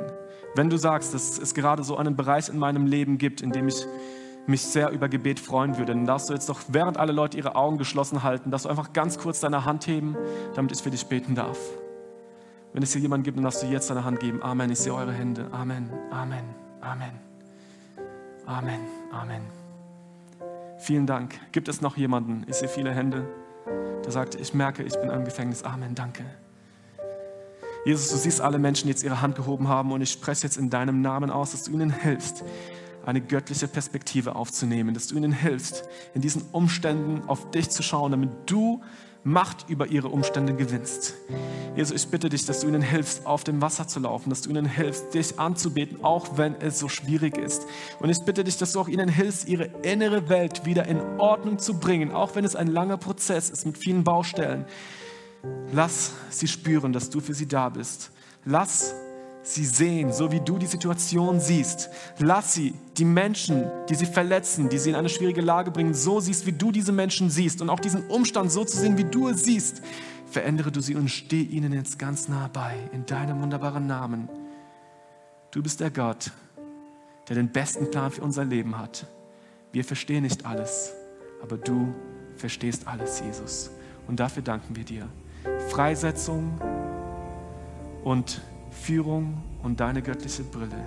Wenn 0.56 0.70
du 0.70 0.78
sagst, 0.78 1.14
dass 1.14 1.38
es 1.38 1.54
gerade 1.54 1.84
so 1.84 1.97
einen 1.97 2.16
Bereich 2.16 2.49
in 2.49 2.60
meinem 2.60 2.86
Leben 2.86 3.18
gibt, 3.18 3.41
in 3.41 3.52
dem 3.52 3.68
ich 3.68 3.86
mich 4.47 4.64
sehr 4.64 4.89
über 4.89 5.08
Gebet 5.08 5.39
freuen 5.39 5.78
würde, 5.78 5.93
dann 5.93 6.06
darfst 6.06 6.30
du 6.30 6.34
jetzt 6.34 6.49
doch, 6.49 6.60
während 6.68 6.97
alle 6.97 7.12
Leute 7.12 7.38
ihre 7.38 7.56
Augen 7.56 7.78
geschlossen 7.78 8.24
halten, 8.24 8.52
dass 8.52 8.64
du 8.64 8.70
einfach 8.70 8.91
ganz 8.91 9.18
kurz 9.18 9.39
deine 9.39 9.66
Hand 9.66 9.88
heben, 9.88 10.18
damit 10.56 10.72
ich 10.72 10.82
für 10.82 10.91
dich 10.91 11.06
beten 11.06 11.36
darf. 11.36 11.58
Wenn 12.74 12.84
es 12.84 12.93
hier 12.93 13.02
jemanden 13.02 13.24
gibt, 13.24 13.38
dann 13.38 13.43
darfst 13.43 13.64
du 13.64 13.68
jetzt 13.68 13.89
deine 13.89 14.04
Hand 14.04 14.20
geben. 14.20 14.41
Amen. 14.41 14.72
Ich 14.72 14.80
sehe 14.80 14.93
eure 14.93 15.12
Hände. 15.12 15.47
Amen. 15.52 15.89
Amen. 16.10 16.43
Amen. 16.82 17.12
Amen. 18.45 18.80
Amen. 19.12 19.41
Vielen 20.80 21.06
Dank. 21.06 21.39
Gibt 21.52 21.68
es 21.68 21.82
noch 21.82 21.95
jemanden? 21.97 22.45
Ich 22.47 22.56
sehe 22.56 22.68
viele 22.68 22.91
Hände, 22.91 23.28
der 24.04 24.12
sagt, 24.12 24.36
ich 24.36 24.54
merke, 24.54 24.84
ich 24.84 24.99
bin 24.99 25.10
im 25.10 25.26
Gefängnis. 25.26 25.64
Amen. 25.64 25.93
Danke. 25.95 26.26
Jesus, 27.84 28.09
du 28.09 28.17
siehst 28.17 28.41
alle 28.41 28.59
Menschen, 28.59 28.88
die 28.88 28.91
jetzt 28.91 29.03
ihre 29.03 29.21
Hand 29.21 29.36
gehoben 29.36 29.67
haben 29.67 29.91
und 29.91 30.01
ich 30.01 30.11
spreche 30.11 30.43
jetzt 30.43 30.57
in 30.57 30.69
deinem 30.69 31.01
Namen 31.01 31.32
aus, 31.32 31.51
dass 31.51 31.63
du 31.63 31.71
ihnen 31.71 31.91
hilfst, 31.91 32.43
eine 33.05 33.21
göttliche 33.21 33.67
Perspektive 33.67 34.36
aufzunehmen, 34.36 34.93
dass 34.93 35.07
du 35.07 35.15
ihnen 35.15 35.32
hilfst, 35.32 35.84
in 36.13 36.21
diesen 36.21 36.43
Umständen 36.51 37.27
auf 37.27 37.49
dich 37.49 37.69
zu 37.69 37.82
schauen, 37.82 38.11
damit 38.11 38.29
du 38.45 38.82
Macht 39.23 39.69
über 39.69 39.86
ihre 39.86 40.07
Umstände 40.07 40.55
gewinnst. 40.55 41.13
Jesus, 41.75 42.03
ich 42.03 42.09
bitte 42.09 42.27
dich, 42.27 42.45
dass 42.45 42.61
du 42.61 42.67
ihnen 42.67 42.82
hilfst, 42.82 43.27
auf 43.27 43.43
dem 43.43 43.61
Wasser 43.61 43.88
zu 43.88 43.99
laufen, 43.99 44.32
dass 44.32 44.41
du 44.41 44.49
ihnen 44.49 44.65
hilfst, 44.65 45.13
dich 45.13 45.38
anzubeten, 45.38 46.03
auch 46.03 46.39
wenn 46.39 46.55
es 46.55 46.79
so 46.79 46.89
schwierig 46.89 47.38
ist. 47.38 47.67
Und 47.99 48.09
ich 48.09 48.19
bitte 48.25 48.43
dich, 48.43 48.57
dass 48.57 48.71
du 48.71 48.79
auch 48.79 48.88
ihnen 48.88 49.09
hilfst, 49.09 49.47
ihre 49.47 49.65
innere 49.84 50.27
Welt 50.27 50.65
wieder 50.65 50.88
in 50.88 50.99
Ordnung 51.19 51.59
zu 51.59 51.75
bringen, 51.75 52.11
auch 52.11 52.34
wenn 52.36 52.45
es 52.45 52.55
ein 52.55 52.65
langer 52.65 52.97
Prozess 52.97 53.51
ist 53.51 53.63
mit 53.63 53.77
vielen 53.77 54.03
Baustellen. 54.03 54.65
Lass 55.74 56.14
sie 56.30 56.48
spüren, 56.48 56.94
dass 56.94 57.10
du 57.10 57.20
für 57.20 57.34
sie 57.34 57.48
da 57.48 57.70
bist. 57.70 58.12
Lass 58.46 58.94
sie 59.44 59.66
sehen, 59.66 60.12
so 60.12 60.32
wie 60.32 60.39
du 60.39 60.58
die 60.58 60.68
Situation 60.68 61.39
siehst. 61.39 61.89
Lass 62.20 62.54
sie, 62.54 62.74
die 62.98 63.06
Menschen, 63.06 63.66
die 63.89 63.96
sie 63.96 64.06
verletzen, 64.06 64.70
die 64.70 64.78
sie 64.78 64.92
in 64.92 64.96
eine 64.96 65.10
schwierige 65.10 65.42
Lage 65.42 65.72
bringen, 65.72 65.94
so 65.94 66.20
siehst, 66.20 66.46
wie 66.46 66.52
du 66.52 66.72
diese 66.72 66.92
Menschen 66.92 67.30
siehst 67.30 67.62
und 67.62 67.70
auch 67.70 67.80
diesen 67.80 68.08
Umstand 68.08 68.52
so 68.52 68.64
zu 68.64 68.78
sehen, 68.78 68.98
wie 68.98 69.04
du 69.04 69.30
es 69.30 69.44
siehst. 69.44 69.82
Verändere 70.30 70.72
du 70.72 70.82
sie 70.82 70.96
und 70.96 71.10
steh 71.10 71.42
ihnen 71.42 71.74
jetzt 71.74 72.00
ganz 72.00 72.28
nah 72.28 72.50
bei, 72.54 72.76
in 72.94 73.06
deinem 73.06 73.42
wunderbaren 73.42 73.88
Namen. 73.88 74.30
Du 75.50 75.62
bist 75.62 75.80
der 75.80 75.92
Gott, 75.92 76.32
der 77.28 77.36
den 77.36 77.52
besten 77.52 77.92
Plan 77.92 78.12
für 78.12 78.22
unser 78.22 78.46
Leben 78.46 78.78
hat. 78.78 79.08
Wir 79.74 79.84
verstehen 79.84 80.24
nicht 80.24 80.46
alles, 80.46 80.94
aber 81.42 81.58
du 81.58 81.94
verstehst 82.38 82.88
alles, 82.88 83.20
Jesus. 83.20 83.72
Und 84.08 84.20
dafür 84.20 84.44
danken 84.44 84.76
wir 84.76 84.86
dir. 84.86 85.08
Freisetzung 85.70 86.60
und 88.04 88.42
Führung 88.72 89.42
und 89.64 89.80
deine 89.80 90.02
göttliche 90.02 90.44
Brille. 90.44 90.84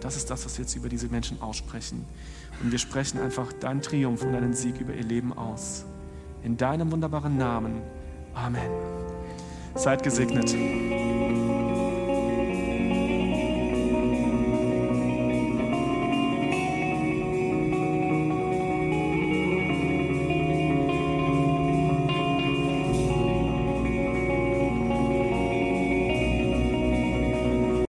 Das 0.00 0.16
ist 0.16 0.30
das, 0.30 0.44
was 0.44 0.58
wir 0.58 0.64
jetzt 0.64 0.76
über 0.76 0.88
diese 0.88 1.08
Menschen 1.08 1.40
aussprechen. 1.42 2.04
Und 2.62 2.72
wir 2.72 2.78
sprechen 2.78 3.20
einfach 3.20 3.52
deinen 3.52 3.82
Triumph 3.82 4.22
und 4.22 4.32
deinen 4.32 4.54
Sieg 4.54 4.80
über 4.80 4.94
ihr 4.94 5.04
Leben 5.04 5.32
aus. 5.32 5.84
In 6.42 6.56
deinem 6.56 6.90
wunderbaren 6.90 7.36
Namen. 7.36 7.82
Amen. 8.34 8.70
Seid 9.74 10.02
gesegnet. 10.02 10.54